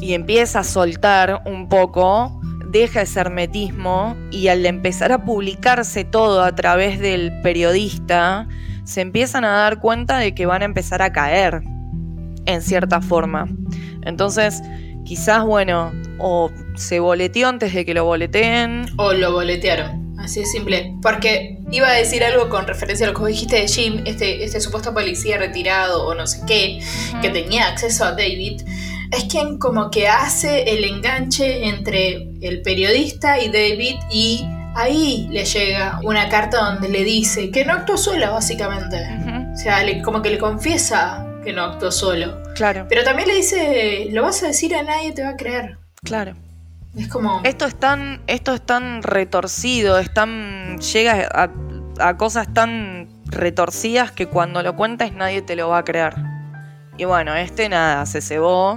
y 0.00 0.14
empieza 0.14 0.60
a 0.60 0.64
soltar 0.64 1.42
un 1.46 1.68
poco, 1.68 2.40
deja 2.68 3.02
ese 3.02 3.20
hermetismo 3.20 4.16
y 4.30 4.48
al 4.48 4.66
empezar 4.66 5.12
a 5.12 5.24
publicarse 5.24 6.04
todo 6.04 6.42
a 6.42 6.54
través 6.54 6.98
del 6.98 7.40
periodista, 7.42 8.48
se 8.84 9.00
empiezan 9.02 9.44
a 9.44 9.50
dar 9.50 9.78
cuenta 9.78 10.18
de 10.18 10.34
que 10.34 10.46
van 10.46 10.62
a 10.62 10.64
empezar 10.64 11.02
a 11.02 11.12
caer 11.12 11.62
en 12.46 12.62
cierta 12.62 13.00
forma. 13.00 13.46
Entonces, 14.02 14.62
quizás, 15.04 15.44
bueno, 15.44 15.92
o 16.18 16.50
se 16.76 17.00
boleteó 17.00 17.48
antes 17.48 17.74
de 17.74 17.84
que 17.84 17.94
lo 17.94 18.04
boleteen. 18.04 18.86
O 18.96 19.12
lo 19.12 19.32
boletearon. 19.32 20.14
Así 20.18 20.40
de 20.40 20.46
simple. 20.46 20.94
Porque 21.00 21.58
iba 21.70 21.88
a 21.88 21.92
decir 21.92 22.22
algo 22.22 22.48
con 22.48 22.66
referencia 22.66 23.06
a 23.06 23.08
lo 23.08 23.14
que 23.14 23.20
vos 23.20 23.28
dijiste 23.28 23.56
de 23.56 23.68
Jim, 23.68 24.02
este, 24.04 24.44
este 24.44 24.60
supuesto 24.60 24.92
policía 24.92 25.38
retirado 25.38 26.06
o 26.06 26.14
no 26.14 26.26
sé 26.26 26.42
qué, 26.46 26.80
que 27.22 27.30
tenía 27.30 27.68
acceso 27.68 28.04
a 28.04 28.12
David. 28.12 28.62
Es 29.12 29.24
quien 29.24 29.58
como 29.58 29.90
que 29.90 30.08
hace 30.08 30.62
el 30.70 30.84
enganche 30.84 31.66
entre 31.66 32.28
el 32.42 32.62
periodista 32.62 33.40
y 33.40 33.48
David 33.48 33.96
y 34.10 34.46
ahí 34.74 35.26
le 35.30 35.44
llega 35.44 36.00
una 36.04 36.28
carta 36.28 36.70
donde 36.70 36.88
le 36.88 37.02
dice 37.02 37.50
que 37.50 37.64
no 37.64 37.72
actuó 37.72 37.96
sola, 37.96 38.30
básicamente. 38.30 38.98
O 39.52 39.56
sea, 39.56 39.82
como 40.02 40.22
que 40.22 40.30
le 40.30 40.38
confiesa 40.38 41.26
que 41.42 41.52
no 41.52 41.64
actuó 41.64 41.90
solo. 41.90 42.39
Claro. 42.60 42.84
Pero 42.90 43.04
también 43.04 43.26
le 43.26 43.36
dice, 43.36 44.08
lo 44.10 44.22
vas 44.22 44.42
a 44.42 44.48
decir 44.48 44.74
a 44.74 44.82
nadie, 44.82 45.12
te 45.12 45.22
va 45.22 45.30
a 45.30 45.36
creer. 45.36 45.78
Claro. 46.04 46.34
Es 46.94 47.08
como... 47.08 47.40
Esto 47.42 47.64
es 47.64 47.74
tan, 47.74 48.20
esto 48.26 48.52
es 48.52 48.60
tan 48.60 49.02
retorcido, 49.02 49.98
es 49.98 50.12
tan, 50.12 50.78
llega 50.78 51.26
a, 51.32 51.50
a 52.06 52.16
cosas 52.18 52.52
tan 52.52 53.08
retorcidas 53.24 54.12
que 54.12 54.26
cuando 54.26 54.62
lo 54.62 54.76
cuentas 54.76 55.14
nadie 55.14 55.40
te 55.40 55.56
lo 55.56 55.70
va 55.70 55.78
a 55.78 55.84
creer. 55.84 56.12
Y 56.98 57.06
bueno, 57.06 57.34
este 57.34 57.70
nada, 57.70 58.04
se 58.04 58.20
cebó 58.20 58.76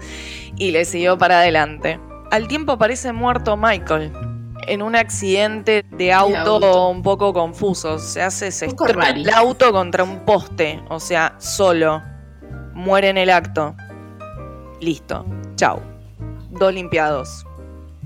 y 0.56 0.70
le 0.70 0.86
siguió 0.86 1.18
para 1.18 1.40
adelante. 1.40 2.00
Al 2.30 2.48
tiempo 2.48 2.72
aparece 2.72 3.12
muerto 3.12 3.58
Michael 3.58 4.10
en 4.68 4.80
un 4.80 4.96
accidente 4.96 5.84
de 5.90 6.14
auto, 6.14 6.88
un 6.88 7.02
poco 7.02 7.34
confuso. 7.34 7.98
Se 7.98 8.22
hace 8.22 8.50
se 8.52 8.68
el 8.68 9.28
auto 9.28 9.70
contra 9.70 10.02
un 10.02 10.20
poste, 10.20 10.82
o 10.88 10.98
sea, 10.98 11.34
solo. 11.36 12.02
Muere 12.78 13.08
en 13.08 13.18
el 13.18 13.28
acto. 13.28 13.74
Listo. 14.80 15.26
Chau. 15.56 15.82
Dos 16.50 16.72
limpiados. 16.72 17.44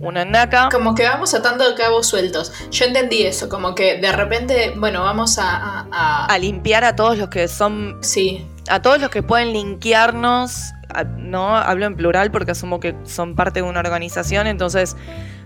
Una 0.00 0.24
naca. 0.24 0.70
Como 0.72 0.94
que 0.94 1.06
vamos 1.06 1.34
atando 1.34 1.62
cabos 1.76 2.06
sueltos. 2.06 2.50
Yo 2.70 2.86
entendí 2.86 3.22
eso, 3.22 3.50
como 3.50 3.74
que 3.74 3.98
de 3.98 4.10
repente, 4.12 4.72
bueno, 4.78 5.02
vamos 5.02 5.38
a, 5.38 5.86
a, 5.92 6.24
a 6.24 6.38
limpiar 6.38 6.84
a 6.84 6.96
todos 6.96 7.18
los 7.18 7.28
que 7.28 7.48
son. 7.48 7.98
Sí. 8.00 8.46
A 8.70 8.80
todos 8.80 8.98
los 8.98 9.10
que 9.10 9.22
pueden 9.22 9.52
linkearnos. 9.52 10.72
No 11.18 11.54
hablo 11.54 11.84
en 11.84 11.94
plural 11.94 12.30
porque 12.30 12.52
asumo 12.52 12.80
que 12.80 12.96
son 13.04 13.36
parte 13.36 13.60
de 13.60 13.68
una 13.68 13.80
organización, 13.80 14.46
entonces 14.46 14.96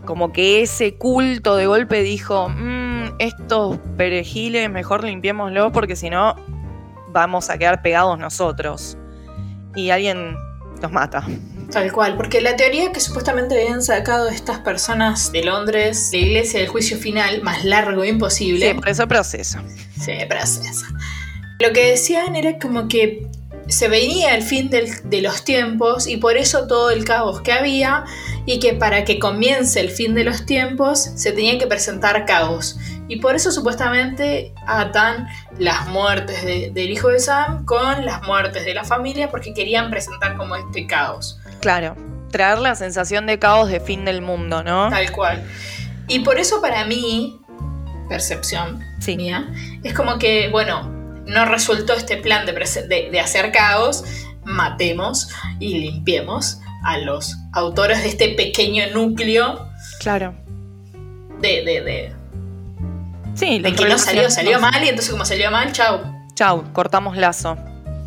como 0.05 0.33
que 0.33 0.63
ese 0.63 0.95
culto 0.99 1.57
de 1.57 1.67
golpe 1.67 2.03
dijo, 2.03 2.49
mmm, 2.49 3.17
estos 3.19 3.79
perejiles 3.97 4.71
mejor 4.71 5.03
limpiémoslos 5.03 5.73
porque 5.73 5.97
si 5.97 6.11
no 6.11 6.37
vamos 7.09 7.51
a 7.51 7.59
quedar 7.59 7.83
pegados 7.83 8.17
nosotros. 8.21 8.97
Y 9.77 9.91
alguien 9.91 10.37
nos 10.83 10.91
mata. 10.91 11.25
Tal 11.71 11.93
cual, 11.93 12.17
porque 12.17 12.41
la 12.41 12.57
teoría 12.57 12.93
que 12.93 13.01
supuestamente 13.01 13.61
habían 13.61 13.83
sacado 13.83 14.29
estas 14.29 14.61
personas 14.61 15.33
de 15.33 15.45
Londres, 15.45 16.11
de 16.11 16.19
iglesia 16.19 16.61
del 16.61 16.69
juicio 16.69 16.97
final, 16.97 17.43
más 17.43 17.65
largo 17.65 18.05
e 18.05 18.09
imposible. 18.09 18.71
Sí, 18.71 18.75
por 18.75 18.89
eso 18.89 19.09
proceso. 19.09 19.59
Sí, 20.01 20.13
proceso. 20.29 20.87
Lo 21.59 21.73
que 21.73 21.91
decían 21.91 22.37
era 22.37 22.59
como 22.59 22.87
que 22.89 23.27
se 23.69 23.89
venía 23.89 24.35
el 24.35 24.43
fin 24.43 24.71
de 24.71 25.23
los 25.23 25.45
tiempos 25.45 26.07
y 26.07 26.19
por 26.19 26.37
eso 26.37 26.67
todo 26.67 26.91
el 26.91 27.05
caos 27.05 27.41
que 27.41 27.53
había 27.53 28.05
y 28.45 28.61
que 28.61 28.75
para 28.75 29.05
que 29.05 29.19
comience 29.19 29.81
el 29.81 29.91
fin 29.91 30.15
de 30.15 30.23
los 30.23 30.47
tiempos 30.47 31.11
se 31.17 31.33
tenía 31.33 31.59
que 31.59 31.67
presentar 31.67 32.27
caos. 32.27 32.79
Y 33.09 33.21
por 33.21 33.37
eso 33.37 33.53
supuestamente 33.53 34.53
atan 34.67 35.29
las 35.59 35.87
muertes 35.89 36.45
del 36.45 36.91
hijo 36.91 37.09
de 37.09 37.21
Sam 37.21 37.65
con 37.65 38.05
las 38.05 38.23
muertes 38.23 38.65
de 38.65 38.75
la 38.75 38.85
familia 38.85 39.31
porque 39.31 39.55
querían 39.55 39.91
presentar 39.91 40.37
como 40.37 40.57
este 40.57 40.87
caos. 40.87 41.39
Claro, 41.61 41.95
traer 42.31 42.59
la 42.59 42.75
sensación 42.75 43.27
de 43.27 43.39
caos 43.39 43.69
de 43.69 43.81
fin 43.81 44.05
del 44.05 44.23
mundo, 44.23 44.63
¿no? 44.63 44.91
Tal 44.91 45.11
cual. 45.13 45.45
Y 46.09 46.21
por 46.21 46.39
eso 46.39 46.61
para 46.61 46.85
mí, 46.85 47.41
percepción 48.09 48.85
mía, 49.07 49.53
es 49.85 49.95
como 49.95 50.19
que, 50.19 50.49
bueno, 50.49 50.89
no 51.27 51.45
resultó 51.45 51.93
este 51.95 52.17
plan 52.17 52.47
de, 52.47 52.53
de, 53.11 53.21
hacer 53.21 53.53
caos, 53.53 54.05
matemos 54.45 55.29
y 55.61 55.79
limpiemos 55.79 56.61
a 56.85 56.99
los 56.99 57.37
autores 57.53 58.03
de 58.03 58.09
este 58.09 58.31
pequeño 58.31 58.85
núcleo. 58.93 59.69
Claro. 60.01 60.35
De. 61.41 61.65
de, 61.65 61.81
de 61.83 62.16
sí, 63.37 63.61
de 63.61 63.73
que 63.75 63.89
no 63.89 63.99
salió, 63.99 64.29
salió 64.31 64.59
mal 64.59 64.83
y 64.83 64.89
entonces 64.89 65.11
como 65.11 65.25
salió 65.25 65.51
mal, 65.51 65.73
chau. 65.73 66.01
Chau, 66.35 66.65
cortamos 66.73 67.17
lazo. 67.17 67.57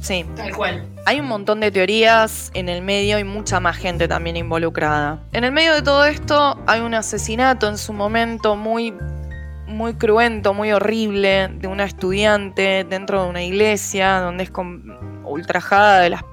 Sí. 0.01 0.25
Tal 0.35 0.55
cual. 0.55 0.85
Hay 1.05 1.19
un 1.19 1.27
montón 1.27 1.59
de 1.59 1.71
teorías 1.71 2.51
en 2.53 2.69
el 2.69 2.81
medio 2.81 3.19
y 3.19 3.23
mucha 3.23 3.59
más 3.59 3.77
gente 3.77 4.07
también 4.07 4.37
involucrada. 4.37 5.19
En 5.31 5.43
el 5.43 5.51
medio 5.51 5.73
de 5.73 5.81
todo 5.81 6.05
esto 6.05 6.57
hay 6.67 6.81
un 6.81 6.93
asesinato 6.93 7.67
en 7.67 7.77
su 7.77 7.93
momento 7.93 8.55
muy 8.55 8.93
muy 9.69 9.93
cruento, 9.93 10.53
muy 10.53 10.71
horrible 10.71 11.47
de 11.53 11.67
una 11.67 11.83
estudiante 11.83 12.85
dentro 12.89 13.23
de 13.23 13.29
una 13.29 13.43
iglesia, 13.43 14.19
donde 14.19 14.43
es 14.43 14.51
ultrajada 15.23 15.99
de 15.99 16.09
las 16.09 16.23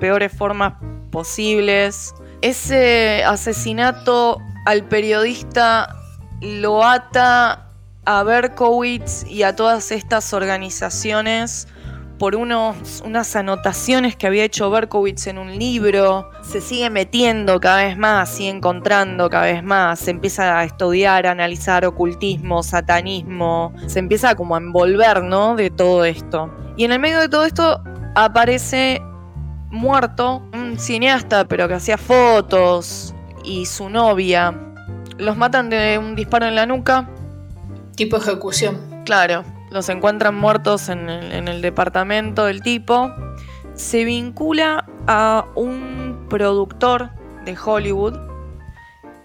peores 0.00 0.32
formas 0.36 0.74
posibles. 1.10 2.14
Ese 2.42 3.22
asesinato 3.24 4.38
al 4.66 4.84
periodista 4.84 5.96
lo 6.40 6.84
ata 6.84 7.68
a 8.04 8.22
Berkowitz 8.22 9.24
y 9.28 9.42
a 9.42 9.56
todas 9.56 9.90
estas 9.92 10.32
organizaciones 10.32 11.68
por 12.18 12.36
unos, 12.36 13.02
unas 13.04 13.34
anotaciones 13.34 14.16
que 14.16 14.26
había 14.26 14.44
hecho 14.44 14.70
Berkowitz 14.70 15.26
en 15.26 15.38
un 15.38 15.58
libro, 15.58 16.30
se 16.42 16.60
sigue 16.60 16.88
metiendo 16.88 17.58
cada 17.58 17.84
vez 17.84 17.98
más, 17.98 18.28
sigue 18.30 18.50
encontrando 18.50 19.28
cada 19.28 19.46
vez 19.46 19.64
más, 19.64 19.98
se 19.98 20.12
empieza 20.12 20.58
a 20.58 20.64
estudiar, 20.64 21.26
a 21.26 21.32
analizar 21.32 21.84
ocultismo, 21.84 22.62
satanismo, 22.62 23.74
se 23.88 23.98
empieza 23.98 24.34
como 24.36 24.54
a 24.54 24.58
envolver, 24.58 25.24
¿no? 25.24 25.56
De 25.56 25.70
todo 25.70 26.04
esto. 26.04 26.54
Y 26.76 26.84
en 26.84 26.92
el 26.92 27.00
medio 27.00 27.20
de 27.20 27.28
todo 27.28 27.44
esto 27.44 27.82
aparece 28.14 29.02
muerto 29.70 30.48
un 30.52 30.78
cineasta, 30.78 31.46
pero 31.48 31.66
que 31.66 31.74
hacía 31.74 31.98
fotos, 31.98 33.14
y 33.44 33.66
su 33.66 33.88
novia. 33.88 34.54
Los 35.18 35.36
matan 35.36 35.70
de 35.70 35.98
un 35.98 36.16
disparo 36.16 36.46
en 36.46 36.54
la 36.54 36.66
nuca. 36.66 37.08
Tipo 37.96 38.16
ejecución. 38.16 39.02
Claro, 39.04 39.44
los 39.70 39.88
encuentran 39.88 40.34
muertos 40.34 40.88
en 40.88 41.08
el, 41.08 41.62
departamento 41.62 42.44
del 42.44 42.62
tipo, 42.62 43.12
se 43.74 44.04
vincula 44.04 44.86
a 45.06 45.46
un 45.54 46.26
productor 46.28 47.10
de 47.44 47.56
Hollywood 47.62 48.18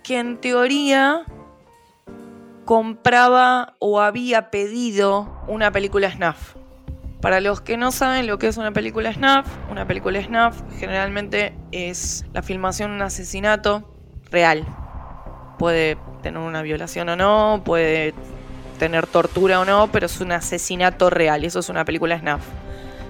que 0.03 0.19
en 0.19 0.41
teoría 0.41 1.23
compraba 2.65 3.75
o 3.79 4.01
había 4.01 4.51
pedido 4.51 5.43
una 5.47 5.71
película 5.71 6.11
snuff. 6.11 6.55
Para 7.21 7.41
los 7.41 7.61
que 7.61 7.77
no 7.77 7.91
saben 7.91 8.27
lo 8.27 8.37
que 8.37 8.47
es 8.47 8.57
una 8.57 8.71
película 8.71 9.13
snuff, 9.13 9.47
una 9.69 9.85
película 9.87 10.21
snuff 10.21 10.61
generalmente 10.77 11.53
es 11.71 12.25
la 12.33 12.41
filmación 12.41 12.91
de 12.91 12.95
un 12.97 13.01
asesinato 13.01 13.93
real. 14.31 14.65
Puede 15.57 15.97
tener 16.21 16.39
una 16.39 16.61
violación 16.61 17.09
o 17.09 17.15
no, 17.15 17.61
puede 17.65 18.13
tener 18.79 19.05
tortura 19.05 19.59
o 19.59 19.65
no, 19.65 19.91
pero 19.91 20.07
es 20.07 20.19
un 20.19 20.31
asesinato 20.31 21.11
real. 21.11 21.45
Eso 21.45 21.59
es 21.59 21.69
una 21.69 21.85
película 21.85 22.17
snuff. 22.17 22.41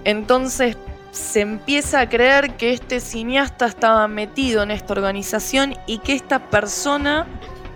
Entonces 0.04 0.76
se 1.12 1.42
empieza 1.42 2.02
a 2.02 2.10
creer 2.10 2.58
que 2.58 2.74
este 2.74 3.00
cineasta 3.00 3.66
estaba 3.66 4.08
metido 4.08 4.64
en 4.64 4.72
esta 4.72 4.94
organización 4.94 5.76
y 5.88 6.00
que 6.00 6.14
esta 6.14 6.40
persona 6.40 7.26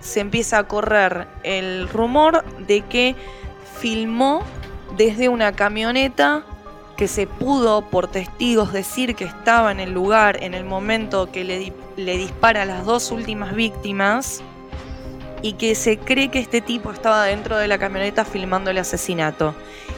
se 0.01 0.19
empieza 0.19 0.59
a 0.59 0.67
correr 0.67 1.27
el 1.43 1.87
rumor 1.89 2.43
de 2.67 2.81
que 2.81 3.15
filmó 3.79 4.43
desde 4.97 5.29
una 5.29 5.53
camioneta 5.53 6.43
que 6.97 7.07
se 7.07 7.25
pudo 7.25 7.89
por 7.89 8.07
testigos 8.07 8.71
decir 8.71 9.15
que 9.15 9.23
estaba 9.23 9.71
en 9.71 9.79
el 9.79 9.91
lugar 9.91 10.43
en 10.43 10.53
el 10.53 10.63
momento 10.63 11.31
que 11.31 11.43
le, 11.43 11.73
le 11.97 12.17
dispara 12.17 12.63
a 12.63 12.65
las 12.65 12.85
dos 12.85 13.11
últimas 13.11 13.55
víctimas 13.55 14.43
y 15.43 15.53
que 15.53 15.75
se 15.75 15.99
cree 15.99 16.31
que 16.31 16.39
este 16.39 16.61
tipo 16.61 16.89
estaba 16.89 17.25
dentro 17.25 17.57
de 17.57 17.67
la 17.67 17.77
camioneta 17.77 18.23
filmando 18.23 18.71
el 18.71 18.77
asesinato 18.77 19.53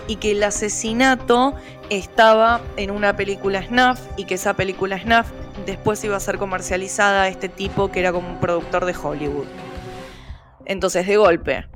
y 0.07 0.15
que 0.15 0.31
el 0.31 0.43
asesinato 0.43 1.53
estaba 1.91 2.61
en 2.77 2.89
una 2.89 3.15
película 3.15 3.63
snuff 3.63 3.99
y 4.17 4.25
que 4.25 4.33
esa 4.33 4.55
película 4.55 4.99
snuff 4.99 5.27
después 5.67 6.03
iba 6.03 6.17
a 6.17 6.19
ser 6.19 6.39
comercializada 6.39 7.21
a 7.21 7.27
este 7.27 7.47
tipo 7.47 7.91
que 7.91 7.99
era 7.99 8.11
como 8.11 8.27
un 8.27 8.39
productor 8.39 8.85
de 8.85 8.95
Hollywood. 8.95 9.45
Entonces, 10.65 11.05
de 11.05 11.15
golpe, 11.15 11.67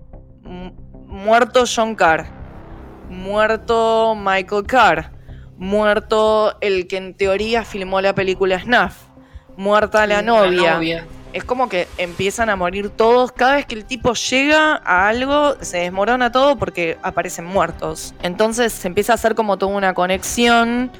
muerto 1.05 1.65
John 1.73 1.93
Carr, 1.93 2.25
muerto 3.07 4.15
Michael 4.15 4.65
Carr, 4.65 5.11
muerto 5.57 6.57
el 6.59 6.87
que 6.87 6.97
en 6.97 7.13
teoría 7.13 7.63
filmó 7.63 8.01
la 8.01 8.15
película 8.15 8.59
Snuff, 8.59 8.95
muerta 9.57 10.07
la 10.07 10.23
novia 10.23 11.05
es 11.33 11.43
como 11.43 11.69
que 11.69 11.87
empiezan 11.97 12.49
a 12.49 12.55
morir 12.55 12.89
todos. 12.89 13.31
Cada 13.31 13.55
vez 13.55 13.65
que 13.65 13.75
el 13.75 13.85
tipo 13.85 14.13
llega 14.13 14.81
a 14.83 15.07
algo, 15.07 15.55
se 15.61 15.79
desmorona 15.79 16.31
todo 16.31 16.57
porque 16.57 16.97
aparecen 17.01 17.45
muertos. 17.45 18.13
Entonces 18.23 18.73
se 18.73 18.87
empieza 18.87 19.13
a 19.13 19.15
hacer 19.15 19.35
como 19.35 19.57
toda 19.57 19.75
una 19.75 19.93
conexión 19.93 20.91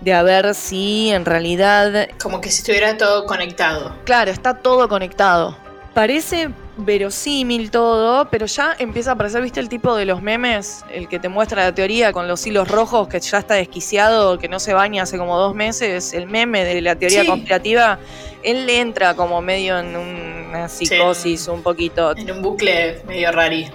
de 0.00 0.14
a 0.14 0.22
ver 0.22 0.54
si 0.54 1.10
en 1.10 1.24
realidad... 1.24 2.08
Como 2.20 2.40
que 2.40 2.50
si 2.50 2.58
estuviera 2.58 2.96
todo 2.96 3.26
conectado. 3.26 3.94
Claro, 4.04 4.30
está 4.30 4.54
todo 4.54 4.88
conectado. 4.88 5.56
Parece 5.94 6.50
verosímil 6.76 7.70
todo, 7.70 8.28
pero 8.30 8.46
ya 8.46 8.74
empieza 8.78 9.10
a 9.10 9.14
aparecer, 9.14 9.42
¿viste 9.42 9.60
el 9.60 9.68
tipo 9.68 9.94
de 9.94 10.04
los 10.04 10.22
memes? 10.22 10.84
El 10.90 11.08
que 11.08 11.18
te 11.18 11.28
muestra 11.28 11.64
la 11.64 11.74
teoría 11.74 12.12
con 12.12 12.28
los 12.28 12.46
hilos 12.46 12.68
rojos, 12.68 13.08
que 13.08 13.20
ya 13.20 13.38
está 13.38 13.54
desquiciado, 13.54 14.38
que 14.38 14.48
no 14.48 14.58
se 14.58 14.72
baña 14.72 15.02
hace 15.02 15.18
como 15.18 15.38
dos 15.38 15.54
meses, 15.54 16.12
el 16.14 16.26
meme 16.26 16.64
de 16.64 16.80
la 16.80 16.96
teoría 16.96 17.22
Sí. 17.22 17.26
conspirativa, 17.26 17.98
él 18.42 18.66
le 18.66 18.80
entra 18.80 19.14
como 19.14 19.40
medio 19.42 19.78
en 19.78 19.94
una 19.96 20.68
psicosis 20.68 21.48
un 21.48 21.62
poquito. 21.62 22.16
En 22.16 22.30
un 22.30 22.42
bucle 22.42 23.02
medio 23.06 23.30
rari. 23.32 23.70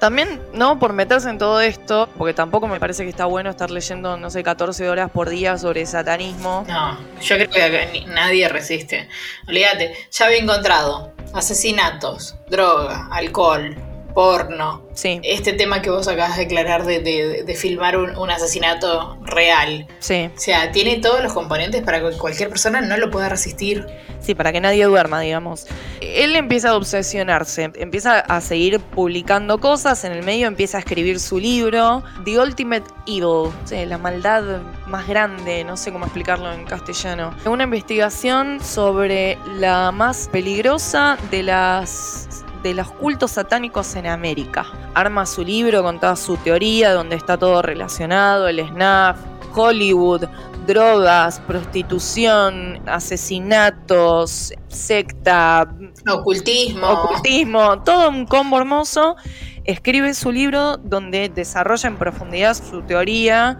También, 0.00 0.40
¿no? 0.52 0.80
Por 0.80 0.92
meterse 0.92 1.30
en 1.30 1.38
todo 1.38 1.60
esto, 1.60 2.08
porque 2.18 2.34
tampoco 2.34 2.66
me 2.66 2.80
parece 2.80 3.04
que 3.04 3.10
está 3.10 3.26
bueno 3.26 3.50
estar 3.50 3.70
leyendo, 3.70 4.16
no 4.16 4.30
sé, 4.30 4.42
14 4.42 4.88
horas 4.90 5.08
por 5.12 5.28
día 5.28 5.56
sobre 5.58 5.86
satanismo. 5.86 6.64
No, 6.66 6.98
yo 7.20 7.36
creo 7.36 7.48
que 7.48 8.04
nadie 8.08 8.48
resiste. 8.48 9.08
Olvídate, 9.46 9.94
ya 10.10 10.26
había 10.26 10.38
encontrado 10.38 11.11
asesinatos, 11.32 12.36
droga, 12.48 13.08
alcohol, 13.10 13.74
porno. 14.14 14.82
Sí, 14.94 15.20
Este 15.24 15.52
tema 15.54 15.80
que 15.82 15.88
vos 15.90 16.06
acabas 16.08 16.36
de 16.36 16.42
declarar 16.44 16.84
de, 16.84 17.00
de- 17.00 17.44
de 17.44 17.54
filmar 17.54 17.96
un, 17.96 18.14
un 18.16 18.30
asesinato 18.30 19.18
real. 19.22 19.86
sí, 20.00 20.30
O 20.36 20.38
sea, 20.38 20.70
tiene 20.72 20.98
todos 20.98 21.22
los 21.22 21.32
componentes 21.32 21.82
para 21.82 22.00
que 22.00 22.16
cualquier 22.18 22.48
persona 22.50 22.80
no 22.82 22.96
lo 22.98 23.10
pueda 23.10 23.28
resistir. 23.30 23.86
sí, 24.20 24.34
para 24.34 24.52
que 24.52 24.60
nadie 24.60 24.84
duerma, 24.84 25.20
digamos. 25.20 25.66
Él 26.00 26.36
empieza 26.36 26.70
a 26.70 26.76
obsesionarse, 26.76 27.70
empieza 27.76 28.20
a 28.20 28.40
seguir 28.40 28.80
publicando 28.80 29.58
cosas, 29.58 30.04
en 30.04 30.12
el 30.12 30.22
medio 30.22 30.46
empieza 30.46 30.76
a 30.76 30.80
escribir 30.80 31.18
su 31.18 31.38
libro, 31.38 32.02
The 32.24 32.38
Ultimate 32.38 32.84
Evil, 33.06 33.50
sí, 33.64 33.84
la 33.86 33.98
maldad 33.98 34.60
más 34.86 35.08
grande, 35.08 35.64
no 35.64 35.76
sé 35.76 35.90
cómo 35.90 36.04
explicarlo 36.04 36.52
en 36.52 36.64
castellano. 36.64 37.34
Una 37.46 37.64
investigación 37.64 38.62
sobre 38.62 39.38
la 39.58 39.90
más 39.90 40.28
peligrosa 40.30 41.16
de 41.30 41.42
las 41.44 42.41
de 42.62 42.74
los 42.74 42.90
cultos 42.92 43.32
satánicos 43.32 43.94
en 43.96 44.06
América. 44.06 44.66
Arma 44.94 45.26
su 45.26 45.44
libro 45.44 45.82
con 45.82 45.98
toda 46.00 46.16
su 46.16 46.36
teoría, 46.38 46.92
donde 46.92 47.16
está 47.16 47.36
todo 47.36 47.62
relacionado, 47.62 48.48
el 48.48 48.66
SNAF, 48.66 49.18
Hollywood, 49.54 50.24
drogas, 50.66 51.40
prostitución, 51.40 52.80
asesinatos, 52.86 54.52
secta, 54.68 55.68
Ocultismo. 56.10 56.88
ocultismo, 56.88 57.82
todo 57.82 58.08
un 58.08 58.26
combo 58.26 58.58
hermoso. 58.58 59.16
Escribe 59.64 60.14
su 60.14 60.32
libro 60.32 60.76
donde 60.78 61.28
desarrolla 61.28 61.88
en 61.88 61.96
profundidad 61.96 62.54
su 62.54 62.82
teoría. 62.82 63.58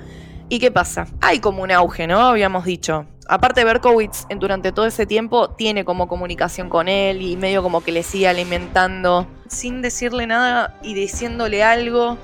¿Y 0.48 0.58
qué 0.58 0.70
pasa? 0.70 1.06
Hay 1.20 1.38
como 1.38 1.62
un 1.62 1.70
auge, 1.70 2.06
¿no? 2.06 2.20
Habíamos 2.20 2.64
dicho. 2.64 3.06
Aparte, 3.32 3.64
Berkowitz 3.64 4.26
durante 4.36 4.72
todo 4.72 4.84
ese 4.84 5.06
tiempo 5.06 5.48
tiene 5.48 5.86
como 5.86 6.06
comunicación 6.06 6.68
con 6.68 6.86
él 6.86 7.22
y 7.22 7.38
medio 7.38 7.62
como 7.62 7.80
que 7.80 7.90
le 7.90 8.02
sigue 8.02 8.28
alimentando 8.28 9.26
sin 9.48 9.80
decirle 9.80 10.26
nada 10.26 10.76
y 10.82 10.92
diciéndole 10.92 11.64
algo 11.64 12.18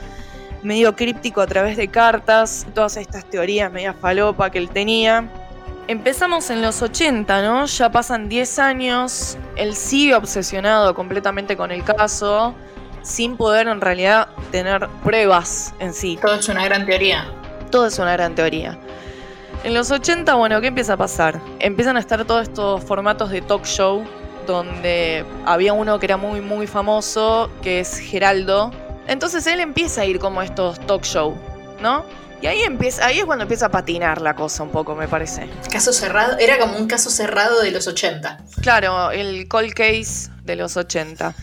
medio 0.62 0.96
críptico 0.96 1.40
a 1.40 1.46
través 1.46 1.78
de 1.78 1.88
cartas, 1.88 2.66
todas 2.74 2.98
estas 2.98 3.24
teorías 3.24 3.72
media 3.72 3.94
falopa 3.94 4.50
que 4.50 4.58
él 4.58 4.68
tenía. 4.68 5.30
Empezamos 5.86 6.50
en 6.50 6.60
los 6.60 6.82
80, 6.82 7.40
¿no? 7.40 7.64
Ya 7.64 7.90
pasan 7.90 8.28
10 8.28 8.58
años, 8.58 9.38
él 9.56 9.74
sigue 9.74 10.14
obsesionado 10.14 10.94
completamente 10.94 11.56
con 11.56 11.70
el 11.70 11.84
caso, 11.84 12.54
sin 13.00 13.38
poder 13.38 13.68
en 13.68 13.80
realidad 13.80 14.28
tener 14.52 14.86
pruebas 15.02 15.72
en 15.78 15.94
sí. 15.94 16.18
Todo 16.20 16.34
es 16.34 16.50
una 16.50 16.66
gran 16.66 16.84
teoría. 16.84 17.24
Todo 17.70 17.86
es 17.86 17.98
una 17.98 18.12
gran 18.12 18.34
teoría. 18.34 18.78
En 19.64 19.74
los 19.74 19.90
80, 19.90 20.34
bueno, 20.34 20.60
¿qué 20.60 20.68
empieza 20.68 20.92
a 20.94 20.96
pasar? 20.96 21.40
Empiezan 21.58 21.96
a 21.96 22.00
estar 22.00 22.24
todos 22.24 22.42
estos 22.42 22.82
formatos 22.84 23.30
de 23.30 23.42
talk 23.42 23.64
show, 23.64 24.04
donde 24.46 25.24
había 25.44 25.72
uno 25.72 25.98
que 25.98 26.06
era 26.06 26.16
muy, 26.16 26.40
muy 26.40 26.66
famoso, 26.66 27.50
que 27.60 27.80
es 27.80 27.98
Geraldo. 27.98 28.70
Entonces 29.08 29.46
él 29.48 29.60
empieza 29.60 30.02
a 30.02 30.04
ir 30.06 30.20
como 30.20 30.40
a 30.40 30.44
estos 30.44 30.78
talk 30.86 31.02
show, 31.02 31.36
¿no? 31.82 32.04
Y 32.40 32.46
ahí, 32.46 32.62
empieza, 32.62 33.04
ahí 33.04 33.18
es 33.18 33.24
cuando 33.24 33.42
empieza 33.42 33.66
a 33.66 33.70
patinar 33.70 34.22
la 34.22 34.36
cosa 34.36 34.62
un 34.62 34.70
poco, 34.70 34.94
me 34.94 35.08
parece. 35.08 35.50
Caso 35.72 35.92
cerrado. 35.92 36.38
Era 36.38 36.58
como 36.58 36.78
un 36.78 36.86
caso 36.86 37.10
cerrado 37.10 37.60
de 37.60 37.72
los 37.72 37.88
80. 37.88 38.38
Claro, 38.62 39.10
el 39.10 39.48
cold 39.48 39.72
case 39.72 40.30
de 40.44 40.54
los 40.54 40.76
80. 40.76 41.34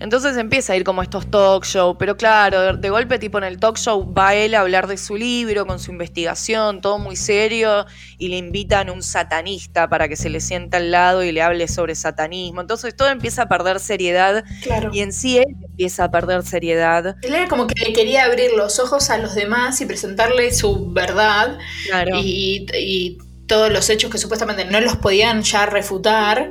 Entonces 0.00 0.36
empieza 0.38 0.72
a 0.72 0.76
ir 0.76 0.84
como 0.84 1.02
estos 1.02 1.30
talk 1.30 1.64
show, 1.66 1.96
pero 1.98 2.16
claro, 2.16 2.74
de, 2.76 2.90
golpe 2.90 3.18
tipo 3.18 3.36
en 3.36 3.44
el 3.44 3.58
talk 3.60 3.76
show 3.76 4.12
va 4.12 4.34
él 4.34 4.54
a 4.54 4.60
hablar 4.60 4.86
de 4.86 4.96
su 4.96 5.14
libro, 5.16 5.66
con 5.66 5.78
su 5.78 5.90
investigación, 5.92 6.80
todo 6.80 6.98
muy 6.98 7.16
serio, 7.16 7.84
y 8.16 8.28
le 8.28 8.38
invitan 8.38 8.88
un 8.88 9.02
satanista 9.02 9.88
para 9.90 10.08
que 10.08 10.16
se 10.16 10.30
le 10.30 10.40
sienta 10.40 10.78
al 10.78 10.90
lado 10.90 11.22
y 11.22 11.32
le 11.32 11.42
hable 11.42 11.68
sobre 11.68 11.94
satanismo. 11.94 12.62
Entonces 12.62 12.96
todo 12.96 13.08
empieza 13.08 13.42
a 13.42 13.48
perder 13.48 13.78
seriedad 13.78 14.42
Claro. 14.62 14.90
y 14.92 15.00
en 15.00 15.12
sí 15.12 15.36
él 15.38 15.54
empieza 15.62 16.04
a 16.04 16.10
perder 16.10 16.42
seriedad. 16.44 17.16
Él 17.22 17.34
era 17.34 17.46
como 17.48 17.66
que 17.66 17.78
le 17.84 17.92
quería 17.92 18.24
abrir 18.24 18.52
los 18.56 18.78
ojos 18.80 19.10
a 19.10 19.18
los 19.18 19.34
demás 19.34 19.80
y 19.82 19.86
presentarle 19.86 20.52
su 20.54 20.92
verdad 20.92 21.58
Claro. 21.86 22.16
y, 22.16 22.66
y 22.74 23.18
todos 23.50 23.70
los 23.70 23.90
hechos 23.90 24.10
que 24.10 24.16
supuestamente 24.18 24.64
no 24.64 24.80
los 24.80 24.96
podían 24.96 25.42
ya 25.42 25.66
refutar 25.66 26.50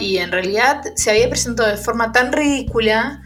y 0.00 0.16
en 0.16 0.32
realidad 0.32 0.80
se 0.96 1.10
había 1.10 1.28
presentado 1.28 1.68
de 1.68 1.76
forma 1.76 2.10
tan 2.10 2.32
ridícula 2.32 3.22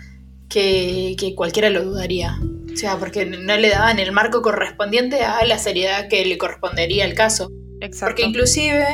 que, 0.48 1.14
que 1.18 1.34
cualquiera 1.34 1.70
lo 1.70 1.84
dudaría. 1.84 2.36
O 2.72 2.76
sea, 2.76 2.96
porque 2.98 3.24
no 3.24 3.56
le 3.56 3.70
daban 3.70 3.98
el 3.98 4.12
marco 4.12 4.42
correspondiente 4.42 5.22
a 5.22 5.44
la 5.44 5.58
seriedad 5.58 6.08
que 6.08 6.24
le 6.24 6.36
correspondería 6.36 7.04
al 7.04 7.14
caso. 7.14 7.48
Exacto. 7.80 8.06
Porque 8.16 8.24
inclusive 8.24 8.84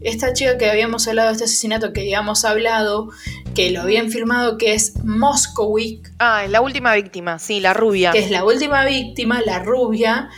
esta 0.00 0.32
chica 0.32 0.56
que 0.58 0.70
habíamos 0.70 1.06
hablado 1.08 1.28
de 1.28 1.32
este 1.34 1.44
asesinato 1.44 1.92
que 1.92 2.00
habíamos 2.00 2.44
hablado, 2.44 3.08
que 3.54 3.70
lo 3.72 3.82
habían 3.82 4.10
filmado, 4.10 4.56
que 4.58 4.74
es 4.74 4.94
Moskowitz, 5.04 6.10
Ah, 6.18 6.44
es 6.44 6.50
la 6.50 6.60
última 6.60 6.94
víctima, 6.94 7.38
sí, 7.38 7.60
la 7.60 7.74
rubia. 7.74 8.12
que 8.12 8.20
es 8.20 8.30
la 8.30 8.44
última 8.44 8.84
víctima, 8.84 9.40
la 9.44 9.58
rubia, 9.60 10.28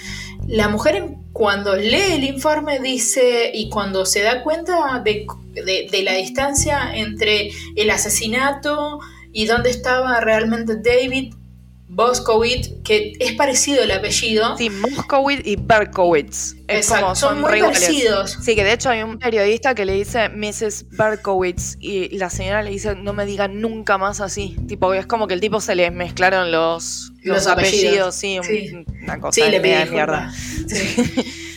la 0.46 0.68
mujer 0.68 0.96
en- 0.96 1.27
cuando 1.38 1.76
lee 1.76 2.14
el 2.14 2.24
informe 2.24 2.80
dice 2.80 3.52
y 3.54 3.70
cuando 3.70 4.04
se 4.04 4.22
da 4.22 4.42
cuenta 4.42 5.00
de, 5.04 5.24
la 6.02 6.14
distancia 6.14 6.96
entre 6.96 7.50
el 7.76 7.90
asesinato 7.90 8.98
y 9.32 9.46
dónde 9.46 9.70
estaba 9.70 10.18
realmente 10.18 10.80
David 10.82 11.34
Boskowitz, 11.98 12.70
que 12.84 13.12
es 13.18 13.32
parecido 13.32 13.82
el 13.82 13.90
apellido. 13.90 14.56
Sí, 14.56 14.70
Moskowitz 14.70 15.44
y 15.44 15.56
Berkowitz. 15.56 16.54
Es 16.68 16.76
Exacto, 16.86 17.02
como 17.02 17.16
son 17.16 17.40
muy 17.40 17.50
re 17.50 17.58
iguales. 17.58 17.80
parecidos. 17.80 18.38
Sí, 18.40 18.54
que 18.54 18.62
de 18.62 18.72
hecho 18.72 18.88
hay 18.90 19.02
un 19.02 19.18
periodista 19.18 19.74
que 19.74 19.84
le 19.84 19.94
dice 19.94 20.28
Mrs. 20.28 20.86
Berkowitz 20.90 21.76
y 21.80 22.16
la 22.16 22.30
señora 22.30 22.62
le 22.62 22.70
dice 22.70 22.94
no 22.94 23.12
me 23.14 23.26
diga 23.26 23.48
nunca 23.48 23.98
más 23.98 24.20
así. 24.20 24.56
Tipo, 24.68 24.94
es 24.94 25.06
como 25.06 25.26
que 25.26 25.34
el 25.34 25.40
tipo 25.40 25.60
se 25.60 25.74
le 25.74 25.90
mezclaron 25.90 26.52
los, 26.52 27.10
los, 27.24 27.38
Los 27.38 27.46
apellidos. 27.48 28.14
apellidos, 28.14 28.14
sí, 28.14 28.38
sí. 28.44 28.84
una 29.02 29.18
cosa 29.20 29.32
Sí, 29.34 29.40
de 29.42 29.50
le 29.50 29.60
media 29.60 29.84
mierda. 29.86 30.32
Sí. 30.32 31.04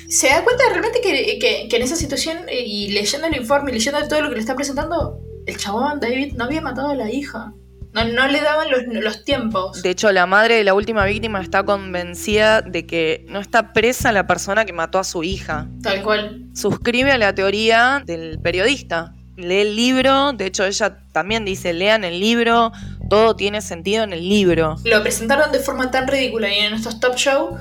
Se 0.10 0.28
da 0.28 0.44
cuenta 0.44 0.64
realmente 0.70 1.02
que, 1.02 1.38
que- 1.40 1.68
que 1.70 1.76
en 1.78 1.84
esa 1.84 1.96
situación, 1.96 2.40
eh, 2.50 2.64
y 2.66 2.90
leyendo 2.90 3.28
el 3.28 3.36
informe 3.38 3.70
y 3.72 3.76
leyendo 3.76 4.06
todo 4.08 4.22
lo 4.22 4.30
que 4.30 4.36
le 4.36 4.42
está 4.42 4.56
presentando, 4.56 5.20
el 5.46 5.56
chabón, 5.58 6.00
David, 6.00 6.34
no 6.34 6.46
había 6.46 6.62
matado 6.62 6.90
a 6.90 6.96
la 6.96 7.12
hija. 7.12 7.54
No, 7.94 8.06
no 8.06 8.28
le 8.28 8.42
daban 8.42 8.70
los, 8.72 8.84
los 9.04 9.26
tiempos. 9.26 9.82
De 9.82 9.90
hecho, 9.90 10.12
la 10.12 10.26
madre 10.26 10.56
de 10.56 10.64
la 10.64 10.74
última 10.74 11.04
víctima 11.06 11.42
está 11.42 11.64
convencida 11.64 12.62
de 12.62 12.86
que 12.86 13.26
no 13.30 13.40
está 13.40 13.74
presa 13.74 14.12
la 14.12 14.28
persona 14.28 14.64
que 14.66 14.74
mató 14.74 14.98
a 15.00 15.04
su 15.04 15.24
hija. 15.24 15.68
Tal 15.84 16.02
cual. 16.02 16.46
Suscribe 16.54 17.12
a 17.12 17.18
la 17.18 17.36
teoría 17.36 18.02
del 18.06 18.40
periodista. 18.42 19.14
Lee 19.36 19.62
el 19.62 19.76
libro, 19.76 20.34
de 20.34 20.46
hecho 20.46 20.66
ella 20.66 21.00
también 21.14 21.46
dice, 21.46 21.74
lean 21.74 22.04
el 22.04 22.20
libro, 22.20 22.72
todo 23.10 23.36
tiene 23.36 23.62
sentido 23.62 24.04
en 24.04 24.14
el 24.14 24.28
libro. 24.28 24.76
Lo 24.86 25.02
presentaron 25.02 25.52
de 25.52 25.60
forma 25.60 25.90
tan 25.90 26.08
ridícula 26.08 26.54
y 26.54 26.60
en 26.60 26.74
estos 26.74 27.00
top 27.00 27.16
show 27.16 27.58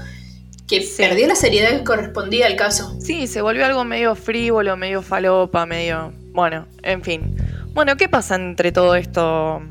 que 0.68 0.82
Sí. 0.82 1.02
perdió 1.02 1.26
la 1.26 1.34
seriedad 1.34 1.70
que 1.70 1.82
correspondía 1.84 2.46
al 2.46 2.56
caso. 2.56 2.96
Sí, 3.00 3.26
se 3.26 3.40
volvió 3.40 3.64
algo 3.66 3.84
medio 3.84 4.14
frívolo, 4.14 4.76
medio 4.76 5.02
falopa, 5.02 5.66
medio... 5.66 6.12
Bueno, 6.32 6.66
en 6.82 7.02
fin. 7.02 7.36
Bueno, 7.72 7.96
¿qué 7.96 8.08
pasa 8.08 8.34
entre 8.36 8.70
todo 8.72 8.94
esto? 8.94 9.62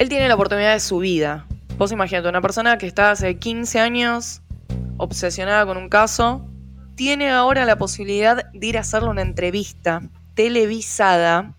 Él 0.00 0.08
tiene 0.08 0.28
la 0.28 0.34
oportunidad 0.34 0.72
de 0.72 0.80
su 0.80 0.96
vida. 0.96 1.46
Vos 1.76 1.92
imagínate, 1.92 2.26
una 2.26 2.40
persona 2.40 2.78
que 2.78 2.86
está 2.86 3.10
hace 3.10 3.36
15 3.36 3.80
años 3.80 4.40
obsesionada 4.96 5.66
con 5.66 5.76
un 5.76 5.90
caso, 5.90 6.48
tiene 6.94 7.30
ahora 7.30 7.66
la 7.66 7.76
posibilidad 7.76 8.50
de 8.50 8.66
ir 8.66 8.78
a 8.78 8.80
hacerle 8.80 9.10
una 9.10 9.20
entrevista 9.20 10.00
televisada 10.32 11.54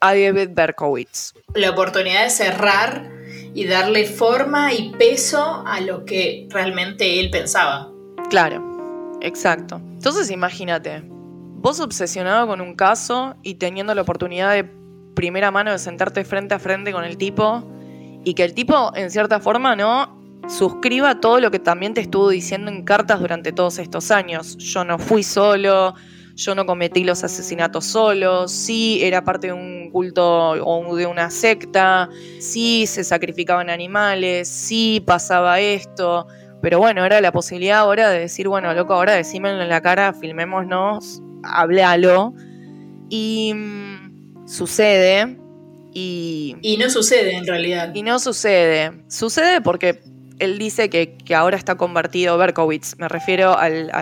a 0.00 0.14
David 0.14 0.48
Berkowitz. 0.54 1.34
La 1.54 1.68
oportunidad 1.68 2.24
de 2.24 2.30
cerrar 2.30 3.10
y 3.52 3.66
darle 3.66 4.06
forma 4.06 4.72
y 4.72 4.92
peso 4.92 5.62
a 5.66 5.82
lo 5.82 6.06
que 6.06 6.48
realmente 6.48 7.20
él 7.20 7.28
pensaba. 7.28 7.90
Claro, 8.30 9.18
exacto. 9.20 9.76
Entonces 9.76 10.30
imagínate, 10.30 11.02
vos 11.04 11.80
obsesionado 11.80 12.46
con 12.46 12.62
un 12.62 12.74
caso 12.74 13.36
y 13.42 13.56
teniendo 13.56 13.94
la 13.94 14.00
oportunidad 14.00 14.52
de 14.52 14.64
primera 15.14 15.50
mano 15.50 15.72
de 15.72 15.78
sentarte 15.78 16.24
frente 16.24 16.54
a 16.54 16.58
frente 16.58 16.92
con 16.92 17.04
el 17.04 17.16
tipo 17.16 17.64
y 18.24 18.34
que 18.34 18.44
el 18.44 18.54
tipo, 18.54 18.92
en 18.94 19.10
cierta 19.10 19.40
forma, 19.40 19.76
¿no? 19.76 20.20
Suscriba 20.48 21.20
todo 21.20 21.40
lo 21.40 21.50
que 21.50 21.58
también 21.58 21.94
te 21.94 22.00
estuvo 22.00 22.28
diciendo 22.28 22.70
en 22.70 22.82
cartas 22.84 23.20
durante 23.20 23.52
todos 23.52 23.78
estos 23.78 24.10
años. 24.10 24.56
Yo 24.58 24.84
no 24.84 24.98
fui 24.98 25.22
solo, 25.22 25.94
yo 26.34 26.54
no 26.54 26.66
cometí 26.66 27.04
los 27.04 27.22
asesinatos 27.24 27.84
solos, 27.84 28.50
sí 28.50 29.00
era 29.02 29.22
parte 29.24 29.48
de 29.48 29.52
un 29.52 29.90
culto 29.90 30.50
o 30.50 30.96
de 30.96 31.06
una 31.06 31.30
secta, 31.30 32.08
sí 32.40 32.86
se 32.86 33.04
sacrificaban 33.04 33.70
animales, 33.70 34.48
sí 34.48 35.02
pasaba 35.06 35.60
esto, 35.60 36.26
pero 36.62 36.78
bueno, 36.78 37.04
era 37.04 37.20
la 37.20 37.32
posibilidad 37.32 37.80
ahora 37.80 38.08
de 38.10 38.20
decir, 38.20 38.48
bueno, 38.48 38.72
loco, 38.72 38.94
ahora 38.94 39.14
decímelo 39.14 39.60
en 39.62 39.68
la 39.68 39.80
cara, 39.82 40.12
filmémonos, 40.14 41.20
háblalo. 41.42 42.34
Y 43.08 43.52
mm, 43.54 43.91
sucede. 44.46 45.38
Y, 45.94 46.56
y 46.62 46.78
no 46.78 46.88
sucede 46.88 47.36
en 47.36 47.46
realidad. 47.46 47.94
Y 47.94 48.02
no 48.02 48.18
sucede. 48.18 48.92
Sucede 49.08 49.60
porque 49.60 50.00
él 50.42 50.58
dice 50.58 50.90
que, 50.90 51.16
ahora 51.34 51.56
está 51.56 51.76
convertido 51.76 52.36
Berkowitz. 52.36 52.96
Me 52.98 53.08
refiero 53.08 53.56
al, 53.56 53.92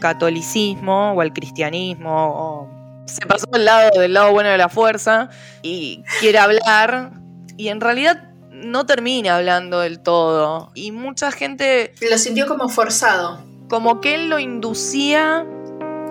catolicismo 0.00 1.12
o 1.12 1.20
al 1.20 1.32
cristianismo. 1.32 3.04
se 3.06 3.26
pasó 3.26 3.46
al 3.52 3.64
lado 3.64 4.00
del 4.00 4.12
lado 4.12 4.30
bueno 4.32 4.48
de 4.50 4.58
la 4.58 4.68
fuerza 4.68 5.28
y 5.62 6.04
quiere 6.20 6.38
hablar. 6.38 7.12
Y 7.56 7.68
en 7.68 7.80
realidad 7.80 8.30
no 8.52 8.86
termina 8.86 9.36
hablando 9.36 9.80
del 9.80 9.98
todo. 10.00 10.70
Y 10.74 10.92
mucha 10.92 11.32
gente. 11.32 11.94
Lo 12.08 12.16
sintió 12.16 12.46
como 12.46 12.68
forzado. 12.68 13.40
Como 13.68 14.00
que 14.00 14.14
él 14.14 14.30
lo 14.30 14.38
inducía 14.38 15.44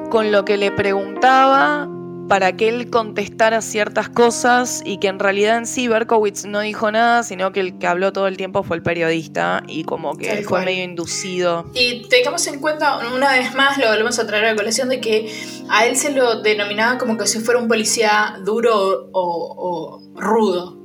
con 0.10 0.34
lo 0.34 0.44
que 0.44 0.58
le 0.58 0.72
preguntaba 0.72 1.88
para 2.28 2.55
que 2.55 2.67
él 2.69 2.89
contestara 2.89 3.61
ciertas 3.61 4.09
cosas 4.09 4.82
y 4.86 4.99
que 4.99 5.07
en 5.07 5.19
realidad 5.19 5.57
en 5.57 5.65
sí 5.65 5.88
Berkowitz 5.88 6.45
no 6.45 6.59
dijo 6.59 6.91
nada, 6.91 7.23
sino 7.23 7.51
que 7.51 7.61
el 7.61 7.78
que 7.78 7.88
habló 7.88 8.11
todo 8.13 8.28
el 8.28 8.38
tiempo 8.38 8.63
fue 8.63 8.78
el 8.78 8.84
periodista 8.84 9.63
y 9.67 9.84
como 9.84 10.15
que 10.15 10.32
él 10.32 10.45
fue 10.45 10.63
medio 10.65 10.84
inducido. 10.84 11.69
Y 11.73 12.07
tengamos 12.09 12.45
en 12.47 12.59
cuenta, 12.59 12.99
una 13.13 13.32
vez 13.32 13.53
más 13.55 13.78
lo 13.78 13.88
volvemos 13.88 14.19
a 14.19 14.28
traer 14.28 14.45
a 14.45 14.51
la 14.51 14.55
colección, 14.55 14.89
de 14.89 14.99
que 14.99 15.32
a 15.69 15.86
él 15.86 15.95
se 15.95 16.11
lo 16.11 16.41
denominaba 16.41 16.97
como 16.97 17.17
que 17.17 17.28
si 17.28 17.39
fuera 17.39 17.59
un 17.59 17.67
policía 17.67 18.36
duro 18.43 19.09
o, 19.13 20.01
rudo. 20.15 20.78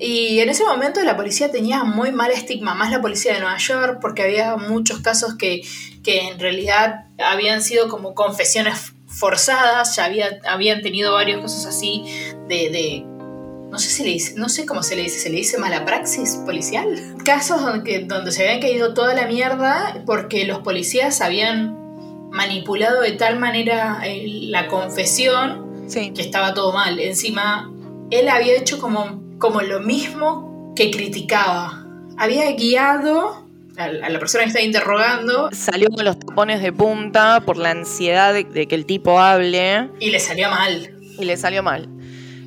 Y 0.00 0.38
en 0.38 0.48
ese 0.48 0.64
momento 0.64 1.02
la 1.02 1.16
policía 1.16 1.50
tenía 1.50 1.82
muy 1.82 2.12
mal 2.12 2.30
estigma, 2.30 2.74
más 2.74 2.90
la 2.90 3.00
policía 3.00 3.34
de 3.34 3.40
Nueva 3.40 3.58
York, 3.58 3.98
porque 4.00 4.22
había 4.22 4.56
muchos 4.56 5.00
casos 5.00 5.34
que, 5.36 5.62
que 6.04 6.28
en 6.28 6.38
realidad 6.38 7.06
habían 7.18 7.62
sido 7.62 7.88
como 7.88 8.14
confesiones 8.14 8.94
forzadas, 9.18 9.96
ya 9.96 10.04
había, 10.04 10.40
habían 10.48 10.80
tenido 10.80 11.12
varios 11.12 11.40
casos 11.42 11.66
así 11.66 12.04
de, 12.48 13.02
no 13.70 13.78
sé 13.78 13.90
si 13.90 14.04
le 14.04 14.10
dice, 14.10 14.34
no 14.36 14.48
sé 14.48 14.64
cómo 14.64 14.82
se 14.82 14.96
le 14.96 15.02
dice, 15.02 15.18
se 15.18 15.30
le 15.30 15.38
dice 15.38 15.58
mala 15.58 15.84
praxis 15.84 16.36
policial. 16.46 17.16
Casos 17.24 17.60
donde, 17.62 18.04
donde 18.04 18.30
se 18.30 18.44
habían 18.44 18.60
caído 18.60 18.94
toda 18.94 19.14
la 19.14 19.26
mierda 19.26 20.02
porque 20.06 20.46
los 20.46 20.60
policías 20.60 21.20
habían 21.20 21.76
manipulado 22.30 23.00
de 23.02 23.12
tal 23.12 23.38
manera 23.38 24.00
eh, 24.04 24.24
la 24.48 24.68
confesión 24.68 25.86
que 25.92 26.20
estaba 26.22 26.54
todo 26.54 26.72
mal. 26.72 27.00
Encima, 27.00 27.72
él 28.10 28.28
había 28.28 28.56
hecho 28.56 28.78
como, 28.78 29.38
como 29.38 29.62
lo 29.62 29.80
mismo 29.80 30.72
que 30.76 30.90
criticaba. 30.90 31.86
Había 32.18 32.50
guiado 32.52 33.47
a, 33.78 34.10
la 34.10 34.18
persona 34.18 34.44
que 34.44 34.48
está 34.48 34.60
interrogando. 34.60 35.48
Salió 35.52 35.88
con 35.88 36.04
los 36.04 36.18
tapones 36.18 36.60
de 36.60 36.72
punta 36.72 37.40
por 37.40 37.56
la 37.56 37.70
ansiedad 37.70 38.34
de, 38.34 38.66
que 38.66 38.74
el 38.74 38.84
tipo 38.84 39.18
hable. 39.20 39.88
Y 40.00 40.10
le 40.10 40.18
salió 40.18 40.50
mal. 40.50 40.90
Y 41.18 41.24
le 41.24 41.36
salió 41.36 41.62
mal. 41.62 41.88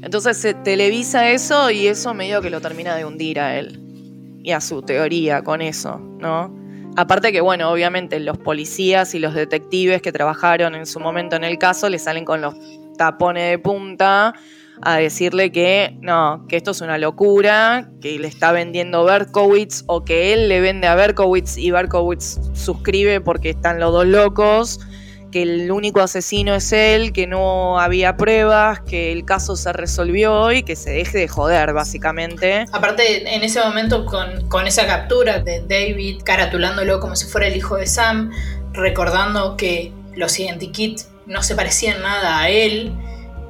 Entonces 0.02 0.38
se 0.38 0.54
televisa 0.54 1.30
eso 1.30 1.72
y 1.72 1.88
eso 1.88 2.14
medio 2.14 2.42
que 2.42 2.50
lo 2.50 2.60
termina 2.60 2.96
de 2.96 3.06
hundir 3.06 3.40
a 3.40 3.58
él. 3.58 3.80
Y 4.44 4.52
a 4.52 4.62
su 4.62 4.82
teoría 4.82 5.44
con 5.44 5.62
eso, 5.62 6.00
¿no? 6.20 6.60
Aparte 6.98 7.32
que, 7.32 7.40
bueno, 7.40 7.72
obviamente 7.72 8.20
los 8.20 8.38
policías 8.38 9.16
y 9.16 9.20
los 9.20 9.34
detectives 9.34 10.02
que 10.02 10.12
trabajaron 10.12 10.76
en 10.76 10.86
su 10.86 11.00
momento 11.00 11.36
en 11.36 11.44
el 11.44 11.58
caso 11.58 11.90
le 11.90 12.00
salen 12.00 12.26
con 12.26 12.42
los 12.42 12.56
tapones 12.98 13.50
de 13.50 13.60
punta 13.60 14.34
a 14.84 14.98
decirle 14.98 15.52
que 15.52 15.96
no, 16.02 16.46
que 16.48 16.58
esto 16.58 16.72
es 16.72 16.82
una 16.82 16.98
locura, 16.98 17.90
que 18.02 18.18
le 18.18 18.28
está 18.28 18.52
vendiendo 18.52 19.04
Berkowitz 19.04 19.84
o 19.88 20.04
que 20.04 20.34
él 20.34 20.50
le 20.50 20.62
vende 20.62 20.88
a 20.88 20.96
Berkowitz 20.96 21.58
y 21.58 21.72
Berkowitz 21.72 22.40
suscribe 22.54 23.22
porque 23.22 23.52
están 23.52 23.80
los 23.80 23.92
dos 23.92 24.06
locos, 24.06 24.80
que 25.32 25.44
el 25.44 25.72
único 25.72 26.02
asesino 26.02 26.56
es 26.56 26.72
él, 26.74 27.14
que 27.14 27.26
no 27.26 27.80
había 27.80 28.18
pruebas, 28.18 28.82
que 28.82 29.12
el 29.12 29.24
caso 29.24 29.56
se 29.56 29.72
resolvió 29.72 30.52
y 30.52 30.64
que 30.64 30.76
se 30.76 30.92
deje 30.92 31.20
de 31.20 31.28
joder, 31.28 31.74
básicamente. 31.74 32.66
Aparte, 32.72 33.34
en 33.34 33.44
ese 33.44 33.62
momento, 33.62 34.06
con, 34.06 34.50
con 34.50 34.68
esa 34.68 34.86
captura 34.86 35.40
de 35.40 35.62
David 35.62 36.22
caratulándolo 36.24 37.00
como 37.00 37.16
si 37.16 37.28
fuera 37.28 37.48
el 37.48 37.56
hijo 37.56 37.78
de 37.78 37.88
Sam, 37.88 38.32
recordando 38.74 39.56
que 39.56 39.94
los 40.16 40.38
identikit 40.40 41.02
no 41.26 41.44
se 41.44 41.56
parecían 41.56 42.02
nada 42.02 42.40
a 42.40 42.50
él 42.50 42.92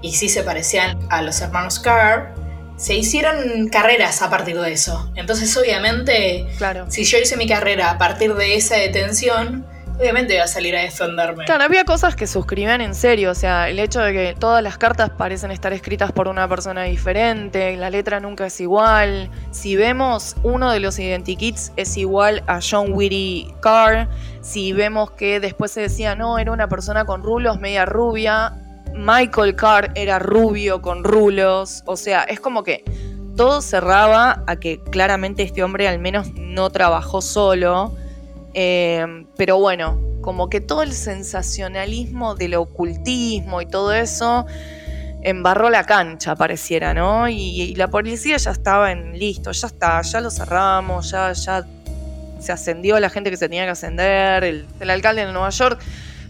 y 0.02 0.14
sí 0.14 0.30
se 0.30 0.43
parecían 0.43 0.97
a 1.10 1.22
los 1.22 1.41
hermanos 1.41 1.80
Carr, 1.80 2.34
se 2.78 2.95
hicieron 2.95 3.70
carreras 3.70 4.22
a 4.22 4.30
partir 4.30 4.60
de 4.60 4.74
eso. 4.74 5.12
Entonces, 5.16 5.56
obviamente, 5.56 6.47
claro. 6.58 6.86
si 6.89 7.04
yo 7.04 7.20
hice 7.20 7.38
mi 7.38 7.47
carrera 7.47 7.91
a 7.91 7.97
partir 7.99 8.34
de 8.34 8.56
esa 8.56 8.76
detención, 8.78 9.66
obviamente 9.99 10.34
iba 10.34 10.43
a 10.43 10.47
salir 10.47 10.76
a 10.76 10.82
defenderme. 10.82 11.45
Claro, 11.45 11.64
había 11.64 11.86
cosas 11.86 12.16
que 12.16 12.26
suscribían 12.26 12.82
en 12.82 12.95
serio, 12.95 13.32
o 13.32 13.36
sea, 13.36 13.70
el 13.70 13.78
hecho 13.78 14.02
de 14.02 14.14
que 14.14 14.36
todas 14.38 14.64
las 14.64 14.80
cartas 14.80 15.12
parecen 15.12 15.52
estar 15.52 15.74
escritas 15.74 16.12
por 16.12 16.28
una 16.28 16.47
persona 16.49 16.84
diferente, 16.84 17.78
la 17.78 17.91
letra 17.91 18.20
nunca 18.20 18.47
es 18.47 18.60
igual. 18.60 19.30
Si 19.52 19.76
vemos, 19.76 20.36
uno 20.41 20.72
de 20.72 20.80
los 20.80 20.97
identikits 20.97 21.72
es 21.76 21.97
igual 21.97 22.43
a 22.47 22.60
John 22.68 22.93
Whitty 22.93 23.54
Carr. 23.62 24.10
Si 24.41 24.74
vemos 24.74 25.12
que 25.12 25.39
después 25.39 25.72
se 25.72 25.82
decía, 25.82 26.16
no, 26.16 26.39
era 26.39 26.52
una 26.52 26.68
persona 26.68 27.06
con 27.06 27.22
rulos, 27.22 27.60
media 27.60 27.86
rubia, 27.86 28.54
Michael 28.96 29.56
Carr 29.56 29.92
era 29.96 30.20
rubio 30.20 30.82
con 30.82 31.04
rulos, 31.04 31.84
o 31.86 31.96
sea, 31.98 32.24
es 32.24 32.39
como 32.39 32.64
que 32.64 32.84
todo 33.36 33.62
cerraba 33.62 34.44
a 34.48 34.56
que 34.58 34.82
claramente 34.82 35.44
este 35.44 35.64
hombre 35.64 35.88
al 35.88 36.00
menos 36.00 36.34
no 36.36 36.70
trabajó 36.70 37.22
solo, 37.22 37.96
eh, 38.54 39.26
pero 39.38 39.58
bueno, 39.58 40.00
como 40.22 40.50
que 40.50 40.62
todo 40.62 40.84
el 40.84 40.94
sensacionalismo 40.94 42.36
del 42.36 42.56
ocultismo 42.56 43.62
y 43.62 43.66
todo 43.66 43.94
eso 43.94 44.46
embarró 45.24 45.70
la 45.70 45.84
cancha, 45.84 46.36
pareciera, 46.36 46.94
¿no? 46.94 47.28
Y, 47.30 47.76
la 47.76 47.89
policía 47.89 48.38
ya 48.38 48.52
estaba 48.52 48.92
en 48.92 49.18
listo, 49.18 49.52
ya 49.52 49.68
está, 49.68 50.02
ya 50.02 50.22
lo 50.22 50.32
cerramos, 50.32 51.12
ya, 51.12 51.32
ya 51.34 51.66
se 52.39 52.52
ascendió 52.52 53.00
la 53.00 53.10
gente 53.10 53.30
que 53.30 53.38
se 53.38 53.48
tenía 53.48 53.66
que 53.66 53.72
ascender, 53.72 54.44
el, 54.44 54.66
el 54.80 54.89
alcalde 54.89 55.26
de 55.26 55.32
Nueva 55.32 55.50
York 55.50 55.80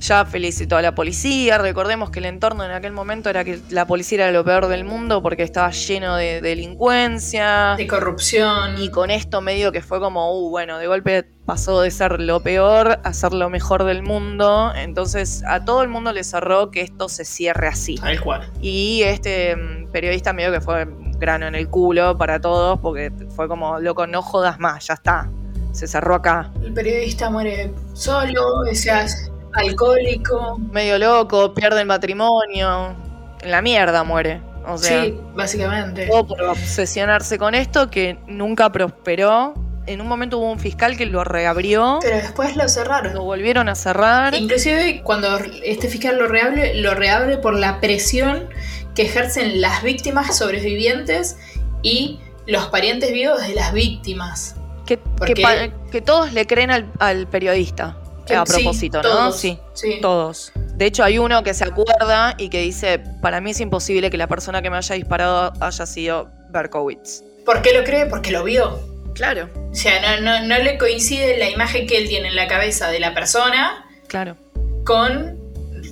ya 0.02 0.26
felicitó 0.26 0.78
a 0.78 0.82
la 0.82 0.94
policía. 0.96 1.58
Recordemos 1.58 2.10
que 2.10 2.20
el 2.20 2.26
entorno 2.26 2.66
en 2.66 2.72
aquel 2.72 2.92
momento 2.92 3.30
era 3.30 3.44
que 3.44 3.60
la 3.70 3.86
policía 3.86 4.24
era 4.24 4.32
lo 4.32 4.44
peor 4.44 4.68
del 4.68 4.84
mundo 4.84 5.22
porque 5.22 5.44
estaba 5.44 5.72
lleno 5.72 6.16
de 6.16 6.42
delincuencia. 6.42 7.76
De 7.78 7.88
corrupción. 7.88 8.82
Y 8.82 8.90
con 8.90 9.12
esto 9.12 9.42
medio 9.42 9.72
que 9.72 9.82
fue 9.82 10.00
como, 10.00 10.34
uh, 10.34 10.50
bueno, 10.50 10.80
de 10.80 10.88
golpe 10.88 11.26
pasó 11.46 11.82
de 11.82 11.92
ser 11.92 12.20
lo 12.20 12.42
peor 12.42 13.00
a 13.04 13.14
ser 13.14 13.34
lo 13.34 13.50
mejor 13.50 13.84
del 13.84 14.02
mundo. 14.02 14.74
Entonces 14.76 15.44
a 15.48 15.64
todo 15.64 15.84
el 15.84 15.90
mundo 15.90 16.12
le 16.12 16.24
cerró 16.24 16.72
que 16.72 16.82
esto 16.82 17.08
se 17.08 17.24
cierre 17.24 17.68
así. 17.68 17.96
Tal 17.96 18.20
cual. 18.22 18.52
Y 18.60 19.04
este 19.04 19.56
mm, 19.56 19.92
periodista 19.92 20.34
medio 20.34 20.52
que 20.52 20.62
fue 20.62 20.88
grano 21.20 21.46
en 21.46 21.56
el 21.56 21.70
culo 21.70 22.18
para 22.18 22.42
todos 22.42 22.80
porque 22.80 23.12
fue 23.36 23.48
como, 23.48 23.80
loco, 23.80 24.08
no 24.08 24.22
jodas 24.24 24.60
más, 24.60 24.88
ya 24.88 24.96
está. 24.96 25.30
Se 25.72 25.88
cerró 25.88 26.16
acá. 26.16 26.52
El 26.62 26.74
periodista 26.74 27.30
muere 27.30 27.72
solo, 27.94 28.64
decías 28.66 29.31
alcohólico. 29.54 30.58
Medio 30.72 30.98
loco, 30.98 31.54
pierde 31.54 31.82
el 31.82 31.88
matrimonio. 31.88 32.96
En 33.42 33.52
la 33.52 33.62
mierda 33.62 34.04
muere. 34.04 34.42
O 34.66 34.78
sea, 34.78 35.04
sí, 35.04 35.18
básicamente. 35.34 36.08
Todo 36.08 36.28
por 36.28 36.42
obsesionarse 36.44 37.38
con 37.38 37.56
esto 37.56 37.90
que 37.90 38.18
nunca 38.28 38.72
prosperó. 38.72 39.54
En 39.88 40.00
un 40.00 40.08
momento 40.08 40.38
hubo 40.38 40.52
un 40.52 40.60
fiscal 40.60 40.96
que 40.96 41.08
lo 41.08 41.24
reabrió. 41.24 42.00
Pero 42.02 42.18
después 42.18 42.56
lo 42.56 42.70
cerraron. 42.70 43.14
Lo 43.16 43.24
volvieron 43.24 43.68
a 43.68 43.76
cerrar. 43.76 44.36
Inclusive 44.36 45.02
cuando 45.04 45.38
este 45.64 45.88
fiscal 45.88 46.20
lo 46.20 46.28
reabre, 46.28 46.76
lo 46.76 46.94
reabre 46.94 47.38
por 47.38 47.56
la 47.58 47.80
presión 47.80 48.48
que 48.94 49.04
ejercen 49.04 49.60
las 49.60 49.82
víctimas 49.82 50.38
sobrevivientes 50.38 51.38
y 51.82 52.20
los 52.46 52.68
parientes 52.68 53.12
vivos 53.12 53.42
de 53.42 53.56
las 53.56 53.74
víctimas. 53.74 54.56
Que, 54.86 55.00
que, 55.92 56.02
todos 56.02 56.34
le 56.34 56.46
creen 56.46 56.70
al 56.70 57.28
periodista 57.28 58.01
a 58.30 58.44
propósito, 58.44 59.02
¿no? 59.02 59.32
Sí, 59.32 59.58
todos. 60.02 60.52
De 60.56 60.86
hecho, 60.86 61.04
hay 61.04 61.18
uno 61.18 61.44
que 61.44 61.54
se 61.54 61.64
acuerda 61.64 62.36
y 62.38 62.50
que 62.50 62.62
dice, 62.62 63.00
para 63.22 63.42
mí 63.42 63.52
es 63.52 63.60
imposible 63.60 64.10
que 64.10 64.18
la 64.18 64.28
persona 64.28 64.62
que 64.62 64.70
me 64.70 64.78
haya 64.78 64.96
disparado 64.96 65.54
haya 65.60 65.86
sido 65.86 66.30
Berkowitz. 66.50 67.24
¿Por 67.46 67.62
qué 67.62 67.74
lo 67.74 67.84
cree? 67.84 68.06
Porque 68.06 68.32
lo 68.32 68.44
vio. 68.44 68.80
Claro. 69.14 69.50
O 69.72 69.76
sea, 69.76 70.20
no, 70.22 70.46
no, 70.46 70.58
le 70.58 70.78
coincide 70.78 71.38
la 71.38 71.50
imagen 71.50 71.86
que 71.86 71.98
él 71.98 72.08
tiene 72.08 72.30
en 72.30 72.36
la 72.36 72.48
cabeza 72.48 72.90
de 72.90 73.00
la 73.00 73.14
persona 73.14 73.86
claro. 74.08 74.38
con 74.86 75.38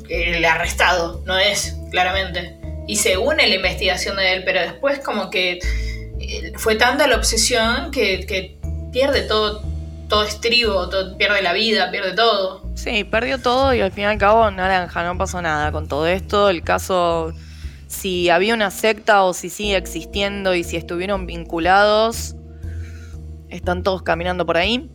el 0.09 0.45
arrestado, 0.45 1.21
no 1.25 1.37
es, 1.37 1.75
claramente. 1.91 2.57
Y 2.87 2.95
se 2.95 3.17
une 3.17 3.47
la 3.47 3.55
investigación 3.55 4.15
de 4.15 4.33
él, 4.33 4.43
pero 4.45 4.61
después 4.61 4.99
como 4.99 5.29
que 5.29 5.59
eh, 6.19 6.53
fue 6.55 6.75
tanta 6.75 7.07
la 7.07 7.17
obsesión 7.17 7.91
que, 7.91 8.25
que 8.25 8.57
pierde 8.91 9.21
todo 9.21 9.61
todo 10.09 10.23
estribo, 10.23 10.89
todo, 10.89 11.17
pierde 11.17 11.41
la 11.41 11.53
vida, 11.53 11.89
pierde 11.91 12.13
todo. 12.13 12.61
Sí, 12.75 13.05
perdió 13.05 13.39
todo 13.39 13.73
y 13.73 13.79
al 13.79 13.91
fin 13.91 14.03
y 14.03 14.07
al 14.07 14.17
cabo, 14.17 14.49
naranja, 14.51 15.03
no 15.05 15.17
pasó 15.17 15.41
nada 15.41 15.71
con 15.71 15.87
todo 15.87 16.07
esto. 16.07 16.49
El 16.49 16.63
caso, 16.63 17.31
si 17.87 18.29
había 18.29 18.53
una 18.53 18.71
secta 18.71 19.23
o 19.23 19.33
si 19.33 19.49
sigue 19.49 19.77
existiendo 19.77 20.55
y 20.55 20.63
si 20.63 20.75
estuvieron 20.75 21.25
vinculados, 21.25 22.35
están 23.49 23.83
todos 23.83 24.01
caminando 24.01 24.45
por 24.45 24.57
ahí. 24.57 24.89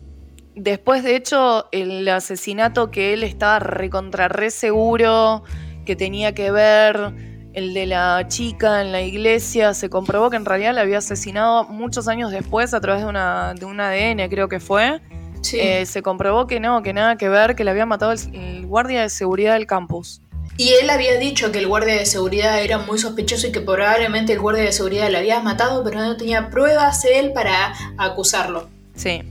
Después, 0.53 1.03
de 1.03 1.15
hecho, 1.15 1.67
el 1.71 2.07
asesinato 2.07 2.91
que 2.91 3.13
él 3.13 3.23
estaba 3.23 3.59
recontra 3.59 4.27
re 4.27 4.51
seguro 4.51 5.43
que 5.85 5.95
tenía 5.95 6.33
que 6.33 6.51
ver, 6.51 7.34
el 7.55 7.73
de 7.73 7.85
la 7.85 8.27
chica 8.27 8.81
en 8.81 8.91
la 8.91 9.01
iglesia, 9.01 9.73
se 9.73 9.89
comprobó 9.89 10.29
que 10.29 10.35
en 10.35 10.45
realidad 10.45 10.75
la 10.75 10.81
había 10.81 10.97
asesinado 10.97 11.63
muchos 11.63 12.07
años 12.09 12.31
después 12.31 12.73
a 12.73 12.81
través 12.81 13.01
de, 13.03 13.07
una, 13.07 13.53
de 13.53 13.65
un 13.65 13.79
ADN, 13.79 14.29
creo 14.29 14.49
que 14.49 14.59
fue. 14.59 15.01
Sí. 15.41 15.59
Eh, 15.59 15.85
se 15.85 16.01
comprobó 16.01 16.47
que 16.47 16.59
no, 16.59 16.83
que 16.83 16.93
nada 16.93 17.17
que 17.17 17.29
ver, 17.29 17.55
que 17.55 17.63
le 17.63 17.71
había 17.71 17.85
matado 17.85 18.11
el, 18.11 18.19
el 18.33 18.65
guardia 18.65 19.01
de 19.01 19.09
seguridad 19.09 19.53
del 19.53 19.67
campus. 19.67 20.21
Y 20.57 20.73
él 20.73 20.89
había 20.89 21.17
dicho 21.17 21.51
que 21.51 21.59
el 21.59 21.67
guardia 21.67 21.95
de 21.95 22.05
seguridad 22.05 22.61
era 22.61 22.77
muy 22.77 22.99
sospechoso 22.99 23.47
y 23.47 23.51
que 23.51 23.61
probablemente 23.61 24.33
el 24.33 24.39
guardia 24.39 24.63
de 24.63 24.71
seguridad 24.71 25.09
lo 25.09 25.17
había 25.17 25.39
matado, 25.39 25.83
pero 25.83 25.99
no 25.99 26.17
tenía 26.17 26.49
pruebas 26.49 27.05
él 27.05 27.31
para 27.33 27.73
acusarlo. 27.97 28.69
Sí. 28.95 29.21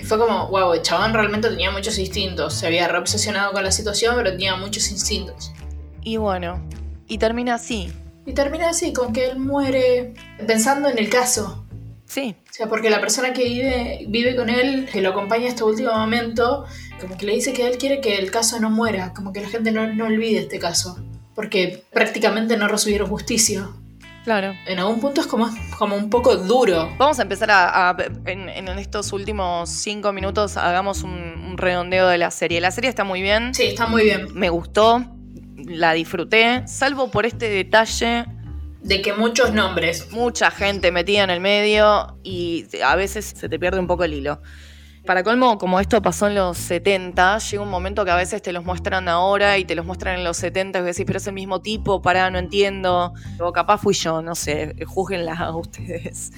Y 0.00 0.04
fue 0.04 0.18
como, 0.18 0.48
wow, 0.48 0.72
el 0.72 0.82
chabón 0.82 1.14
realmente 1.14 1.48
tenía 1.48 1.70
muchos 1.70 1.98
instintos. 1.98 2.54
Se 2.54 2.66
había 2.66 2.88
reobsesionado 2.88 3.52
con 3.52 3.62
la 3.62 3.70
situación, 3.70 4.14
pero 4.16 4.30
tenía 4.30 4.56
muchos 4.56 4.90
instintos. 4.90 5.52
Y 6.02 6.16
bueno, 6.16 6.60
y 7.12 7.18
termina 7.18 7.54
así. 7.54 7.92
Y 8.26 8.32
termina 8.34 8.70
así, 8.70 8.92
con 8.92 9.12
que 9.12 9.26
él 9.26 9.38
muere 9.38 10.14
pensando 10.46 10.88
en 10.88 10.98
el 10.98 11.08
caso. 11.10 11.64
Sí, 12.06 12.36
O 12.50 12.52
sea, 12.52 12.68
porque 12.68 12.90
la 12.90 13.00
persona 13.00 13.32
que 13.32 13.44
vive, 13.44 14.04
vive 14.08 14.36
con 14.36 14.48
él, 14.50 14.86
que 14.92 15.00
lo 15.00 15.10
acompaña 15.10 15.48
este 15.48 15.64
último 15.64 15.92
momento, 15.92 16.66
como 17.00 17.16
que 17.16 17.24
le 17.26 17.32
dice 17.34 17.52
que 17.54 17.66
él 17.66 17.78
quiere 17.78 18.00
que 18.02 18.16
el 18.16 18.30
caso 18.30 18.60
no 18.60 18.68
muera, 18.70 19.12
como 19.14 19.32
que 19.32 19.40
la 19.40 19.48
gente 19.48 19.72
no, 19.72 19.86
no 19.94 20.04
olvide 20.06 20.38
este 20.40 20.58
caso. 20.58 20.98
Porque 21.34 21.82
prácticamente 21.90 22.56
no 22.58 22.68
recibieron 22.68 23.08
justicia. 23.08 23.66
claro. 24.24 24.52
En 24.66 24.78
algún 24.78 25.00
punto 25.00 25.22
es 25.22 25.26
como, 25.26 25.48
como 25.78 25.96
un 25.96 26.10
poco 26.10 26.36
duro. 26.36 26.90
Vamos 26.98 27.18
a 27.18 27.22
empezar 27.22 27.50
a, 27.50 27.88
a- 27.90 27.96
en, 28.26 28.48
en 28.50 28.68
estos 28.78 29.12
últimos 29.14 29.70
cinco 29.70 30.12
minutos, 30.12 30.58
hagamos 30.58 31.02
un, 31.02 31.12
un 31.12 31.56
redondeo 31.56 32.06
de 32.08 32.18
la 32.18 32.30
serie. 32.30 32.60
La 32.60 32.70
serie 32.70 32.90
está 32.90 33.04
muy 33.04 33.22
bien, 33.22 33.54
Sí, 33.54 33.64
está 33.68 33.86
muy 33.86 34.04
bien. 34.04 34.26
me 34.34 34.50
gustó, 34.50 35.02
la 35.56 35.92
disfruté, 35.92 36.66
salvo 36.66 37.10
por 37.10 37.26
este 37.26 37.48
detalle, 37.48 38.26
De 38.82 39.00
que 39.02 39.12
muchos 39.12 39.52
nombres. 39.52 40.10
mucha 40.10 40.50
gente 40.50 40.90
metida 40.90 41.22
en 41.24 41.30
el 41.30 41.40
medio 41.40 42.18
y 42.22 42.66
a 42.84 42.96
veces 42.96 43.32
se 43.36 43.48
te 43.48 43.58
pierde 43.58 43.78
un 43.78 43.86
poco 43.86 44.04
el 44.04 44.14
hilo. 44.14 44.40
Para 45.04 45.24
colmo, 45.24 45.58
como 45.58 45.80
esto 45.80 46.00
pasó 46.00 46.28
en 46.28 46.36
los 46.36 46.56
70, 46.58 47.38
llega 47.38 47.62
un 47.62 47.68
momento 47.68 48.04
que 48.04 48.12
a 48.12 48.16
veces 48.16 48.40
te 48.40 48.52
los 48.52 48.64
muestran 48.64 49.08
ahora 49.08 49.58
y 49.58 49.64
te 49.64 49.74
los 49.74 49.84
muestran 49.84 50.16
en 50.16 50.22
los 50.24 50.36
70 50.36 50.78
y 50.78 50.82
decís, 50.82 51.04
pero 51.04 51.16
es 51.16 51.26
el 51.26 51.32
mismo 51.32 51.60
tipo, 51.60 52.00
pará, 52.00 52.30
no 52.30 52.38
entiendo. 52.38 53.12
O 53.40 53.52
capaz 53.52 53.78
fui 53.78 53.94
yo, 53.94 54.22
no 54.22 54.36
sé, 54.36 54.76
júzguenla 54.86 55.34
a 55.34 55.56
ustedes. 55.56 56.30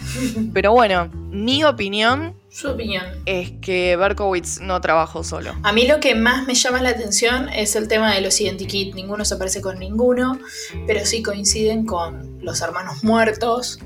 Pero 0.54 0.72
bueno, 0.72 1.10
mi 1.12 1.62
opinión 1.62 2.34
Su 2.50 2.70
opinión. 2.70 3.04
es 3.26 3.52
que 3.60 3.96
Berkowitz 3.96 4.60
no 4.60 4.80
trabajó 4.80 5.24
solo. 5.24 5.52
A 5.62 5.72
mí 5.72 5.86
lo 5.86 6.00
que 6.00 6.14
más 6.14 6.46
me 6.46 6.54
llama 6.54 6.80
la 6.80 6.90
atención 6.90 7.50
es 7.50 7.76
el 7.76 7.86
tema 7.86 8.14
de 8.14 8.22
los 8.22 8.40
identikit. 8.40 8.94
Ninguno 8.94 9.26
se 9.26 9.36
parece 9.36 9.60
con 9.60 9.78
ninguno, 9.78 10.38
pero 10.86 11.04
sí 11.04 11.22
coinciden 11.22 11.84
con 11.84 12.38
los 12.42 12.62
hermanos 12.62 13.04
muertos. 13.04 13.78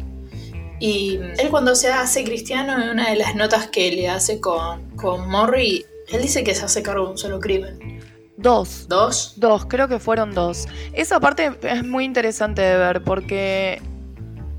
Y 0.80 1.18
él 1.38 1.48
cuando 1.50 1.74
se 1.74 1.88
hace 1.90 2.24
cristiano, 2.24 2.80
en 2.82 2.88
una 2.90 3.10
de 3.10 3.16
las 3.16 3.34
notas 3.34 3.66
que 3.68 3.90
le 3.92 4.08
hace 4.08 4.40
con, 4.40 4.90
con 4.96 5.28
Morrie, 5.28 5.84
él 6.10 6.22
dice 6.22 6.44
que 6.44 6.54
se 6.54 6.64
hace 6.64 6.82
cargo 6.82 7.06
de 7.06 7.10
un 7.12 7.18
solo 7.18 7.40
crimen. 7.40 8.00
Dos. 8.36 8.86
¿Dos? 8.88 9.32
Dos, 9.36 9.64
creo 9.66 9.88
que 9.88 9.98
fueron 9.98 10.32
dos. 10.32 10.66
Esa 10.92 11.18
parte 11.18 11.50
es 11.62 11.84
muy 11.84 12.04
interesante 12.04 12.62
de 12.62 12.76
ver 12.76 13.02
porque 13.02 13.82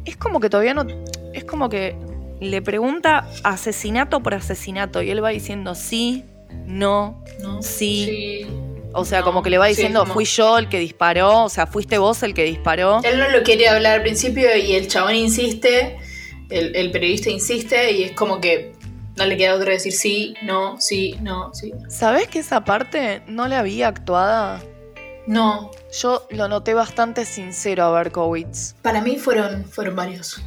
es 0.05 0.17
como 0.17 0.39
que 0.41 0.49
todavía 0.49 0.73
no. 0.73 0.85
Es 1.33 1.45
como 1.45 1.69
que 1.69 1.95
le 2.41 2.61
pregunta 2.61 3.29
asesinato 3.43 4.19
por 4.21 4.33
asesinato 4.33 5.01
y 5.01 5.09
él 5.11 5.23
va 5.23 5.29
diciendo 5.29 5.75
sí, 5.75 6.25
no, 6.65 7.23
¿No? 7.41 7.61
sí. 7.61 8.45
O 8.91 9.05
sea, 9.05 9.19
No, 9.19 9.25
como 9.25 9.43
que 9.43 9.49
le 9.51 9.57
va 9.59 9.65
sí, 9.67 9.71
diciendo 9.75 9.99
como- 10.01 10.13
fui 10.13 10.25
yo 10.25 10.57
el 10.57 10.67
que 10.67 10.79
disparó, 10.79 11.43
o 11.43 11.49
sea, 11.49 11.67
fuiste 11.67 11.97
vos 11.99 12.23
el 12.23 12.33
que 12.33 12.43
disparó. 12.43 13.01
Él 13.03 13.19
no 13.19 13.29
lo 13.29 13.43
quería 13.43 13.75
hablar 13.75 13.93
al 13.97 14.01
principio 14.01 14.55
y 14.57 14.73
el 14.73 14.87
chabón 14.87 15.15
insiste, 15.15 15.97
el, 16.49 16.75
el 16.75 16.91
periodista 16.91 17.29
insiste 17.29 17.91
y 17.91 18.03
es 18.03 18.11
como 18.13 18.39
que 18.41 18.73
no 19.17 19.25
le 19.25 19.35
queda 19.37 19.55
otra 19.55 19.71
decir 19.73 19.91
sí, 19.93 20.33
no, 20.43 20.79
sí, 20.79 21.15
no, 21.21 21.53
sí. 21.53 21.73
¿Sabés 21.89 22.27
que 22.27 22.39
esa 22.39 22.63
parte 22.63 23.21
no 23.27 23.47
la 23.47 23.59
había 23.59 23.87
actuada? 23.87 24.61
No, 25.27 25.69
Yo 26.01 26.25
lo 26.31 26.47
noté 26.47 26.73
bastante 26.73 27.25
sincero 27.25 27.83
a 27.83 27.91
Berkowitz. 27.91 28.73
para 28.81 29.01
mí 29.01 29.17
fueron, 29.17 29.65
fueron 29.65 29.95
varios. 29.95 30.41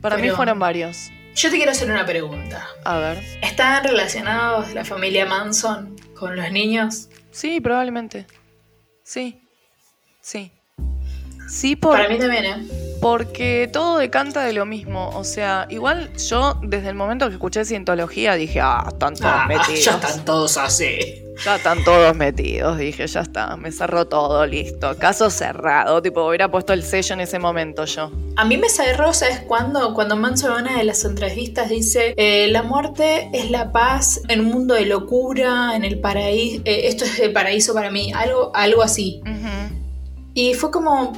Para 0.00 0.16
mí 0.16 0.22
Pero- 0.22 0.36
fueron 0.36 0.58
varios. 0.58 1.10
Yo 1.34 1.48
te 1.50 1.56
quiero 1.56 1.70
hacer 1.72 1.90
una 1.90 2.04
pregunta. 2.04 2.66
A 2.84 2.98
ver. 2.98 3.22
¿Están 3.42 3.84
relacionados 3.84 4.72
la 4.74 4.84
familia 4.84 5.26
Manson 5.26 5.94
con 6.14 6.34
los 6.36 6.50
niños? 6.50 7.08
Sí, 7.30 7.60
probablemente. 7.60 8.26
Sí. 9.04 9.40
Sí. 10.20 10.50
Sí, 11.48 11.76
por, 11.76 11.96
Para 11.96 12.08
mí 12.08 12.18
también, 12.18 12.44
¿eh? 12.44 12.56
Porque 13.00 13.68
todo 13.72 13.98
decanta 13.98 14.44
de 14.44 14.52
lo 14.52 14.66
mismo. 14.66 15.10
O 15.14 15.24
sea, 15.24 15.66
igual 15.70 16.10
yo 16.16 16.58
desde 16.62 16.88
el 16.88 16.94
momento 16.94 17.26
que 17.28 17.34
escuché 17.34 17.64
Cientología 17.64 18.34
dije, 18.34 18.60
ah, 18.60 18.84
están 18.88 19.14
todos 19.16 19.32
Ah, 19.34 19.46
metidos. 19.48 19.84
ya 19.84 19.92
están 19.92 20.24
todos 20.24 20.56
así. 20.58 20.98
Ya 21.44 21.56
están 21.56 21.82
todos 21.84 22.14
metidos. 22.14 22.76
Dije, 22.76 23.06
ya 23.06 23.20
está, 23.20 23.56
me 23.56 23.72
cerró 23.72 24.06
todo, 24.06 24.44
listo. 24.44 24.94
Caso 24.98 25.30
cerrado. 25.30 26.02
Tipo, 26.02 26.26
hubiera 26.28 26.50
puesto 26.50 26.74
el 26.74 26.82
sello 26.82 27.14
en 27.14 27.20
ese 27.20 27.38
momento 27.38 27.86
yo. 27.86 28.10
A 28.36 28.44
mí 28.44 28.58
me 28.58 28.68
cerró, 28.68 29.14
¿sabes 29.14 29.40
cuándo? 29.40 29.94
Cuando 29.94 30.16
Manson 30.16 30.52
en 30.58 30.64
una 30.66 30.76
de 30.78 30.84
las 30.84 31.02
entrevistas 31.06 31.70
dice, 31.70 32.12
eh, 32.18 32.48
la 32.50 32.62
muerte 32.62 33.30
es 33.32 33.50
la 33.50 33.72
paz 33.72 34.20
en 34.28 34.40
un 34.40 34.46
mundo 34.48 34.74
de 34.74 34.84
locura, 34.84 35.74
en 35.74 35.84
el 35.84 35.98
paraíso, 36.00 36.60
esto 36.66 37.04
es 37.06 37.18
el 37.20 37.32
paraíso 37.32 37.72
para 37.72 37.90
mí, 37.90 38.12
algo, 38.14 38.50
algo 38.54 38.82
así. 38.82 39.22
Y 40.34 40.52
fue 40.54 40.70
como, 40.70 41.12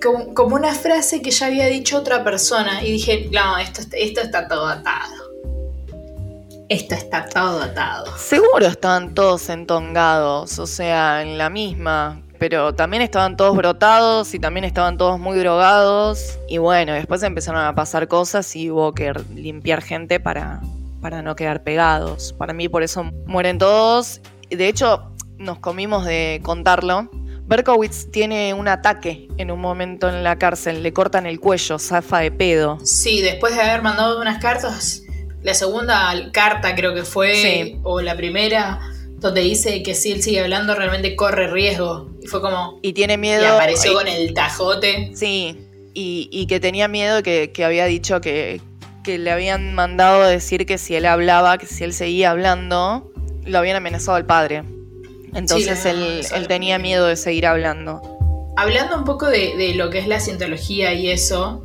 como, 0.00 0.54
una 0.54 0.74
frase 0.74 1.22
que 1.22 1.30
ya 1.30 1.46
había 1.46 1.66
dicho 1.66 1.98
otra 1.98 2.24
persona 2.24 2.82
y 2.82 2.92
dije, 2.92 3.28
no, 3.32 3.58
esto, 3.58 3.82
esto 3.92 4.20
está 4.20 4.48
todo 4.48 4.66
atado. 4.66 5.30
Esto 6.68 6.94
está 6.94 7.26
todo 7.26 7.62
atado. 7.62 8.16
Seguro 8.16 8.66
estaban 8.66 9.14
todos 9.14 9.48
entongados, 9.48 10.58
o 10.58 10.66
sea, 10.66 11.22
en 11.22 11.36
la 11.36 11.50
misma. 11.50 12.22
Pero 12.38 12.74
también 12.74 13.02
estaban 13.02 13.36
todos 13.36 13.54
brotados 13.54 14.32
y 14.32 14.38
también 14.38 14.64
estaban 14.64 14.96
todos 14.96 15.18
muy 15.18 15.36
drogados. 15.36 16.38
Y 16.48 16.58
bueno, 16.58 16.94
después 16.94 17.22
empezaron 17.22 17.60
a 17.60 17.74
pasar 17.74 18.08
cosas 18.08 18.56
y 18.56 18.70
hubo 18.70 18.94
que 18.94 19.12
limpiar 19.34 19.82
gente 19.82 20.20
para, 20.20 20.62
para 21.02 21.20
no 21.20 21.36
quedar 21.36 21.62
pegados. 21.62 22.32
Para 22.32 22.54
mí 22.54 22.68
por 22.68 22.82
eso 22.82 23.04
mueren 23.26 23.58
todos. 23.58 24.20
De 24.48 24.68
hecho, 24.68 25.10
nos 25.36 25.58
comimos 25.58 26.06
de 26.06 26.40
contarlo. 26.42 27.10
Berkowitz 27.50 28.06
tiene 28.12 28.54
un 28.54 28.68
ataque 28.68 29.26
en 29.36 29.50
un 29.50 29.60
momento 29.60 30.08
en 30.08 30.22
la 30.22 30.38
cárcel, 30.38 30.84
le 30.84 30.92
cortan 30.92 31.26
el 31.26 31.40
cuello, 31.40 31.80
zafa 31.80 32.20
de 32.20 32.30
pedo. 32.30 32.78
Sí, 32.84 33.20
después 33.22 33.56
de 33.56 33.60
haber 33.60 33.82
mandado 33.82 34.20
unas 34.20 34.40
cartas, 34.40 35.02
la 35.42 35.52
segunda 35.54 36.14
carta 36.32 36.76
creo 36.76 36.94
que 36.94 37.02
fue, 37.02 37.34
Sí. 37.34 37.80
o 37.82 38.00
la 38.02 38.16
primera, 38.16 38.78
donde 39.18 39.40
dice 39.40 39.82
que 39.82 39.96
si 39.96 40.12
él 40.12 40.22
sigue 40.22 40.38
hablando 40.40 40.76
realmente 40.76 41.16
corre 41.16 41.48
riesgo. 41.48 42.08
Y 42.22 42.28
fue 42.28 42.40
como, 42.40 42.78
Y 42.82 42.92
tiene 42.92 43.16
miedo. 43.16 43.42
y 43.42 43.46
apareció 43.46 43.90
y- 43.90 43.94
con 43.94 44.06
el 44.06 44.32
tajote. 44.32 45.10
Sí, 45.16 45.58
y, 45.92 46.28
y 46.30 46.46
que 46.46 46.60
tenía 46.60 46.86
miedo 46.86 47.24
que, 47.24 47.50
que 47.50 47.64
había 47.64 47.86
dicho 47.86 48.20
que, 48.20 48.60
que 49.02 49.18
le 49.18 49.28
habían 49.32 49.74
mandado 49.74 50.22
decir 50.22 50.66
que 50.66 50.78
si 50.78 50.94
él 50.94 51.04
hablaba, 51.04 51.58
que 51.58 51.66
si 51.66 51.82
él 51.82 51.94
seguía 51.94 52.30
hablando, 52.30 53.10
lo 53.44 53.58
habían 53.58 53.74
amenazado 53.74 54.16
al 54.16 54.24
padre. 54.24 54.62
Entonces 55.34 55.84
él, 55.86 56.22
él 56.34 56.48
tenía 56.48 56.78
miedo 56.78 57.06
de 57.06 57.16
seguir 57.16 57.46
hablando. 57.46 58.00
Hablando 58.56 58.96
un 58.96 59.04
poco 59.04 59.26
de, 59.26 59.56
de 59.56 59.74
lo 59.74 59.90
que 59.90 59.98
es 59.98 60.08
la 60.08 60.20
cientología 60.20 60.92
y 60.92 61.08
eso, 61.08 61.64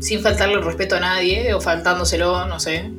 sin 0.00 0.20
faltarle 0.20 0.54
el 0.54 0.64
respeto 0.64 0.96
a 0.96 1.00
nadie, 1.00 1.54
o 1.54 1.60
faltándoselo, 1.60 2.46
no 2.46 2.60
sé. 2.60 2.90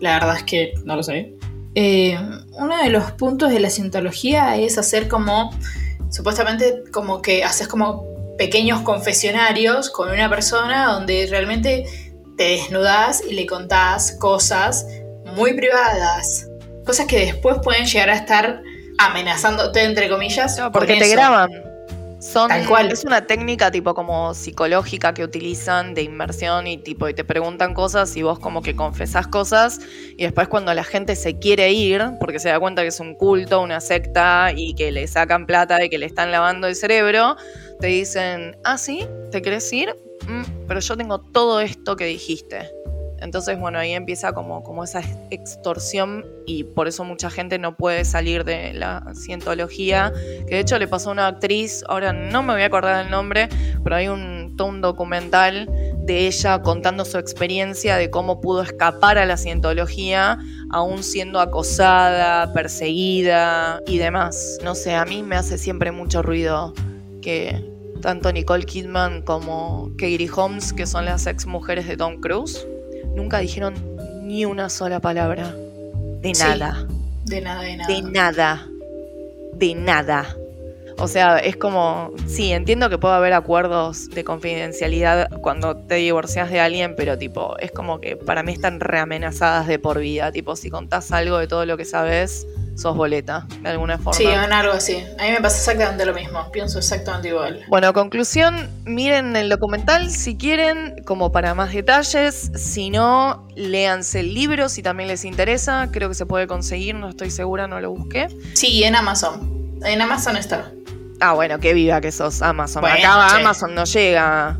La 0.00 0.14
verdad 0.14 0.36
es 0.36 0.42
que 0.44 0.74
no 0.84 0.96
lo 0.96 1.02
sé. 1.02 1.34
Eh, 1.74 2.18
uno 2.52 2.82
de 2.82 2.90
los 2.90 3.12
puntos 3.12 3.50
de 3.50 3.60
la 3.60 3.70
cientología 3.70 4.56
es 4.56 4.76
hacer 4.78 5.08
como, 5.08 5.50
supuestamente 6.10 6.84
como 6.92 7.22
que 7.22 7.44
haces 7.44 7.68
como 7.68 8.04
pequeños 8.36 8.82
confesionarios 8.82 9.88
con 9.88 10.10
una 10.10 10.28
persona 10.28 10.92
donde 10.92 11.26
realmente 11.30 11.84
te 12.36 12.44
desnudas 12.44 13.22
y 13.28 13.34
le 13.34 13.46
contás 13.46 14.12
cosas 14.12 14.86
muy 15.36 15.54
privadas. 15.54 16.48
Cosas 16.84 17.06
que 17.06 17.18
después 17.18 17.58
pueden 17.62 17.86
llegar 17.86 18.10
a 18.10 18.16
estar 18.16 18.62
amenazándote, 18.98 19.84
entre 19.84 20.08
comillas. 20.08 20.58
No, 20.58 20.72
porque 20.72 20.94
te 20.94 21.04
eso. 21.04 21.12
graban. 21.12 21.50
Son, 22.22 22.48
Tal 22.48 22.68
cual. 22.68 22.92
Es 22.92 23.04
una 23.04 23.26
técnica 23.26 23.72
tipo 23.72 23.94
como 23.94 24.32
psicológica 24.32 25.12
que 25.12 25.24
utilizan 25.24 25.92
de 25.92 26.02
inmersión 26.02 26.68
y 26.68 26.78
tipo 26.78 27.08
y 27.08 27.14
te 27.14 27.24
preguntan 27.24 27.74
cosas 27.74 28.16
y 28.16 28.22
vos 28.22 28.38
como 28.38 28.62
que 28.62 28.76
confesás 28.76 29.26
cosas 29.26 29.80
y 30.16 30.22
después 30.22 30.46
cuando 30.46 30.72
la 30.72 30.84
gente 30.84 31.16
se 31.16 31.40
quiere 31.40 31.72
ir 31.72 32.00
porque 32.20 32.38
se 32.38 32.48
da 32.50 32.60
cuenta 32.60 32.82
que 32.82 32.88
es 32.88 33.00
un 33.00 33.16
culto, 33.16 33.60
una 33.60 33.80
secta 33.80 34.52
y 34.54 34.74
que 34.74 34.92
le 34.92 35.08
sacan 35.08 35.46
plata 35.46 35.84
y 35.84 35.88
que 35.88 35.98
le 35.98 36.06
están 36.06 36.30
lavando 36.30 36.68
el 36.68 36.76
cerebro, 36.76 37.36
te 37.80 37.88
dicen, 37.88 38.56
ah, 38.62 38.78
sí, 38.78 39.04
¿te 39.32 39.42
querés 39.42 39.72
ir? 39.72 39.92
Mm, 40.28 40.66
pero 40.68 40.78
yo 40.78 40.96
tengo 40.96 41.18
todo 41.18 41.60
esto 41.60 41.96
que 41.96 42.04
dijiste. 42.04 42.70
Entonces, 43.22 43.58
bueno, 43.58 43.78
ahí 43.78 43.92
empieza 43.92 44.32
como, 44.32 44.62
como 44.62 44.84
esa 44.84 45.02
extorsión 45.30 46.24
y 46.46 46.64
por 46.64 46.88
eso 46.88 47.04
mucha 47.04 47.30
gente 47.30 47.58
no 47.58 47.76
puede 47.76 48.04
salir 48.04 48.44
de 48.44 48.72
la 48.74 49.12
cientología, 49.14 50.12
que 50.46 50.56
de 50.56 50.60
hecho 50.60 50.78
le 50.78 50.88
pasó 50.88 51.10
a 51.10 51.12
una 51.12 51.26
actriz, 51.28 51.84
ahora 51.88 52.12
no 52.12 52.42
me 52.42 52.52
voy 52.52 52.62
a 52.62 52.66
acordar 52.66 53.04
el 53.04 53.10
nombre, 53.10 53.48
pero 53.82 53.96
hay 53.96 54.08
un, 54.08 54.54
todo 54.56 54.68
un 54.68 54.80
documental 54.80 55.68
de 56.04 56.26
ella 56.26 56.62
contando 56.62 57.04
su 57.04 57.18
experiencia 57.18 57.96
de 57.96 58.10
cómo 58.10 58.40
pudo 58.40 58.62
escapar 58.62 59.18
a 59.18 59.26
la 59.26 59.36
cientología, 59.36 60.38
aún 60.70 61.02
siendo 61.02 61.40
acosada, 61.40 62.52
perseguida 62.52 63.80
y 63.86 63.98
demás. 63.98 64.58
No 64.64 64.74
sé, 64.74 64.94
a 64.94 65.04
mí 65.04 65.22
me 65.22 65.36
hace 65.36 65.58
siempre 65.58 65.92
mucho 65.92 66.22
ruido 66.22 66.74
que 67.20 67.72
tanto 68.00 68.32
Nicole 68.32 68.64
Kidman 68.64 69.22
como 69.22 69.90
Katie 69.96 70.28
Holmes, 70.34 70.72
que 70.72 70.86
son 70.86 71.04
las 71.04 71.26
ex 71.26 71.46
mujeres 71.46 71.86
de 71.86 71.96
Tom 71.96 72.20
Cruise, 72.20 72.66
nunca 73.14 73.38
dijeron 73.38 73.74
ni 74.22 74.44
una 74.44 74.68
sola 74.68 75.00
palabra. 75.00 75.54
De 76.20 76.34
Sí. 76.34 76.42
nada. 76.42 76.86
De 77.24 77.40
nada, 77.40 77.62
de 77.62 77.76
nada. 77.76 77.88
De 77.94 78.02
nada. 78.02 78.66
De 79.54 79.74
nada. 79.74 80.36
O 80.98 81.08
sea, 81.08 81.38
es 81.38 81.56
como, 81.56 82.12
sí, 82.26 82.52
entiendo 82.52 82.88
que 82.90 82.98
puede 82.98 83.14
haber 83.14 83.32
acuerdos 83.32 84.08
de 84.10 84.22
confidencialidad 84.24 85.30
cuando 85.40 85.76
te 85.76 85.96
divorcias 85.96 86.50
de 86.50 86.60
alguien, 86.60 86.94
pero 86.96 87.18
tipo, 87.18 87.56
es 87.58 87.72
como 87.72 88.00
que 88.00 88.16
para 88.16 88.42
mí 88.42 88.52
están 88.52 88.78
reamenazadas 88.78 89.66
de 89.66 89.78
por 89.78 89.98
vida. 89.98 90.30
Tipo, 90.30 90.54
si 90.54 90.70
contás 90.70 91.10
algo 91.10 91.38
de 91.38 91.48
todo 91.48 91.64
lo 91.66 91.76
que 91.76 91.84
sabes, 91.84 92.46
sos 92.76 92.96
boleta, 92.96 93.46
de 93.60 93.68
alguna 93.68 93.98
forma. 93.98 94.14
Sí, 94.14 94.24
en 94.24 94.52
algo 94.52 94.72
así. 94.72 95.04
A 95.18 95.24
mí 95.24 95.30
me 95.30 95.40
pasa 95.40 95.58
exactamente 95.58 96.04
lo 96.04 96.14
mismo. 96.14 96.50
Pienso 96.52 96.78
exactamente 96.78 97.28
igual. 97.28 97.64
Bueno, 97.68 97.92
conclusión, 97.92 98.68
miren 98.84 99.36
el 99.36 99.48
documental 99.48 100.10
si 100.10 100.36
quieren, 100.36 101.02
como 101.04 101.32
para 101.32 101.54
más 101.54 101.72
detalles. 101.72 102.50
Si 102.54 102.90
no, 102.90 103.48
léanse 103.54 104.20
el 104.20 104.34
libro 104.34 104.68
si 104.68 104.82
también 104.82 105.08
les 105.08 105.24
interesa. 105.24 105.88
Creo 105.92 106.08
que 106.08 106.14
se 106.14 106.26
puede 106.26 106.46
conseguir, 106.46 106.94
no 106.94 107.08
estoy 107.08 107.30
segura, 107.30 107.66
no 107.66 107.80
lo 107.80 107.90
busqué. 107.90 108.28
Sí, 108.54 108.82
en 108.84 108.96
Amazon. 108.96 109.80
En 109.84 110.00
Amazon 110.00 110.36
está. 110.36 110.70
Ah, 111.20 111.34
bueno, 111.34 111.60
qué 111.60 111.72
viva 111.74 112.00
que 112.00 112.10
sos, 112.10 112.42
Amazon. 112.42 112.82
Bueno, 112.82 112.96
che. 112.96 113.06
Amazon 113.06 113.74
no 113.74 113.84
llega. 113.84 114.58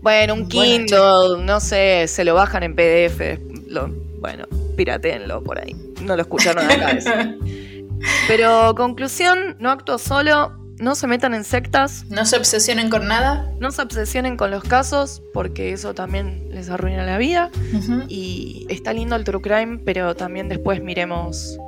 Bueno, 0.00 0.34
un 0.34 0.48
Bueno, 0.48 0.48
Kindle, 0.48 1.44
no 1.44 1.60
sé, 1.60 2.06
se 2.06 2.24
lo 2.24 2.34
bajan 2.34 2.62
en 2.62 2.76
PDF. 2.76 3.40
Lo, 3.66 3.88
bueno, 4.20 4.46
piratenlo 4.76 5.42
por 5.42 5.58
ahí. 5.58 5.87
No 6.02 6.16
lo 6.16 6.22
escucharon 6.22 6.64
acá. 6.70 6.90
eso. 6.96 7.10
Pero 8.26 8.74
conclusión, 8.76 9.56
no 9.58 9.70
actúo 9.70 9.98
solo, 9.98 10.52
no 10.78 10.94
se 10.94 11.06
metan 11.08 11.34
en 11.34 11.42
sectas, 11.44 12.04
No 12.08 12.24
se 12.24 12.36
obsesionen 12.36 12.88
con 12.90 13.08
nada. 13.08 13.50
no 13.58 13.72
se 13.72 13.82
obsesionen 13.82 14.36
con 14.36 14.50
los 14.52 14.62
casos, 14.62 15.22
porque 15.34 15.72
eso 15.72 15.94
también 15.94 16.46
les 16.50 16.70
arruina 16.70 17.04
la 17.04 17.18
vida. 17.18 17.50
Y 18.08 18.66
está 18.68 18.92
lindo 18.92 19.16
el 19.16 19.24
true 19.24 19.40
crime, 19.42 19.80
pero 19.84 20.14
también 20.14 20.48
después 20.48 20.80
miremos 20.82 21.58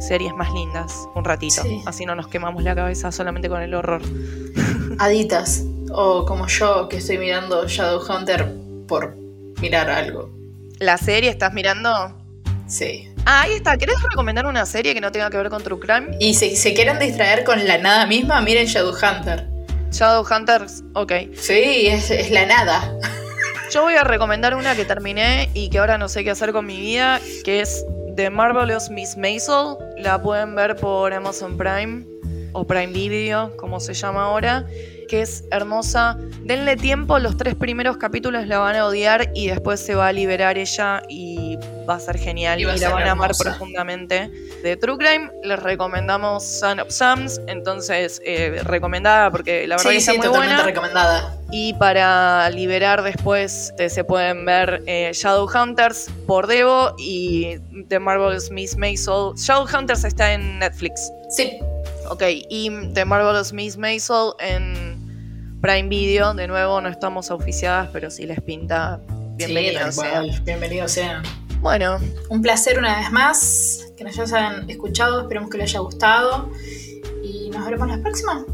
series 0.00 0.34
más 0.34 0.52
lindas 0.52 1.06
un 1.14 1.24
ratito. 1.24 1.62
Sí. 1.62 1.82
Así 1.86 2.04
no 2.06 2.14
nos 2.14 2.28
quemamos 2.28 2.62
la 2.62 2.74
cabeza 2.74 3.10
solamente 3.12 3.48
con 3.48 3.62
el 3.62 3.72
horror. 3.74 4.02
Aditas. 4.98 5.64
O 5.92 6.24
como 6.24 6.46
yo 6.46 6.88
que 6.88 6.98
estoy 6.98 7.18
mirando 7.18 7.66
Shadowhunter 7.66 8.54
por 8.86 9.16
mirar 9.60 9.90
algo. 9.90 10.30
¿La 10.78 10.96
serie 10.98 11.30
estás 11.30 11.52
mirando? 11.52 11.90
Sí. 12.66 13.09
Ah, 13.26 13.42
ahí 13.42 13.52
está. 13.54 13.76
¿Querés 13.76 14.02
recomendar 14.02 14.46
una 14.46 14.66
serie 14.66 14.94
que 14.94 15.00
no 15.00 15.12
tenga 15.12 15.30
que 15.30 15.36
ver 15.36 15.50
con 15.50 15.62
True 15.62 15.78
Crime? 15.78 16.16
Y 16.18 16.34
si 16.34 16.56
se 16.56 16.74
quieren 16.74 16.98
distraer 16.98 17.44
con 17.44 17.66
la 17.66 17.78
nada 17.78 18.06
misma, 18.06 18.40
miren 18.40 18.66
Shadowhunter. 18.66 19.46
Shadowhunters, 19.92 20.84
ok. 20.94 21.12
Sí, 21.34 21.86
es, 21.88 22.10
es 22.10 22.30
la 22.30 22.46
nada. 22.46 22.94
Yo 23.70 23.82
voy 23.82 23.94
a 23.94 24.04
recomendar 24.04 24.54
una 24.56 24.74
que 24.74 24.84
terminé 24.84 25.48
y 25.54 25.70
que 25.70 25.78
ahora 25.78 25.96
no 25.96 26.08
sé 26.08 26.24
qué 26.24 26.30
hacer 26.30 26.52
con 26.52 26.66
mi 26.66 26.80
vida, 26.80 27.20
que 27.44 27.60
es 27.60 27.84
The 28.16 28.30
Marvelous 28.30 28.90
Miss 28.90 29.16
Maisel. 29.16 29.76
La 29.98 30.20
pueden 30.20 30.54
ver 30.56 30.76
por 30.76 31.12
Amazon 31.12 31.56
Prime 31.56 32.04
o 32.52 32.66
Prime 32.66 32.92
Video, 32.92 33.56
como 33.56 33.78
se 33.78 33.94
llama 33.94 34.24
ahora, 34.24 34.66
que 35.08 35.22
es 35.22 35.44
hermosa. 35.50 36.18
Denle 36.42 36.76
tiempo, 36.76 37.18
los 37.18 37.36
tres 37.36 37.54
primeros 37.54 37.96
capítulos 37.96 38.46
la 38.46 38.58
van 38.58 38.76
a 38.76 38.86
odiar 38.86 39.30
y 39.34 39.48
después 39.48 39.78
se 39.80 39.94
va 39.94 40.08
a 40.08 40.12
liberar 40.12 40.58
ella 40.58 41.02
y 41.08 41.39
va 41.88 41.94
a 41.96 42.00
ser 42.00 42.18
genial 42.18 42.60
Y 42.60 42.62
y, 42.64 42.78
la 42.78 42.88
van 42.90 43.08
a 43.08 43.12
amar 43.12 43.32
profundamente. 43.38 44.30
De 44.62 44.76
True 44.76 44.96
Crime 44.98 45.30
les 45.42 45.58
recomendamos 45.60 46.44
Son 46.44 46.80
of 46.80 46.90
Sams, 46.90 47.40
entonces 47.46 48.20
eh, 48.24 48.60
recomendada 48.64 49.30
porque 49.30 49.66
la 49.66 49.76
verdad 49.76 49.90
que 49.90 50.00
Sí, 50.00 50.10
está 50.10 50.12
sí, 50.12 50.18
muy 50.18 50.26
totalmente 50.26 50.54
buena. 50.54 50.66
recomendada. 50.66 51.36
Y 51.50 51.74
para 51.74 52.48
liberar 52.50 53.02
después 53.02 53.72
eh, 53.78 53.88
se 53.88 54.04
pueden 54.04 54.44
ver 54.44 54.82
eh, 54.86 55.10
Shadowhunters 55.12 56.08
por 56.26 56.46
Devo 56.46 56.94
y 56.98 57.56
The 57.88 57.98
Marvelous 57.98 58.50
Miss 58.50 58.76
Maisel. 58.76 59.32
Shadowhunters 59.36 60.04
está 60.04 60.32
en 60.32 60.58
Netflix. 60.60 61.10
Sí, 61.30 61.58
Ok, 62.08 62.22
y 62.48 62.70
The 62.92 63.04
Marvelous 63.04 63.52
Miss 63.52 63.76
Maisel 63.76 64.32
en 64.40 65.58
Prime 65.60 65.88
Video. 65.88 66.34
De 66.34 66.48
nuevo, 66.48 66.80
no 66.80 66.88
estamos 66.88 67.30
oficiadas, 67.30 67.88
pero 67.92 68.10
si 68.10 68.26
les 68.26 68.40
pinta, 68.40 68.98
sí, 69.06 69.14
bienvenidos. 69.46 69.94
sean. 69.94 70.10
cual. 70.26 70.40
Bienvenidos 70.44 70.90
sean. 70.92 71.22
Bueno, 71.60 71.98
Un 72.30 72.40
placer 72.40 72.78
una 72.78 72.98
vez 72.98 73.12
más. 73.12 73.86
Que 73.96 74.04
nos 74.04 74.18
hayan 74.18 74.68
escuchado. 74.70 75.22
Esperemos 75.22 75.50
que 75.50 75.58
les 75.58 75.70
haya 75.70 75.80
gustado. 75.80 76.50
Y 77.22 77.50
nos 77.50 77.64
veremos 77.64 77.88
la 77.88 77.98
próxima. 78.00 78.44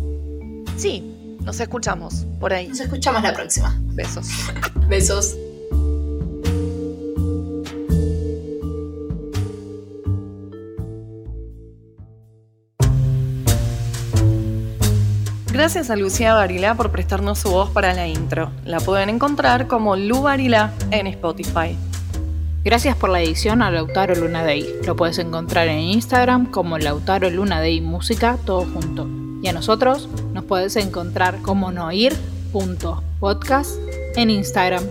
sí, 0.76 1.36
nos 1.42 1.60
escuchamos 1.60 2.26
por 2.40 2.52
ahí. 2.52 2.68
Nos 2.68 2.80
escuchamos 2.80 3.22
la 3.22 3.32
próxima. 3.32 3.78
Besos. 3.94 4.28
Besos. 4.88 5.36
Gracias 15.52 15.88
a 15.90 15.96
Lucía 15.96 16.34
Barilá 16.34 16.74
por 16.74 16.90
prestarnos 16.90 17.38
su 17.38 17.50
voz 17.50 17.70
para 17.70 17.94
la 17.94 18.06
intro. 18.06 18.50
La 18.64 18.78
pueden 18.78 19.08
encontrar 19.08 19.66
como 19.68 19.96
Lu 19.96 20.22
Barilá 20.22 20.72
en 20.90 21.06
Spotify. 21.06 21.76
Gracias 22.66 22.96
por 22.96 23.10
la 23.10 23.22
edición 23.22 23.62
a 23.62 23.70
Lautaro 23.70 24.16
Luna 24.16 24.42
Day. 24.42 24.66
Lo 24.84 24.96
puedes 24.96 25.20
encontrar 25.20 25.68
en 25.68 25.78
Instagram 25.78 26.46
como 26.46 26.78
Lautaro 26.78 27.30
Luna 27.30 27.60
Day 27.60 27.80
Música, 27.80 28.36
todo 28.44 28.62
junto. 28.62 29.06
Y 29.40 29.46
a 29.46 29.52
nosotros 29.52 30.08
nos 30.32 30.46
puedes 30.46 30.74
encontrar 30.74 31.40
como 31.42 31.70
noir.podcast 31.70 33.70
en 34.16 34.30
Instagram. 34.30 34.82